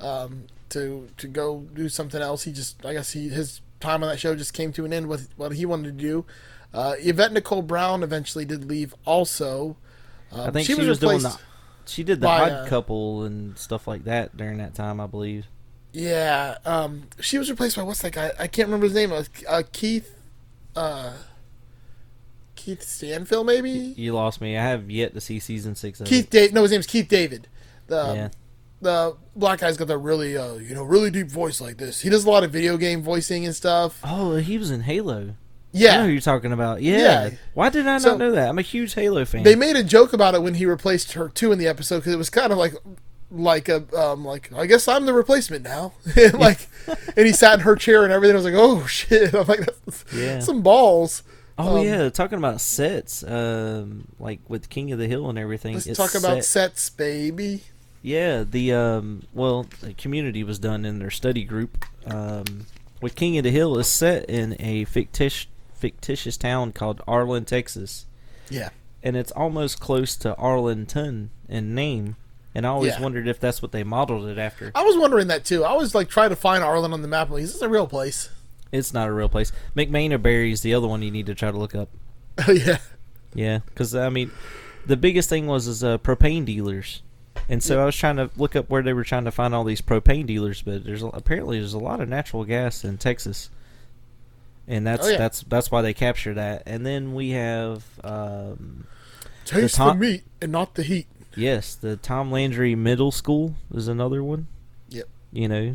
um, 0.01 0.45
to 0.71 1.09
to 1.19 1.27
go 1.29 1.67
do 1.75 1.89
something 1.89 2.21
else. 2.23 2.45
He 2.45 2.53
just, 2.53 2.85
I 2.85 2.93
guess, 2.95 3.13
he 3.13 3.29
his 3.29 3.61
time 3.81 4.03
on 4.03 4.09
that 4.11 4.19
show 4.19 4.35
just 4.35 4.53
came 4.53 4.73
to 4.73 4.85
an 4.85 4.93
end 4.93 5.09
with 5.09 5.31
what 5.37 5.53
he 5.53 5.67
wanted 5.67 5.99
to 5.99 6.03
do. 6.03 6.25
Uh, 6.73 6.95
Yvette 6.99 7.33
Nicole 7.33 7.63
Brown 7.63 8.03
eventually 8.03 8.45
did 8.45 8.65
leave. 8.65 8.95
Also, 9.05 9.77
um, 10.31 10.41
I 10.41 10.51
think 10.51 10.67
she, 10.67 10.75
was, 10.75 10.99
doing 10.99 11.21
the. 11.21 11.39
She 11.87 12.05
did 12.05 12.21
the 12.21 12.27
by, 12.27 12.43
Odd 12.43 12.53
uh, 12.53 12.67
Couple 12.69 13.25
and 13.25 13.59
stuff 13.59 13.89
like 13.89 14.05
that 14.05 14.37
during 14.37 14.59
that 14.59 14.75
time, 14.75 15.01
I 15.01 15.07
believe. 15.07 15.47
Yeah, 15.93 16.59
um, 16.65 17.09
she 17.21 17.39
was 17.39 17.51
replaced 17.51 17.77
by 17.77 17.83
what's 17.83 18.03
that 18.03 18.13
guy? 18.13 18.31
I 18.39 18.47
can't 18.47 18.69
remember 18.69 18.87
his 18.87 18.95
name. 18.95 19.13
Uh, 19.13 19.25
uh, 19.49 19.63
Keith, 19.73 20.15
uh, 20.77 21.15
Keith 22.55 22.83
Stanfield, 22.83 23.47
maybe. 23.47 23.71
You 23.71 24.13
lost 24.13 24.41
me. 24.41 24.57
I 24.57 24.63
have 24.63 24.89
yet 24.89 25.15
to 25.15 25.21
see 25.21 25.41
season 25.41 25.75
six 25.75 26.01
of 26.01 26.07
Keith, 26.07 26.33
it. 26.33 26.51
da- 26.51 26.55
no, 26.55 26.63
his 26.63 26.71
name's 26.71 26.87
Keith 26.87 27.09
David. 27.09 27.49
The 27.89 28.13
Yeah. 28.15 28.29
The 28.81 29.17
black 29.37 29.61
guy's 29.61 29.77
got 29.77 29.89
that 29.89 29.99
really, 29.99 30.37
uh, 30.37 30.55
you 30.55 30.75
know, 30.75 30.83
really 30.83 31.11
deep 31.11 31.29
voice 31.29 31.61
like 31.61 31.77
this. 31.77 32.01
He 32.01 32.09
does 32.09 32.25
a 32.25 32.31
lot 32.31 32.45
of 32.45 32.51
video 32.51 32.77
game 32.77 33.03
voicing 33.03 33.45
and 33.45 33.55
stuff. 33.55 34.01
Oh, 34.05 34.37
he 34.37 34.57
was 34.59 34.71
in 34.71 34.83
Halo. 34.83 35.17
I 35.19 35.25
know 35.25 35.35
Yeah, 35.73 36.03
who 36.05 36.11
you're 36.11 36.21
talking 36.21 36.53
about. 36.53 36.83
Yeah. 36.83 36.99
Yeah. 36.99 37.31
Why 37.55 37.69
did 37.69 37.83
I 37.87 37.93
not 37.93 38.03
So- 38.03 38.17
know 38.17 38.33
that? 38.33 38.49
I'm 38.49 38.59
a 38.59 38.63
huge 38.63 38.95
Halo 38.95 39.25
fan. 39.25 39.43
they 39.45 39.55
made 39.55 39.77
a 39.77 39.85
joke 39.85 40.13
about 40.13 40.35
it 40.35 40.43
when 40.43 40.55
he 40.55 40.67
replaced 40.67 41.13
her 41.13 41.29
too 41.29 41.53
in 41.53 41.59
the 41.59 41.69
episode 41.69 41.99
because 41.99 42.13
it 42.15 42.19
was 42.19 42.31
kind 42.31 42.51
of 42.53 42.59
like, 42.59 42.75
like 43.31 43.69
a, 43.69 43.85
um, 43.97 44.25
like 44.25 44.51
I 44.53 44.67
guess 44.67 44.89
I'm 44.89 45.07
the 45.07 45.13
replacement 45.15 45.63
now. 45.63 45.93
And, 46.17 46.35
like, 46.41 46.67
and 47.17 47.27
he 47.27 47.33
sat 47.33 47.55
in 47.55 47.61
her 47.61 47.77
chair 47.77 48.03
and 48.03 48.13
everything. 48.13 48.35
I 48.35 48.39
was 48.39 48.45
like, 48.45 48.55
oh 48.57 48.85
shit! 48.89 49.33
I'm 49.35 49.47
like, 49.47 49.61
that's 49.85 50.05
Yeah. 50.13 50.41
some 50.41 50.63
balls. 50.63 51.23
oh 51.57 51.77
um, 51.77 51.85
yeah, 51.87 52.09
talking 52.09 52.39
about 52.39 52.61
sets, 52.61 53.23
um, 53.23 54.09
like 54.19 54.41
with 54.49 54.69
King 54.71 54.91
of 54.91 54.99
the 54.99 55.07
Hill 55.07 55.29
and 55.29 55.39
everything. 55.39 55.75
Let's 55.75 55.87
talk 55.97 56.15
about 56.17 56.37
set- 56.43 56.45
sets, 56.79 56.91
baby. 56.91 57.63
Yeah, 58.03 58.45
the 58.45 58.73
um, 58.73 59.23
well, 59.35 59.67
the 59.81 59.93
community 59.95 60.43
was 60.43 60.59
done 60.59 60.85
in 60.85 60.99
their 60.99 61.11
study 61.11 61.45
group. 61.45 61.85
Um, 62.07 62.67
with 63.03 63.15
King 63.15 63.37
of 63.39 63.45
the 63.45 63.51
Hill 63.51 63.79
is 63.79 63.87
set 63.89 64.29
in 64.29 64.57
a 64.59 64.85
fictitious 64.85 65.47
fictitious 65.75 66.37
town 66.37 66.73
called 66.73 67.01
Arlen, 67.09 67.45
Texas. 67.45 68.07
Yeah. 68.51 68.71
and 69.03 69.17
it's 69.17 69.33
almost 69.33 69.81
close 69.81 70.15
to 70.17 70.35
Arlington 70.37 71.31
in 71.49 71.75
name. 71.75 72.17
And 72.55 72.67
I 72.67 72.71
always 72.71 72.95
Yeah. 72.95 73.01
wondered 73.01 73.29
if 73.29 73.39
that's 73.41 73.63
what 73.63 73.73
they 73.73 73.83
modeled 73.85 74.27
it 74.29 74.37
after. 74.39 74.73
I 74.75 74.83
was 74.83 74.97
wondering 74.99 75.29
that 75.29 75.45
too. 75.45 75.65
I 75.65 75.73
was 75.75 75.95
like 75.95 76.09
trying 76.11 76.29
to 76.31 76.37
find 76.37 76.63
Arlen 76.63 76.93
on 76.93 77.01
the 77.01 77.09
map. 77.09 77.31
Like, 77.31 77.45
is 77.45 77.53
this 77.55 77.63
a 77.63 77.69
real 77.69 77.87
place? 77.87 78.29
It's 78.73 78.93
not 78.93 79.09
a 79.09 79.13
real 79.13 79.29
place. 79.31 79.53
McMahon 79.77 80.21
Berry 80.21 80.53
is 80.53 80.61
the 80.63 80.75
other 80.75 80.87
one 80.89 81.01
you 81.03 81.11
need 81.11 81.27
to 81.27 81.35
try 81.35 81.51
to 81.51 81.57
look 81.57 81.75
up. 81.75 81.89
Oh 82.47 82.51
yeah. 82.67 82.79
Yeah, 83.35 83.61
because 83.69 83.95
I 83.95 84.09
mean, 84.11 84.33
the 84.85 84.97
biggest 84.99 85.29
thing 85.31 85.47
was 85.47 85.67
is 85.69 85.83
uh, 85.85 85.97
propane 85.99 86.45
dealers, 86.45 87.01
and 87.51 87.63
so 87.63 87.83
I 87.83 87.85
was 87.85 87.97
trying 87.97 88.17
to 88.17 88.31
look 88.37 88.57
up 88.57 88.71
where 88.71 88.83
they 88.83 88.93
were 88.95 89.05
trying 89.05 89.25
to 89.25 89.31
find 89.31 89.55
all 89.55 89.65
these 89.65 89.83
propane 89.83 90.25
dealers. 90.27 90.63
But 90.63 90.85
there's 90.85 91.03
apparently 91.03 91.59
there's 91.59 91.75
a 91.75 91.79
lot 91.79 92.01
of 92.01 92.09
natural 92.09 92.45
gas 92.45 92.85
in 92.85 92.97
Texas, 92.97 93.51
and 94.67 94.87
that's 94.87 95.07
Oh, 95.07 95.11
yeah. 95.11 95.19
that's 95.19 95.43
that's 95.43 95.71
why 95.71 95.83
they 95.83 95.93
capture 95.93 96.33
that. 96.35 96.63
And 96.67 96.87
then 96.87 97.13
we 97.15 97.31
have 97.31 97.85
um, 98.05 98.87
Taste 99.45 99.77
the, 99.77 99.85
top- 99.85 99.97
meat 99.99 100.23
and 100.41 100.53
not 100.53 100.75
the 100.77 100.83
heat. 100.83 101.07
yes, 101.37 101.75
the 101.75 101.97
Tom 101.97 102.31
Landry 102.31 102.75
Middle 102.75 103.11
School 103.13 103.57
is 103.75 103.89
another 103.89 104.23
one. 104.23 104.47
Yep. 104.89 105.09
You 105.33 105.49
know, 105.49 105.75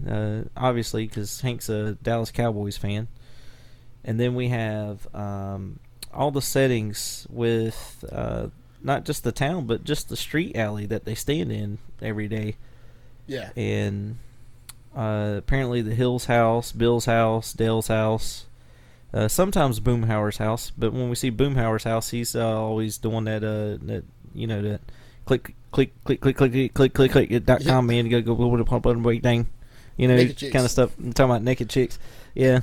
uh, 0.58 0.60
obviously 0.60 1.08
because 1.08 1.42
Hank's 1.42 1.70
a 1.70 1.94
Dallas 2.02 2.32
Cowboys 2.32 2.78
fan, 2.78 3.08
and 4.04 4.20
then 4.20 4.36
we 4.36 4.48
have 4.50 5.08
um, 5.14 5.80
all 6.14 6.32
the 6.32 6.42
settings 6.42 7.26
with 7.30 8.04
uh, 8.12 8.48
not 8.86 9.04
just 9.06 9.24
the 9.24 9.32
town 9.32 9.66
but 9.66 9.84
just 9.84 10.08
the 10.10 10.16
street 10.16 10.56
alley 10.56 10.86
that 10.86 11.04
they 11.06 11.16
stand 11.16 11.52
in 11.52 11.80
every 12.02 12.28
day, 12.28 12.56
Yeah. 13.28 13.50
and 13.58 14.18
uh, 14.96 15.36
apparently 15.38 15.82
the 15.82 15.96
Hills 15.96 16.26
house, 16.26 16.72
Bill's 16.72 17.06
house, 17.06 17.52
Dale's 17.54 17.88
house. 17.88 18.46
Uh, 19.14 19.28
sometimes 19.30 19.80
Boomhauer's 19.80 20.38
house, 20.38 20.72
but 20.78 20.92
when 20.92 21.10
we 21.10 21.16
see 21.16 21.32
Boomhauer's 21.32 21.86
house, 21.86 22.10
he's 22.10 22.36
uh, 22.36 22.60
always 22.60 22.98
doing 22.98 23.24
that. 23.26 23.44
Uh, 23.44 23.78
that 23.86 24.04
you 24.34 24.46
know 24.46 24.62
that 24.62 24.82
click, 25.26 25.56
click, 25.72 25.94
click, 26.04 26.20
click, 26.20 26.36
click, 26.36 26.52
click, 26.52 26.74
click, 26.74 26.94
click, 26.94 27.12
click 27.30 27.46
dot 27.46 27.64
com. 27.64 27.88
Man, 27.88 28.06
you 28.06 28.12
gotta 28.12 28.24
go 28.24 28.36
go 28.36 28.58
to 28.58 28.66
pump 28.66 28.86
and 28.88 29.02
break 29.04 29.24
thing. 29.24 29.48
You 29.96 30.10
know, 30.10 30.18
kind 30.52 30.66
of 30.66 30.72
stuff. 30.72 30.92
I'm 30.98 31.14
talking 31.14 31.32
about 31.32 31.44
naked 31.44 31.70
chicks. 31.70 31.98
Yeah. 32.34 32.60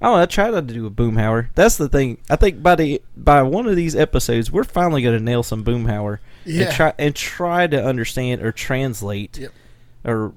Oh, 0.00 0.14
I 0.14 0.26
tried 0.26 0.52
to 0.52 0.62
do 0.62 0.86
a 0.86 0.90
Boomhauer. 0.90 1.48
That's 1.54 1.76
the 1.76 1.88
thing. 1.88 2.18
I 2.30 2.36
think 2.36 2.62
by 2.62 2.74
the 2.76 3.02
by 3.16 3.42
one 3.42 3.66
of 3.66 3.74
these 3.76 3.96
episodes, 3.96 4.50
we're 4.52 4.64
finally 4.64 5.02
gonna 5.02 5.18
nail 5.20 5.42
some 5.42 5.64
Boomhauer 5.64 6.18
Yeah. 6.44 6.66
and 6.66 6.72
try 6.74 6.92
and 6.98 7.14
try 7.16 7.66
to 7.66 7.84
understand 7.84 8.42
or 8.42 8.52
translate 8.52 9.38
Yep. 9.38 9.52
or 10.04 10.32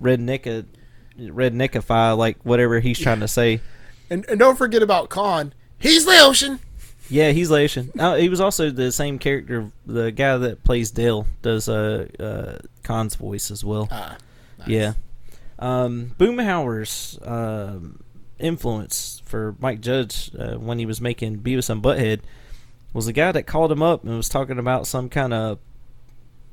redneck 0.00 0.64
redneckify 1.18 2.16
like 2.16 2.38
whatever 2.44 2.80
he's 2.80 2.98
trying 2.98 3.20
to 3.20 3.28
say. 3.28 3.60
And, 4.08 4.24
and 4.28 4.38
don't 4.38 4.56
forget 4.56 4.82
about 4.82 5.08
Kahn. 5.10 5.52
He's 5.78 6.04
the 6.04 6.18
ocean. 6.20 6.60
Yeah, 7.08 7.32
he's 7.32 7.50
Laotian. 7.50 7.90
Oh, 7.98 8.14
he 8.14 8.28
was 8.28 8.40
also 8.40 8.70
the 8.70 8.92
same 8.92 9.18
character. 9.18 9.72
The 9.84 10.12
guy 10.12 10.36
that 10.36 10.62
plays 10.62 10.92
Dale 10.92 11.26
does 11.42 11.68
uh, 11.68 12.06
uh 12.20 12.58
Kahn's 12.84 13.16
voice 13.16 13.50
as 13.50 13.64
well. 13.64 13.88
Ah, 13.90 14.16
Yeah. 14.66 14.92
Um, 15.58 16.12
Boomhauer's 16.18 17.18
um, 17.24 18.00
influence 18.40 19.22
for 19.24 19.54
Mike 19.58 19.80
Judge 19.80 20.30
uh, 20.38 20.54
when 20.54 20.78
he 20.78 20.86
was 20.86 21.00
making 21.00 21.38
Beavis 21.38 21.70
and 21.70 21.82
Butthead 21.82 22.20
was 22.92 23.06
the 23.06 23.12
guy 23.12 23.32
that 23.32 23.46
called 23.46 23.70
him 23.70 23.82
up 23.82 24.04
and 24.04 24.16
was 24.16 24.28
talking 24.28 24.58
about 24.58 24.86
some 24.86 25.08
kind 25.08 25.32
of 25.32 25.58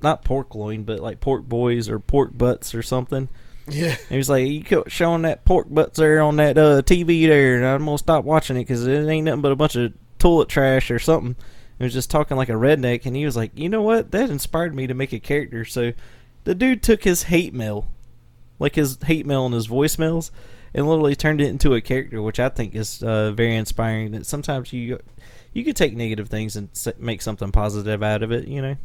not 0.01 0.23
pork 0.23 0.53
loin, 0.53 0.83
but 0.83 0.99
like 0.99 1.19
pork 1.19 1.43
boys 1.43 1.89
or 1.89 1.99
pork 1.99 2.37
butts 2.37 2.75
or 2.75 2.83
something. 2.83 3.29
Yeah. 3.67 3.89
And 3.89 4.09
he 4.09 4.17
was 4.17 4.29
like, 4.29 4.47
"You 4.47 4.63
kept 4.63 4.91
showing 4.91 5.23
that 5.23 5.45
pork 5.45 5.67
butts 5.69 5.97
there 5.97 6.21
on 6.21 6.37
that 6.37 6.57
uh, 6.57 6.81
TV 6.83 7.27
there, 7.27 7.57
and 7.57 7.65
I'm 7.65 7.85
gonna 7.85 7.97
stop 7.97 8.23
watching 8.23 8.55
it 8.55 8.61
because 8.61 8.85
it 8.85 9.07
ain't 9.07 9.25
nothing 9.25 9.41
but 9.41 9.51
a 9.51 9.57
bunch 9.57 9.75
of 9.75 9.93
toilet 10.19 10.49
trash 10.49 10.91
or 10.91 10.99
something." 10.99 11.35
He 11.77 11.83
was 11.83 11.93
just 11.93 12.09
talking 12.09 12.37
like 12.37 12.49
a 12.49 12.53
redneck, 12.53 13.05
and 13.05 13.15
he 13.15 13.25
was 13.25 13.35
like, 13.35 13.51
"You 13.55 13.69
know 13.69 13.81
what? 13.81 14.11
That 14.11 14.29
inspired 14.29 14.73
me 14.73 14.87
to 14.87 14.93
make 14.93 15.13
a 15.13 15.19
character." 15.19 15.65
So, 15.65 15.93
the 16.43 16.55
dude 16.55 16.81
took 16.81 17.03
his 17.03 17.23
hate 17.23 17.53
mail, 17.53 17.87
like 18.57 18.75
his 18.75 18.97
hate 19.03 19.25
mail 19.25 19.45
and 19.45 19.53
his 19.53 19.67
voicemails, 19.67 20.31
and 20.77 20.87
literally 20.87 21.15
turned 21.15 21.41
it 21.41 21.47
into 21.49 21.73
a 21.73 21.81
character, 21.81 22.21
which 22.21 22.39
I 22.39 22.47
think 22.47 22.73
is 22.75 23.03
uh, 23.03 23.31
very 23.31 23.55
inspiring. 23.57 24.11
That 24.11 24.25
sometimes 24.25 24.71
you 24.71 24.99
you 25.53 25.63
could 25.65 25.75
take 25.75 25.95
negative 25.97 26.29
things 26.29 26.55
and 26.55 26.69
make 26.99 27.21
something 27.21 27.51
positive 27.51 28.01
out 28.03 28.23
of 28.23 28.31
it, 28.31 28.47
you 28.47 28.61
know. 28.61 28.77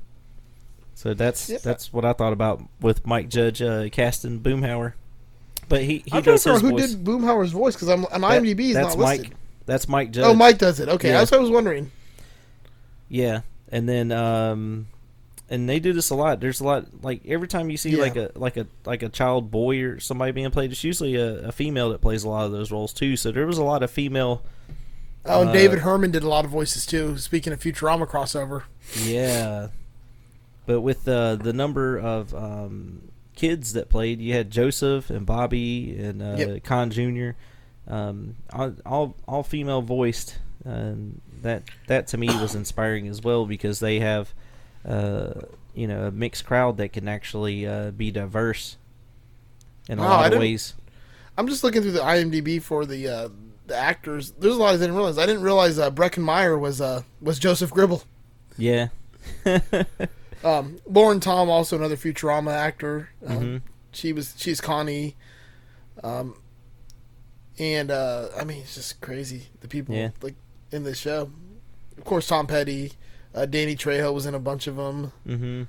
So 0.94 1.14
that's 1.14 1.48
Yeah. 1.48 1.58
that's 1.62 1.92
what 1.92 2.04
I 2.04 2.12
thought 2.14 2.32
about 2.32 2.62
with 2.80 3.06
Mike 3.06 3.28
Judge 3.28 3.60
uh, 3.62 3.88
casting 3.90 4.40
Boomhauer. 4.40 4.94
But 5.68 5.82
he 5.82 5.98
he 5.98 6.04
I'm 6.12 6.22
trying 6.22 6.34
does 6.36 6.44
to 6.44 6.54
figure 6.54 6.54
his 6.54 6.62
out 6.64 6.70
who 6.70 6.70
voice. 6.78 6.90
did 6.94 7.04
Boomhauer's 7.04 7.52
voice 7.52 7.74
because 7.74 7.88
I'm 7.88 8.04
on 8.06 8.20
That- 8.22 8.42
IMDb. 8.42 8.72
That's 8.74 8.96
not 8.96 9.02
Mike. 9.02 9.20
listed. 9.20 9.36
That's 9.66 9.88
Mike 9.88 10.10
Judge. 10.10 10.24
Oh, 10.24 10.34
Mike 10.34 10.58
does 10.58 10.80
it. 10.80 10.88
Okay, 10.88 11.08
Yeah. 11.08 11.18
that's 11.18 11.30
what 11.30 11.38
I 11.38 11.40
was 11.40 11.50
wondering. 11.50 11.90
Yeah, 13.08 13.42
and 13.70 13.88
then 13.88 14.10
um, 14.12 14.86
and 15.52 15.68
they 15.68 15.78
do 15.78 15.92
this 15.92 16.10
a 16.10 16.14
lot. 16.14 16.40
There's 16.40 16.60
a 16.60 16.64
lot 16.64 16.86
like 17.02 17.20
every 17.26 17.46
time 17.46 17.70
you 17.70 17.76
see 17.76 17.90
Yeah. 17.90 17.98
like 18.02 18.16
a 18.16 18.30
like 18.34 18.56
a 18.56 18.66
like 18.84 19.02
a 19.02 19.08
child 19.08 19.50
boy 19.50 19.80
or 19.82 20.00
somebody 20.00 20.32
being 20.32 20.50
played, 20.50 20.72
it's 20.72 20.82
usually 20.82 21.14
a, 21.16 21.48
a 21.48 21.52
female 21.52 21.90
that 21.90 22.00
plays 22.00 22.24
a 22.24 22.28
lot 22.28 22.46
of 22.46 22.52
those 22.52 22.70
roles 22.72 22.92
too. 22.92 23.16
So 23.16 23.30
there 23.30 23.46
was 23.46 23.58
a 23.58 23.64
lot 23.64 23.82
of 23.82 23.90
female. 23.90 24.42
Oh, 25.24 25.42
and 25.42 25.50
Uh, 25.50 25.52
David 25.52 25.80
Herman 25.80 26.10
did 26.10 26.22
a 26.24 26.28
lot 26.28 26.44
of 26.44 26.50
voices 26.50 26.84
too. 26.86 27.16
Speaking 27.18 27.52
of 27.52 27.60
Futurama 27.60 28.08
crossover, 28.08 28.62
Yeah, 29.04 29.68
but 30.66 30.80
with 30.80 31.06
uh, 31.06 31.36
the 31.36 31.52
number 31.52 31.96
of 31.98 32.34
um, 32.34 33.02
kids 33.36 33.72
that 33.74 33.88
played, 33.88 34.20
you 34.20 34.32
had 34.32 34.50
Joseph 34.50 35.10
and 35.10 35.24
Bobby 35.24 35.96
and 35.96 36.20
uh, 36.22 36.34
Yep. 36.38 36.64
Kahn 36.64 36.90
Jr. 36.90 37.30
Um, 37.86 38.36
all, 38.84 39.14
all 39.28 39.42
female 39.42 39.82
voiced, 39.82 40.38
and 40.64 41.20
that 41.42 41.64
that 41.88 42.06
to 42.08 42.16
me 42.18 42.26
was 42.28 42.54
inspiring 42.54 43.06
as 43.08 43.20
well 43.22 43.44
because 43.46 43.80
they 43.80 43.98
have, 44.00 44.32
you 44.84 45.86
know, 45.86 46.06
a 46.06 46.10
mixed 46.10 46.44
crowd 46.44 46.76
that 46.78 46.92
can 46.92 47.08
actually 47.08 47.66
uh, 47.66 47.90
be 47.92 48.10
diverse 48.10 48.76
in 49.88 49.98
a 49.98 50.02
Oh, 50.02 50.06
lot 50.06 50.32
of 50.32 50.38
ways. 50.38 50.74
I'm 51.38 51.46
just 51.48 51.64
looking 51.64 51.82
through 51.82 51.92
the 51.92 52.00
IMDb 52.00 52.60
for 52.62 52.84
the 52.84 53.08
uh, 53.08 53.28
the 53.66 53.76
actors. 53.76 54.32
There's 54.32 54.56
a 54.56 54.58
lot 54.58 54.74
I 54.74 54.78
didn't 54.78 54.94
realize. 54.94 55.18
I 55.18 55.24
didn't 55.26 55.42
realize 55.42 55.78
uh, 55.78 55.90
Breckin 55.90 56.18
Meyer 56.22 56.58
was 56.58 56.80
uh, 56.80 57.02
was 57.20 57.38
Joseph 57.38 57.70
Gribble. 57.70 58.02
Yeah, 58.58 58.88
Um, 60.44 60.78
Lauren 60.86 61.20
Tom, 61.20 61.48
also 61.48 61.76
another 61.76 61.96
Futurama 61.96 62.52
actor. 62.52 63.10
Um, 63.26 63.38
Mhm. 63.38 63.62
She 63.92 64.12
was 64.12 64.34
she's 64.36 64.60
Connie. 64.60 65.16
Um, 66.02 66.34
and 67.58 67.90
uh, 67.90 68.28
I 68.36 68.44
mean, 68.44 68.58
it's 68.62 68.74
just 68.74 69.00
crazy 69.00 69.48
the 69.60 69.68
people 69.68 69.94
Yeah. 69.94 70.10
like 70.20 70.34
in 70.70 70.82
this 70.82 70.98
show. 70.98 71.30
Of 71.96 72.04
course, 72.04 72.26
Tom 72.26 72.46
Petty, 72.46 72.92
uh, 73.34 73.46
Danny 73.46 73.76
Trejo 73.76 74.12
was 74.12 74.26
in 74.26 74.34
a 74.34 74.38
bunch 74.38 74.66
of 74.66 74.76
them. 74.76 75.12
hmm 75.26 75.62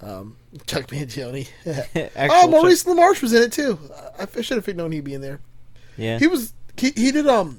Um, 0.00 0.36
Chuck 0.66 0.88
Mangione. 0.88 1.48
Oh, 2.30 2.48
Maurice 2.48 2.84
LaMarche 2.84 3.22
was 3.22 3.32
in 3.32 3.42
it 3.42 3.52
too. 3.52 3.78
I, 4.18 4.26
I 4.36 4.40
should 4.42 4.64
have 4.64 4.76
known 4.76 4.92
he'd 4.92 5.04
be 5.04 5.14
in 5.14 5.20
there. 5.20 5.40
Yeah, 5.96 6.18
He 6.18 6.26
was 6.26 6.54
he, 6.76 6.90
he 6.96 7.10
did 7.12 7.26
um. 7.26 7.58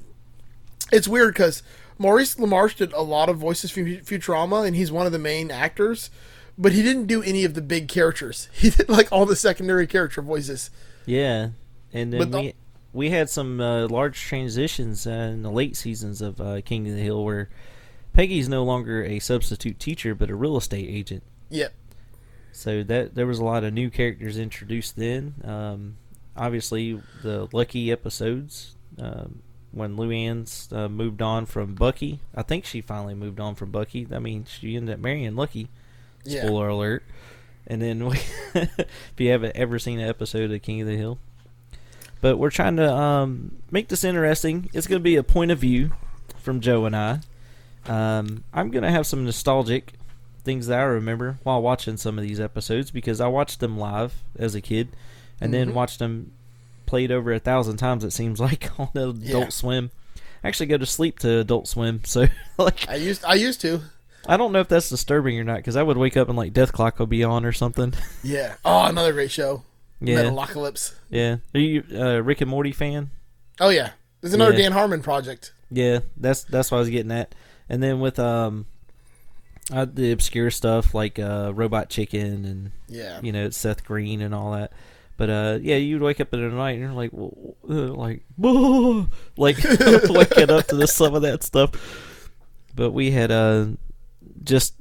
It's 0.92 1.08
weird 1.08 1.34
because 1.34 1.62
Maurice 1.98 2.34
LaMarche 2.36 2.76
did 2.76 2.92
a 2.92 3.00
lot 3.02 3.28
of 3.28 3.38
voices 3.38 3.70
for 3.70 3.80
Futurama, 3.80 4.66
and 4.66 4.76
he's 4.76 4.92
one 4.92 5.06
of 5.06 5.12
the 5.12 5.18
main 5.18 5.50
actors. 5.50 6.10
But 6.56 6.72
he 6.72 6.82
didn't 6.82 7.06
do 7.06 7.20
any 7.22 7.44
of 7.44 7.54
the 7.54 7.62
big 7.62 7.88
characters. 7.88 8.48
He 8.54 8.70
did 8.70 8.88
like 8.88 9.10
all 9.10 9.26
the 9.26 9.34
secondary 9.36 9.86
character 9.86 10.22
voices. 10.22 10.70
Yeah, 11.06 11.50
and 11.92 12.12
then 12.12 12.30
the- 12.30 12.38
we 12.40 12.54
we 12.92 13.10
had 13.10 13.28
some 13.28 13.60
uh, 13.60 13.88
large 13.88 14.20
transitions 14.20 15.06
uh, 15.06 15.10
in 15.32 15.42
the 15.42 15.50
late 15.50 15.76
seasons 15.76 16.20
of 16.22 16.40
uh, 16.40 16.60
King 16.64 16.86
of 16.88 16.94
the 16.94 17.00
Hill 17.02 17.24
where 17.24 17.48
Peggy's 18.14 18.48
no 18.48 18.64
longer 18.64 19.04
a 19.04 19.18
substitute 19.18 19.78
teacher 19.78 20.14
but 20.14 20.30
a 20.30 20.34
real 20.34 20.56
estate 20.56 20.88
agent. 20.88 21.22
Yeah, 21.50 21.68
So 22.52 22.82
that 22.84 23.14
there 23.14 23.26
was 23.26 23.38
a 23.38 23.44
lot 23.44 23.64
of 23.64 23.74
new 23.74 23.90
characters 23.90 24.38
introduced 24.38 24.96
then. 24.96 25.34
Um, 25.44 25.96
obviously, 26.36 27.00
the 27.22 27.48
lucky 27.52 27.92
episodes 27.92 28.76
um, 28.98 29.42
when 29.72 29.96
Luanne's 29.96 30.72
uh, 30.72 30.88
moved 30.88 31.20
on 31.20 31.46
from 31.46 31.74
Bucky. 31.74 32.20
I 32.34 32.42
think 32.42 32.64
she 32.64 32.80
finally 32.80 33.14
moved 33.14 33.40
on 33.40 33.54
from 33.56 33.70
Bucky. 33.70 34.06
I 34.12 34.20
mean, 34.20 34.46
she 34.48 34.76
ended 34.76 34.94
up 34.94 35.00
marrying 35.00 35.36
Lucky. 35.36 35.68
Yeah. 36.24 36.46
Spoiler 36.46 36.68
alert. 36.68 37.02
And 37.66 37.80
then, 37.82 38.06
we, 38.06 38.18
if 38.54 39.14
you 39.18 39.30
haven't 39.30 39.56
ever 39.56 39.78
seen 39.78 39.98
an 39.98 40.08
episode 40.08 40.50
of 40.50 40.62
King 40.62 40.80
of 40.82 40.86
the 40.86 40.96
Hill, 40.96 41.18
but 42.20 42.36
we're 42.36 42.50
trying 42.50 42.76
to 42.76 42.92
um, 42.92 43.56
make 43.70 43.88
this 43.88 44.04
interesting. 44.04 44.70
It's 44.72 44.86
going 44.86 45.00
to 45.00 45.04
be 45.04 45.16
a 45.16 45.22
point 45.22 45.50
of 45.50 45.58
view 45.58 45.92
from 46.38 46.60
Joe 46.60 46.84
and 46.84 46.94
I. 46.96 47.20
Um, 47.86 48.44
I'm 48.52 48.70
going 48.70 48.82
to 48.82 48.90
have 48.90 49.06
some 49.06 49.24
nostalgic 49.24 49.92
things 50.42 50.66
that 50.66 50.78
I 50.78 50.82
remember 50.84 51.38
while 51.42 51.62
watching 51.62 51.96
some 51.96 52.18
of 52.18 52.24
these 52.24 52.38
episodes 52.40 52.90
because 52.90 53.20
I 53.20 53.26
watched 53.28 53.60
them 53.60 53.78
live 53.78 54.14
as 54.38 54.54
a 54.54 54.60
kid, 54.60 54.88
and 55.40 55.52
then 55.54 55.70
Mhm. 55.70 55.74
watched 55.74 55.98
them 55.98 56.32
played 56.86 57.10
over 57.10 57.32
a 57.32 57.38
thousand 57.38 57.78
times. 57.78 58.04
It 58.04 58.12
seems 58.12 58.40
like 58.48 58.70
on 58.78 58.88
Adult 58.94 59.16
Yeah. 59.22 59.48
Swim. 59.48 59.90
I 60.42 60.48
actually 60.48 60.66
go 60.66 60.76
to 60.76 60.86
sleep 60.86 61.18
to 61.20 61.38
Adult 61.38 61.66
Swim, 61.68 62.02
so 62.04 62.26
like 62.58 62.88
I 62.88 62.96
used 62.96 63.24
I 63.24 63.34
used 63.34 63.60
to. 63.62 63.80
I 64.26 64.36
don't 64.38 64.52
know 64.52 64.60
if 64.60 64.68
that's 64.68 64.88
disturbing 64.90 65.38
or 65.38 65.44
not 65.44 65.56
because 65.56 65.76
I 65.76 65.82
would 65.82 65.96
wake 65.98 66.16
up 66.16 66.28
and 66.28 66.36
like 66.36 66.52
Dethklok 66.52 66.98
would 66.98 67.08
be 67.10 67.24
on 67.24 67.44
or 67.44 67.52
something. 67.52 67.94
Yeah. 68.22 68.54
Oh, 68.64 68.84
another 68.84 69.12
great 69.12 69.30
show. 69.30 69.62
yeah, 70.00 70.16
Metalocalypse. 70.24 70.92
yeah. 71.10 71.36
Are 71.54 71.60
you 71.60 71.84
uh, 71.94 72.22
Rick 72.22 72.40
and 72.42 72.50
Morty 72.50 72.72
fan? 72.72 73.10
Oh 73.60 73.68
yeah. 73.70 73.90
There's 74.20 74.34
another 74.34 74.52
Yeah. 74.52 74.58
Dan 74.58 74.72
Harmon 74.72 75.02
project. 75.02 75.52
Yeah, 75.70 76.00
that's 76.18 76.44
that's 76.44 76.70
what 76.70 76.76
I 76.78 76.80
was 76.80 76.90
getting 76.90 77.12
at. 77.12 77.34
And 77.74 77.82
then 77.82 77.98
with 78.00 78.18
um, 78.20 78.66
uh, 79.72 79.86
the 79.92 80.12
obscure 80.12 80.50
stuff 80.50 80.94
like 80.94 81.18
uh, 81.18 81.52
Robot 81.54 81.88
Chicken 81.90 82.44
and 82.44 82.70
Yeah. 82.88 83.20
you 83.22 83.32
know 83.32 83.50
Seth 83.50 83.84
Green 83.84 84.20
and 84.22 84.32
all 84.34 84.52
that. 84.52 84.72
But 85.16 85.30
uh, 85.30 85.58
yeah, 85.62 85.76
you'd 85.76 86.02
wake 86.02 86.20
up 86.20 86.32
in 86.34 86.40
the 86.40 86.54
night 86.54 86.72
and 86.72 86.80
you're 86.80 86.92
like, 86.92 87.10
well, 87.12 87.56
uh, 87.68 87.92
like, 87.94 88.22
like 89.36 89.56
waking 90.08 90.50
up 90.50 90.66
to 90.68 90.76
the, 90.76 90.86
some 90.88 91.14
of 91.14 91.22
that 91.22 91.42
stuff. 91.42 92.30
But 92.74 92.90
we 92.90 93.10
had 93.12 93.30
uh, 93.30 93.66
just 94.42 94.74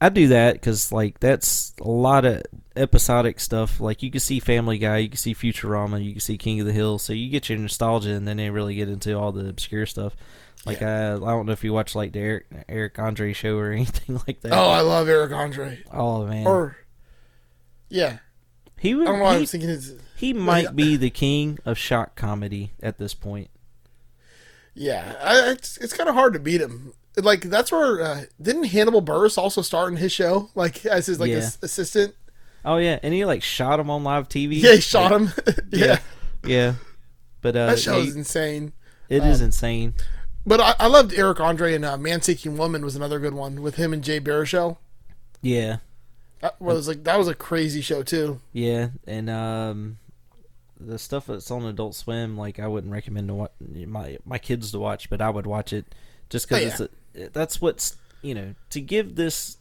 I 0.00 0.08
do 0.08 0.28
that 0.28 0.54
because 0.54 0.92
like 0.92 1.20
that's 1.20 1.74
a 1.80 1.88
lot 1.88 2.24
of 2.24 2.42
episodic 2.74 3.38
stuff. 3.40 3.80
Like 3.80 4.02
you 4.02 4.10
can 4.10 4.20
see 4.20 4.40
Family 4.40 4.78
Guy, 4.78 4.98
you 4.98 5.08
can 5.08 5.16
see 5.18 5.34
Futurama, 5.34 6.02
you 6.04 6.12
can 6.12 6.20
see 6.20 6.36
King 6.38 6.60
of 6.60 6.66
the 6.66 6.72
Hill. 6.72 6.98
So 6.98 7.12
you 7.12 7.28
get 7.30 7.48
your 7.48 7.58
nostalgia, 7.58 8.10
and 8.14 8.26
then 8.26 8.38
they 8.38 8.50
really 8.50 8.74
get 8.74 8.88
into 8.88 9.16
all 9.18 9.32
the 9.32 9.48
obscure 9.48 9.86
stuff. 9.86 10.16
Like 10.66 10.82
uh, 10.82 11.20
I 11.24 11.30
don't 11.30 11.46
know 11.46 11.52
if 11.52 11.62
you 11.64 11.72
watch 11.72 11.94
like 11.94 12.12
the 12.12 12.18
Eric 12.20 12.46
Eric 12.68 12.98
Andre 12.98 13.32
show 13.32 13.56
or 13.56 13.70
anything 13.72 14.20
like 14.26 14.40
that. 14.40 14.52
Oh, 14.52 14.68
I 14.70 14.80
love 14.80 15.08
Eric 15.08 15.32
Andre. 15.32 15.82
Oh, 15.92 16.26
man, 16.26 16.46
Or 16.46 16.76
yeah. 17.88 18.18
he 18.78 18.92
I 18.92 18.94
would. 18.96 19.04
don't 19.04 19.18
know 19.18 19.24
why 19.24 19.30
I 19.30 19.34
he- 19.34 19.40
was 19.40 19.50
thinking 19.52 19.68
his 19.70 19.94
He 20.16 20.32
might 20.32 20.74
be 20.74 20.96
the 20.96 21.10
king 21.10 21.58
of 21.64 21.78
shock 21.78 22.16
comedy 22.16 22.72
at 22.82 22.98
this 22.98 23.14
point. 23.14 23.50
Yeah, 24.74 25.14
I, 25.22 25.50
it's 25.52 25.78
it's 25.78 25.92
kind 25.94 26.08
of 26.08 26.14
hard 26.14 26.32
to 26.34 26.38
beat 26.38 26.60
him. 26.60 26.92
Like 27.16 27.42
that's 27.42 27.72
where 27.72 28.02
uh, 28.02 28.20
didn't 28.42 28.64
Hannibal 28.64 29.00
Buress 29.02 29.38
also 29.38 29.62
start 29.62 29.90
in 29.90 29.96
his 29.96 30.12
show, 30.12 30.50
like 30.54 30.84
as 30.84 31.06
his 31.06 31.18
like 31.18 31.30
Yeah. 31.30 31.38
ass- 31.38 31.58
assistant? 31.62 32.14
Oh 32.64 32.76
yeah, 32.76 32.98
and 33.02 33.14
he 33.14 33.24
like 33.24 33.42
shot 33.42 33.80
him 33.80 33.88
on 33.88 34.04
live 34.04 34.28
TV. 34.28 34.60
Yeah, 34.60 34.72
he 34.74 34.80
shot 34.80 35.12
him. 35.12 35.30
yeah, 35.70 36.00
Yeah, 36.44 36.74
but 37.40 37.56
uh, 37.56 37.66
that 37.66 37.78
show 37.78 37.96
yeah, 37.98 38.04
is 38.04 38.16
insane. 38.16 38.72
it 39.08 39.24
is 39.24 39.40
insane. 39.40 39.94
But 40.46 40.60
I, 40.60 40.74
I 40.78 40.86
loved 40.86 41.12
Eric 41.12 41.40
Andre 41.40 41.74
and 41.74 41.84
uh, 41.84 41.96
Man 41.96 42.22
Seeking 42.22 42.56
Woman 42.56 42.84
was 42.84 42.94
another 42.94 43.18
good 43.18 43.34
one 43.34 43.62
with 43.62 43.74
him 43.76 43.92
and 43.92 44.02
Jay 44.04 44.20
Baruchel. 44.20 44.76
Yeah, 45.42 45.78
That 46.40 46.60
was 46.60 46.86
like 46.88 47.04
that 47.04 47.18
was 47.18 47.28
a 47.28 47.34
crazy 47.34 47.80
show 47.80 48.02
too. 48.02 48.40
yeah, 48.52 48.88
and 49.06 49.28
um, 49.28 49.98
the 50.78 50.98
stuff 50.98 51.26
that's 51.26 51.50
on 51.50 51.64
Adult 51.64 51.94
Swim, 51.94 52.36
like 52.36 52.58
I 52.60 52.66
wouldn't 52.68 52.92
recommend 52.92 53.28
to 53.28 53.34
wa- 53.34 53.48
my 53.60 54.18
my 54.24 54.38
kids 54.38 54.70
to 54.72 54.78
watch, 54.78 55.10
but 55.10 55.20
I 55.20 55.30
would 55.30 55.46
watch 55.46 55.72
it 55.72 55.94
just 56.30 56.48
because 56.48 56.80
Oh, 56.80 56.88
it's 57.14 57.32
that's 57.34 57.60
what's 57.60 57.96
you 58.22 58.34
know 58.34 58.54
to 58.70 58.80
give 58.80 59.16
this 59.16 59.56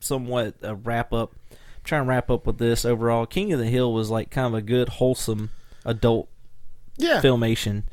somewhat 0.00 0.54
a 0.62 0.74
wrap 0.74 1.12
up. 1.12 1.32
I'm 1.50 1.56
trying 1.84 2.04
to 2.04 2.08
wrap 2.08 2.30
up 2.30 2.46
with 2.46 2.58
this 2.58 2.84
overall. 2.84 3.26
King 3.26 3.52
of 3.52 3.58
the 3.58 3.66
Hill 3.66 3.92
was 3.92 4.10
like 4.10 4.30
kind 4.30 4.46
of 4.46 4.54
a 4.54 4.62
good 4.62 4.88
wholesome 4.88 5.50
adult 5.84 6.28
Yeah, 6.96 7.20
filmation. 7.22 7.84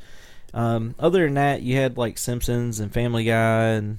Um, 0.54 0.94
other 0.98 1.24
than 1.24 1.34
that, 1.34 1.62
you 1.62 1.76
had 1.76 1.96
like 1.98 2.18
Simpsons 2.18 2.80
and 2.80 2.92
Family 2.92 3.24
Guy, 3.24 3.64
and 3.72 3.98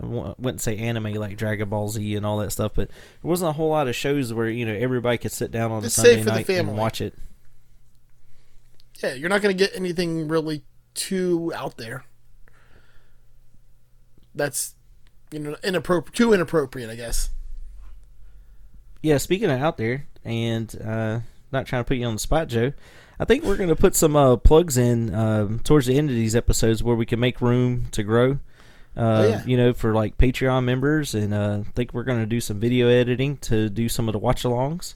I 0.00 0.06
wouldn't 0.06 0.60
say 0.60 0.76
anime 0.78 1.14
like 1.14 1.36
Dragon 1.36 1.68
Ball 1.68 1.88
Z 1.88 2.14
and 2.14 2.24
all 2.24 2.38
that 2.38 2.52
stuff, 2.52 2.72
but 2.74 2.88
there 2.88 3.28
wasn't 3.28 3.50
a 3.50 3.52
whole 3.52 3.70
lot 3.70 3.88
of 3.88 3.96
shows 3.96 4.32
where 4.32 4.48
you 4.48 4.64
know 4.64 4.74
everybody 4.74 5.18
could 5.18 5.32
sit 5.32 5.50
down 5.50 5.72
on 5.72 5.84
It's 5.84 5.98
a 5.98 6.00
Sunday 6.00 6.14
safe 6.16 6.24
for 6.24 6.30
the 6.30 6.36
night 6.36 6.48
and 6.48 6.76
watch 6.78 7.00
it. 7.00 7.14
yeah, 9.02 9.14
you're 9.14 9.28
not 9.28 9.42
gonna 9.42 9.54
get 9.54 9.72
anything 9.74 10.28
really 10.28 10.62
too 10.94 11.52
out 11.54 11.76
there. 11.76 12.04
That's 14.34 14.74
you 15.30 15.40
know 15.40 15.56
inappropriate, 15.64 16.14
too 16.14 16.32
inappropriate, 16.32 16.88
I 16.90 16.94
guess. 16.94 17.30
Yeah, 19.02 19.18
speaking 19.18 19.50
of 19.50 19.60
out 19.60 19.76
there, 19.78 20.06
and 20.24 20.74
uh, 20.80 21.20
not 21.50 21.66
trying 21.66 21.82
to 21.82 21.88
put 21.88 21.96
you 21.96 22.06
on 22.06 22.14
the 22.14 22.20
spot, 22.20 22.48
Joe. 22.48 22.72
I 23.22 23.24
think 23.24 23.44
we're 23.44 23.56
going 23.56 23.68
to 23.68 23.76
put 23.76 23.94
some 23.94 24.16
uh, 24.16 24.36
plugs 24.36 24.76
in 24.76 25.14
um, 25.14 25.60
towards 25.60 25.86
the 25.86 25.96
end 25.96 26.10
of 26.10 26.16
these 26.16 26.34
episodes 26.34 26.82
where 26.82 26.96
we 26.96 27.06
can 27.06 27.20
make 27.20 27.40
room 27.40 27.86
to 27.92 28.02
grow. 28.02 28.32
Uh, 28.96 29.22
Oh, 29.22 29.28
yeah. 29.28 29.44
You 29.46 29.56
know, 29.56 29.72
for 29.72 29.94
like 29.94 30.18
Patreon 30.18 30.64
members, 30.64 31.14
and 31.14 31.32
uh, 31.32 31.60
I 31.60 31.70
think 31.70 31.94
we're 31.94 32.02
going 32.02 32.18
to 32.18 32.26
do 32.26 32.40
some 32.40 32.58
video 32.58 32.88
editing 32.88 33.36
to 33.38 33.68
do 33.68 33.88
some 33.88 34.08
of 34.08 34.12
the 34.12 34.18
watch 34.18 34.42
alongs, 34.42 34.94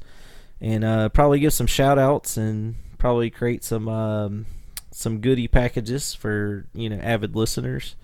and 0.61 0.85
uh, 0.85 1.09
probably 1.11 1.39
give 1.39 1.53
some 1.53 1.69
shout 1.69 1.99
outs 2.01 2.37
and 2.37 2.75
probably 2.99 3.31
create 3.31 3.63
some 3.63 3.89
um, 3.89 4.47
some 4.91 5.21
goodie 5.21 5.49
packages 5.49 6.13
for 6.13 6.67
you 6.75 6.91
know 6.91 6.97
avid 6.97 7.37
listeners 7.37 7.95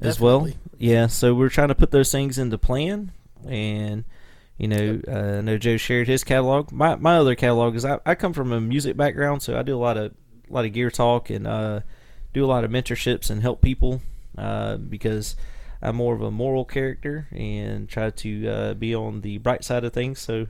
as 0.00 0.18
well. 0.18 0.48
Yeah, 0.78 1.06
so 1.06 1.34
we're 1.34 1.50
trying 1.50 1.68
to 1.68 1.74
put 1.74 1.90
those 1.90 2.10
things 2.10 2.38
into 2.38 2.56
plan, 2.56 3.12
and 3.46 4.04
you 4.60 4.68
know, 4.68 5.00
uh, 5.08 5.38
I 5.38 5.40
know 5.40 5.56
Joe 5.56 5.78
shared 5.78 6.06
his 6.06 6.22
catalog. 6.22 6.70
My 6.70 6.94
my 6.94 7.16
other 7.16 7.34
catalog 7.34 7.74
is 7.76 7.86
I, 7.86 7.98
I 8.04 8.14
come 8.14 8.34
from 8.34 8.52
a 8.52 8.60
music 8.60 8.94
background, 8.94 9.42
so 9.42 9.58
I 9.58 9.62
do 9.62 9.74
a 9.74 9.80
lot 9.80 9.96
of 9.96 10.12
a 10.50 10.52
lot 10.52 10.66
of 10.66 10.74
gear 10.74 10.90
talk 10.90 11.30
and 11.30 11.46
uh, 11.46 11.80
do 12.34 12.44
a 12.44 12.46
lot 12.46 12.62
of 12.62 12.70
mentorships 12.70 13.30
and 13.30 13.40
help 13.40 13.62
people 13.62 14.02
uh, 14.36 14.76
because 14.76 15.34
I'm 15.80 15.96
more 15.96 16.14
of 16.14 16.20
a 16.20 16.30
moral 16.30 16.66
character 16.66 17.26
and 17.30 17.88
try 17.88 18.10
to 18.10 18.48
uh, 18.48 18.74
be 18.74 18.94
on 18.94 19.22
the 19.22 19.38
bright 19.38 19.64
side 19.64 19.82
of 19.82 19.94
things. 19.94 20.20
So 20.20 20.46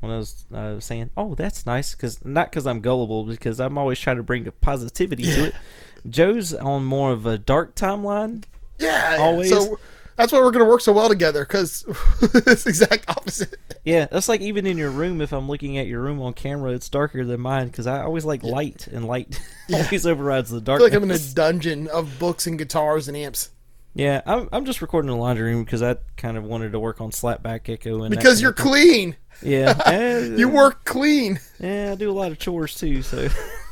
when 0.00 0.10
I 0.10 0.16
was 0.16 0.46
uh, 0.54 0.80
saying, 0.80 1.10
"Oh, 1.14 1.34
that's 1.34 1.66
nice," 1.66 1.94
because 1.94 2.24
not 2.24 2.50
because 2.50 2.66
I'm 2.66 2.80
gullible, 2.80 3.24
because 3.24 3.60
I'm 3.60 3.76
always 3.76 4.00
trying 4.00 4.16
to 4.16 4.22
bring 4.22 4.44
the 4.44 4.52
positivity 4.52 5.24
to 5.24 5.44
it. 5.48 5.54
Joe's 6.08 6.54
on 6.54 6.86
more 6.86 7.12
of 7.12 7.26
a 7.26 7.36
dark 7.36 7.74
timeline. 7.74 8.44
Yeah, 8.78 9.18
Always. 9.20 9.50
So 9.50 9.78
that's 10.16 10.32
why 10.32 10.40
we're 10.40 10.50
gonna 10.50 10.64
work 10.64 10.80
so 10.80 10.92
well 10.92 11.08
together 11.08 11.44
because 11.44 11.84
it's 12.22 12.64
the 12.64 12.68
exact 12.70 13.08
opposite. 13.08 13.56
Yeah, 13.84 14.06
that's 14.10 14.28
like 14.28 14.40
even 14.40 14.66
in 14.66 14.78
your 14.78 14.90
room. 14.90 15.20
If 15.20 15.32
I'm 15.32 15.48
looking 15.48 15.78
at 15.78 15.86
your 15.86 16.00
room 16.00 16.20
on 16.20 16.34
camera, 16.34 16.72
it's 16.72 16.88
darker 16.88 17.24
than 17.24 17.40
mine 17.40 17.68
because 17.68 17.86
I 17.86 18.02
always 18.02 18.24
like 18.24 18.42
light, 18.42 18.86
and 18.86 19.06
light 19.06 19.40
always 19.72 20.06
overrides 20.06 20.50
the 20.50 20.60
feel 20.60 20.80
like 20.80 20.92
I'm 20.92 21.02
in 21.04 21.10
a 21.10 21.18
dungeon 21.34 21.88
of 21.88 22.18
books 22.18 22.46
and 22.46 22.58
guitars 22.58 23.08
and 23.08 23.16
amps 23.16 23.50
Yeah, 23.94 24.22
I'm, 24.26 24.48
I'm 24.52 24.64
just 24.64 24.82
recording 24.82 25.10
in 25.10 25.16
the 25.16 25.20
laundry 25.22 25.52
room 25.52 25.64
because 25.64 25.82
I 25.82 25.96
kind 26.16 26.36
of 26.36 26.44
wanted 26.44 26.72
to 26.72 26.78
work 26.80 27.00
on 27.00 27.10
slapback 27.10 27.68
echo 27.68 28.02
and 28.04 28.10
because 28.14 28.40
you're 28.40 28.52
clean. 28.52 29.16
Yeah, 29.42 29.80
eh, 29.86 30.36
You 30.36 30.48
work 30.48 30.84
clean. 30.84 31.40
Yeah, 31.58 31.92
I 31.92 31.94
do 31.96 32.10
a 32.10 32.12
lot 32.12 32.30
of 32.30 32.38
chores 32.38 32.74
too. 32.76 33.02
So 33.02 33.28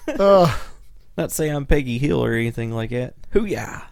Uh, 0.08 0.56
not 1.16 1.28
to 1.28 1.34
say 1.34 1.48
I'm 1.48 1.66
Peggy 1.66 1.98
Hill 1.98 2.24
or 2.24 2.32
anything 2.32 2.72
like 2.72 2.90
that. 2.90 3.14
Hoo 3.30 3.44
yeah. 3.44 3.82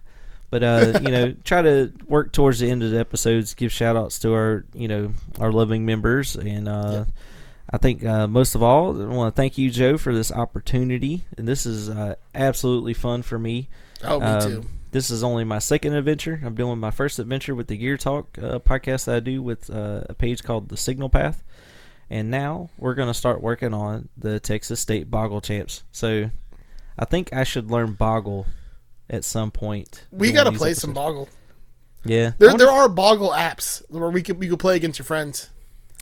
But 0.50 0.62
uh, 0.62 1.00
you 1.02 1.10
know, 1.10 1.34
try 1.44 1.62
to 1.62 1.92
work 2.06 2.32
towards 2.32 2.58
the 2.60 2.70
end 2.70 2.82
of 2.82 2.90
the 2.90 2.98
episodes, 2.98 3.54
give 3.54 3.72
shout 3.72 3.96
outs 3.96 4.18
to 4.20 4.32
our, 4.32 4.64
you 4.74 4.88
know, 4.88 5.12
our 5.38 5.52
loving 5.52 5.84
members 5.86 6.36
and 6.36 6.68
uh 6.68 7.04
I 7.70 7.76
think 7.76 8.02
uh, 8.02 8.26
most 8.26 8.54
of 8.54 8.62
all, 8.62 8.98
I 9.00 9.04
want 9.14 9.34
to 9.34 9.36
thank 9.36 9.58
you, 9.58 9.70
Joe, 9.70 9.98
for 9.98 10.14
this 10.14 10.32
opportunity. 10.32 11.24
And 11.36 11.46
this 11.46 11.66
is 11.66 11.90
uh, 11.90 12.14
absolutely 12.34 12.94
fun 12.94 13.20
for 13.20 13.38
me. 13.38 13.68
oh, 14.02 14.20
me 14.20 14.24
Um, 14.26 14.40
too. 14.50 14.64
This 14.90 15.10
is 15.10 15.22
only 15.22 15.44
my 15.44 15.58
second 15.58 15.92
adventure. 15.92 16.40
I'm 16.42 16.54
doing 16.54 16.78
my 16.78 16.90
first 16.90 17.18
adventure 17.18 17.54
with 17.54 17.66
the 17.66 17.76
Gear 17.76 17.98
Talk 17.98 18.38
uh, 18.38 18.58
podcast 18.58 19.04
that 19.04 19.16
I 19.16 19.20
do 19.20 19.42
with 19.42 19.68
uh, 19.68 20.04
a 20.08 20.14
page 20.14 20.42
called 20.42 20.70
The 20.70 20.78
Signal 20.78 21.10
Path. 21.10 21.44
And 22.08 22.30
now 22.30 22.70
we're 22.78 22.94
going 22.94 23.08
to 23.08 23.12
start 23.12 23.42
working 23.42 23.74
on 23.74 24.08
the 24.16 24.40
Texas 24.40 24.80
State 24.80 25.10
Boggle 25.10 25.42
Champs. 25.42 25.82
So 25.92 26.30
I 26.98 27.04
think 27.04 27.34
I 27.34 27.44
should 27.44 27.70
learn 27.70 27.92
Boggle 27.92 28.46
at 29.10 29.24
some 29.24 29.50
point. 29.50 30.06
We 30.10 30.32
gotta 30.32 30.50
these 30.50 30.58
play 30.58 30.74
some. 30.74 30.92
Boggle. 30.92 31.28
Yeah. 32.04 32.32
There, 32.38 32.56
there 32.56 32.70
are 32.70 32.88
Boggle 32.88 33.30
apps 33.30 33.82
where 33.88 34.10
we 34.10 34.22
could 34.22 34.38
we 34.38 34.48
could 34.48 34.58
play 34.58 34.76
against 34.76 34.98
your 34.98 35.06
friends. 35.06 35.50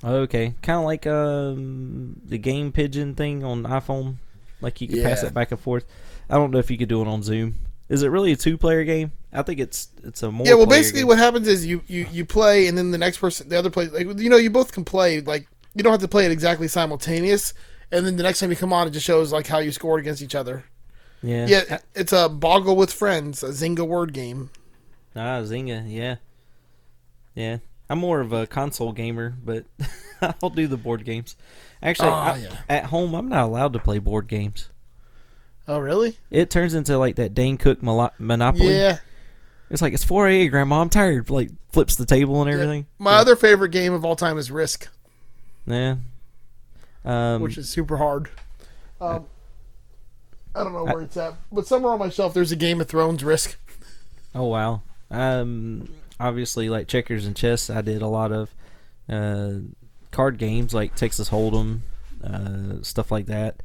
Okay, 0.05 0.55
kind 0.63 0.79
of 0.79 0.85
like 0.85 1.07
um, 1.07 2.21
the 2.25 2.39
game 2.39 2.71
pigeon 2.71 3.15
thing 3.15 3.45
on 3.45 3.65
iPhone. 3.65 4.17
Like 4.61 4.81
you 4.81 4.89
can 4.89 5.03
pass 5.03 5.23
it 5.23 5.35
back 5.35 5.51
and 5.51 5.61
forth. 5.61 5.85
I 6.29 6.35
don't 6.35 6.51
know 6.51 6.59
if 6.59 6.71
you 6.71 6.79
could 6.79 6.89
do 6.89 7.01
it 7.03 7.09
on 7.09 7.23
Zoom. 7.23 7.57
Is 7.89 8.03
it 8.03 8.09
really 8.09 8.33
a 8.33 8.37
two-player 8.37 8.85
game? 8.85 9.13
I 9.33 9.43
think 9.43 9.61
it's 9.61 9.89
it's 10.03 10.23
a 10.23 10.31
more. 10.31 10.47
yeah, 10.47 10.55
well, 10.55 10.67
basically, 10.67 11.03
game. 11.03 11.09
what 11.09 11.19
happens 11.19 11.47
is 11.47 11.65
you, 11.65 11.83
you 11.87 12.07
you 12.11 12.25
play, 12.25 12.67
and 12.67 12.77
then 12.77 12.91
the 12.91 12.99
next 12.99 13.19
person, 13.19 13.49
the 13.49 13.57
other 13.57 13.71
player, 13.71 13.91
like 13.91 14.19
you 14.19 14.29
know, 14.29 14.37
you 14.37 14.51
both 14.51 14.73
can 14.73 14.85
play. 14.85 15.21
Like 15.21 15.47
you 15.75 15.83
don't 15.83 15.93
have 15.93 16.01
to 16.01 16.09
play 16.09 16.25
it 16.25 16.33
exactly 16.33 16.69
simultaneous, 16.69 17.55
and 17.93 18.05
then 18.05 18.17
the 18.17 18.23
next 18.23 18.41
time 18.41 18.51
you 18.51 18.57
come 18.57 18.73
on, 18.73 18.89
it 18.89 18.91
just 18.91 19.07
shows 19.07 19.33
like 19.33 19.47
how 19.47 19.59
you 19.59 19.73
scored 19.73 20.01
against 20.01 20.21
each 20.21 20.35
other. 20.35 20.65
Yeah 21.23 21.47
Yeah, 21.47 21.79
it's 21.95 22.12
a 22.12 22.29
Boggle 22.29 22.77
with 22.77 22.93
friends, 22.93 23.43
a 23.43 23.49
Zynga 23.49 23.87
word 23.87 24.12
game. 24.12 24.51
ah 25.14 25.41
Zynga 25.43 25.85
yeah 25.87 26.17
yeah. 27.35 27.59
I'm 27.89 27.99
more 28.01 28.21
of 28.21 28.33
a 28.33 28.47
console 28.49 28.93
gamer, 28.93 29.35
but 29.45 29.64
I'll 30.43 30.51
do 30.51 30.67
the 30.67 30.77
board 30.77 31.05
games. 31.05 31.37
Actually, 31.83 32.09
Oh, 32.09 32.12
I- 32.14 32.37
yeah. 32.39 32.57
at 32.69 32.85
home 32.87 33.14
I'm 33.14 33.29
not 33.29 33.45
allowed 33.45 33.73
to 33.75 33.79
play 33.79 33.99
board 33.99 34.27
games. 34.27 34.71
Oh, 35.69 35.79
really? 35.79 36.17
It 36.31 36.49
turns 36.51 36.75
into 36.75 36.97
like 36.99 37.17
that 37.17 37.35
Dane 37.35 37.59
Cook 37.59 37.83
Monopoly. 37.83 38.75
Yeah. 38.77 38.99
It's 39.69 39.83
like 39.83 39.93
it's 39.95 40.05
4 40.05 40.29
a.m. 40.29 40.49
Grandma. 40.51 40.81
I'm 40.81 40.89
tired. 40.89 41.29
Like 41.29 41.51
flips 41.73 41.97
the 41.97 42.07
table 42.07 42.41
and 42.41 42.49
everything. 42.51 42.87
My 42.99 43.14
other 43.17 43.35
favorite 43.37 43.71
game 43.71 43.93
of 43.93 44.05
all 44.05 44.14
time 44.17 44.39
is 44.39 44.51
Risk, 44.51 44.89
Yeah. 45.67 45.97
Um, 47.05 47.41
which 47.43 47.59
is 47.59 47.69
super 47.69 47.97
hard. 47.99 48.29
Um, 49.01 49.27
I 50.57 50.65
don't 50.65 50.73
know 50.73 50.85
where 50.85 51.03
it's 51.03 51.17
at, 51.17 51.35
but 51.53 51.67
somewhere 51.67 51.93
on 51.93 51.99
my 51.99 52.09
shelf 52.09 52.33
there's 52.35 52.53
a 52.53 52.57
Game 52.57 52.81
of 52.81 52.89
Thrones 52.89 53.23
Risk. 53.23 53.59
Oh 54.35 54.47
wow. 54.47 54.83
Um 55.11 55.89
obviously 56.19 56.69
like 56.69 56.89
checkers 56.89 57.27
and 57.27 57.37
chess 57.37 57.69
I 57.69 57.83
did 57.83 58.01
a 58.01 58.07
lot 58.09 58.33
of 58.33 58.55
uh 59.09 59.61
card 60.11 60.39
games 60.39 60.73
like 60.73 60.95
Texas 60.95 61.29
Hold'em, 61.29 61.81
uh 62.25 62.83
stuff 62.83 63.11
like 63.11 63.27
that. 63.27 63.63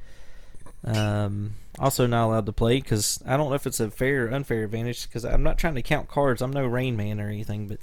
Um 0.83 1.53
also 1.79 2.05
not 2.07 2.25
allowed 2.25 2.45
to 2.47 2.51
play 2.51 2.81
cuz 2.81 3.19
I 3.25 3.37
don't 3.37 3.49
know 3.49 3.55
if 3.55 3.65
it's 3.65 3.79
a 3.79 3.89
fair 3.89 4.27
or 4.27 4.33
unfair 4.33 4.63
advantage 4.63 5.09
cuz 5.09 5.23
I'm 5.23 5.43
not 5.43 5.57
trying 5.57 5.75
to 5.75 5.81
count 5.81 6.09
cards. 6.09 6.41
I'm 6.41 6.51
no 6.51 6.65
Rain 6.65 6.97
Man 6.97 7.21
or 7.21 7.29
anything, 7.29 7.67
but 7.67 7.79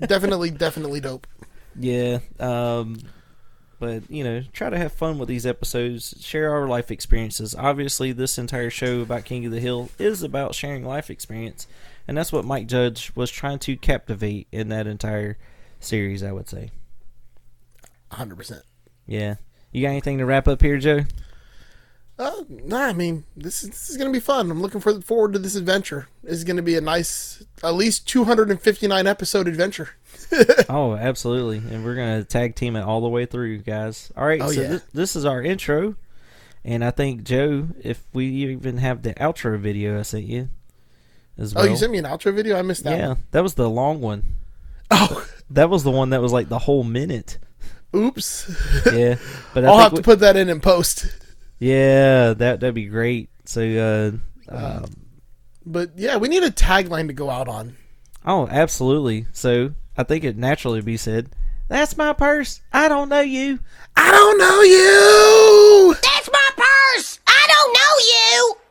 definitely, 0.08 0.50
definitely 0.50 1.00
dope. 1.00 1.26
yeah, 1.78 2.20
um 2.38 2.96
but 3.80 4.08
you 4.08 4.22
know, 4.22 4.44
try 4.52 4.70
to 4.70 4.78
have 4.78 4.92
fun 4.92 5.18
with 5.18 5.28
these 5.28 5.44
episodes, 5.44 6.14
share 6.20 6.52
our 6.52 6.68
life 6.68 6.92
experiences. 6.92 7.54
Obviously, 7.56 8.12
this 8.12 8.38
entire 8.38 8.70
show 8.70 9.00
about 9.00 9.24
King 9.24 9.44
of 9.46 9.52
the 9.52 9.58
Hill 9.60 9.90
is 9.98 10.22
about 10.22 10.54
sharing 10.54 10.84
life 10.84 11.10
experience, 11.10 11.66
and 12.06 12.16
that's 12.16 12.32
what 12.32 12.44
Mike 12.44 12.68
Judge 12.68 13.10
was 13.16 13.30
trying 13.30 13.58
to 13.60 13.76
captivate 13.76 14.46
in 14.52 14.68
that 14.68 14.86
entire 14.86 15.36
series. 15.80 16.22
I 16.22 16.30
would 16.30 16.48
say, 16.48 16.70
100. 18.10 18.36
percent 18.36 18.62
yeah. 19.06 19.34
You 19.72 19.82
got 19.82 19.90
anything 19.90 20.18
to 20.18 20.26
wrap 20.26 20.46
up 20.48 20.62
here, 20.62 20.78
Joe? 20.78 21.00
Uh, 22.18 22.44
nah, 22.48 22.86
I 22.86 22.92
mean, 22.92 23.24
this 23.34 23.62
is, 23.62 23.70
this 23.70 23.90
is 23.90 23.96
going 23.96 24.12
to 24.12 24.12
be 24.12 24.22
fun. 24.22 24.50
I'm 24.50 24.60
looking 24.60 24.80
forward 24.80 25.32
to 25.32 25.38
this 25.38 25.54
adventure. 25.54 26.08
This 26.22 26.34
is 26.34 26.44
going 26.44 26.58
to 26.58 26.62
be 26.62 26.76
a 26.76 26.80
nice, 26.80 27.42
at 27.62 27.74
least 27.74 28.06
259 28.08 29.06
episode 29.06 29.48
adventure. 29.48 29.90
oh, 30.68 30.94
absolutely, 30.94 31.58
and 31.58 31.84
we're 31.84 31.94
gonna 31.96 32.24
tag 32.24 32.54
team 32.54 32.76
it 32.76 32.82
all 32.82 33.00
the 33.00 33.08
way 33.08 33.26
through, 33.26 33.58
guys. 33.58 34.12
All 34.16 34.26
right, 34.26 34.40
Oh, 34.40 34.50
so 34.50 34.60
yeah. 34.60 34.68
this, 34.68 34.82
this 34.92 35.16
is 35.16 35.24
our 35.24 35.42
intro, 35.42 35.96
and 36.64 36.84
I 36.84 36.90
think 36.90 37.24
Joe, 37.24 37.68
if 37.82 38.02
we 38.12 38.26
even 38.26 38.78
have 38.78 39.02
the 39.02 39.14
outro 39.14 39.58
video 39.58 39.98
I 39.98 40.02
sent 40.02 40.24
you, 40.26 40.48
as 41.38 41.54
well. 41.54 41.64
Oh, 41.64 41.68
you 41.68 41.76
sent 41.76 41.92
me 41.92 41.98
an 41.98 42.04
outro 42.04 42.34
video? 42.34 42.58
I 42.58 42.62
missed 42.62 42.84
that. 42.84 42.98
yeah, 42.98 43.08
one. 43.08 43.24
that 43.32 43.42
was 43.42 43.54
the 43.54 43.68
long 43.70 44.00
one. 44.00 44.22
Oh, 44.92 45.24
That 45.50 45.70
was 45.70 45.84
the 45.84 45.90
one 45.92 46.10
that 46.10 46.20
was 46.20 46.32
like 46.32 46.48
the 46.48 46.58
whole 46.58 46.82
minute. 46.84 47.38
oops. 47.94 48.50
Yeah, 48.92 49.16
but 49.54 49.64
I'll 49.64 49.78
have 49.78 49.92
we- 49.92 49.98
to 49.98 50.02
put 50.02 50.18
that 50.20 50.36
in 50.36 50.48
and 50.48 50.60
post. 50.62 51.06
yeah, 51.60 52.32
that 52.34 52.60
that'd 52.60 52.74
be 52.74 52.86
great. 52.86 53.30
So, 53.44 54.20
uh, 54.48 54.54
um, 54.54 54.84
But 55.66 55.92
yeah, 55.96 56.16
we 56.16 56.28
need 56.28 56.42
a 56.44 56.50
tagline 56.50 57.06
to 57.08 57.12
go 57.12 57.30
out 57.30 57.46
on. 57.48 57.76
oh, 58.26 58.46
absolutely. 58.48 59.26
So 59.32 59.72
I 59.96 60.02
think 60.02 60.24
it 60.24 60.36
naturally 60.36 60.80
be 60.80 60.96
said, 60.96 61.30
That's 61.68 61.96
my 61.96 62.12
purse. 62.12 62.60
I 62.72 62.88
don't 62.88 63.08
know 63.08 63.20
you. 63.20 63.60
I 63.96 64.10
don't 64.10 64.38
know 64.38 64.62
you. 64.62 65.94
That's 66.02 66.30
my 66.32 66.50
purse. 66.56 67.20
I 67.26 67.46
don't 67.48 67.72
know 67.74 67.94
you. 68.04 68.59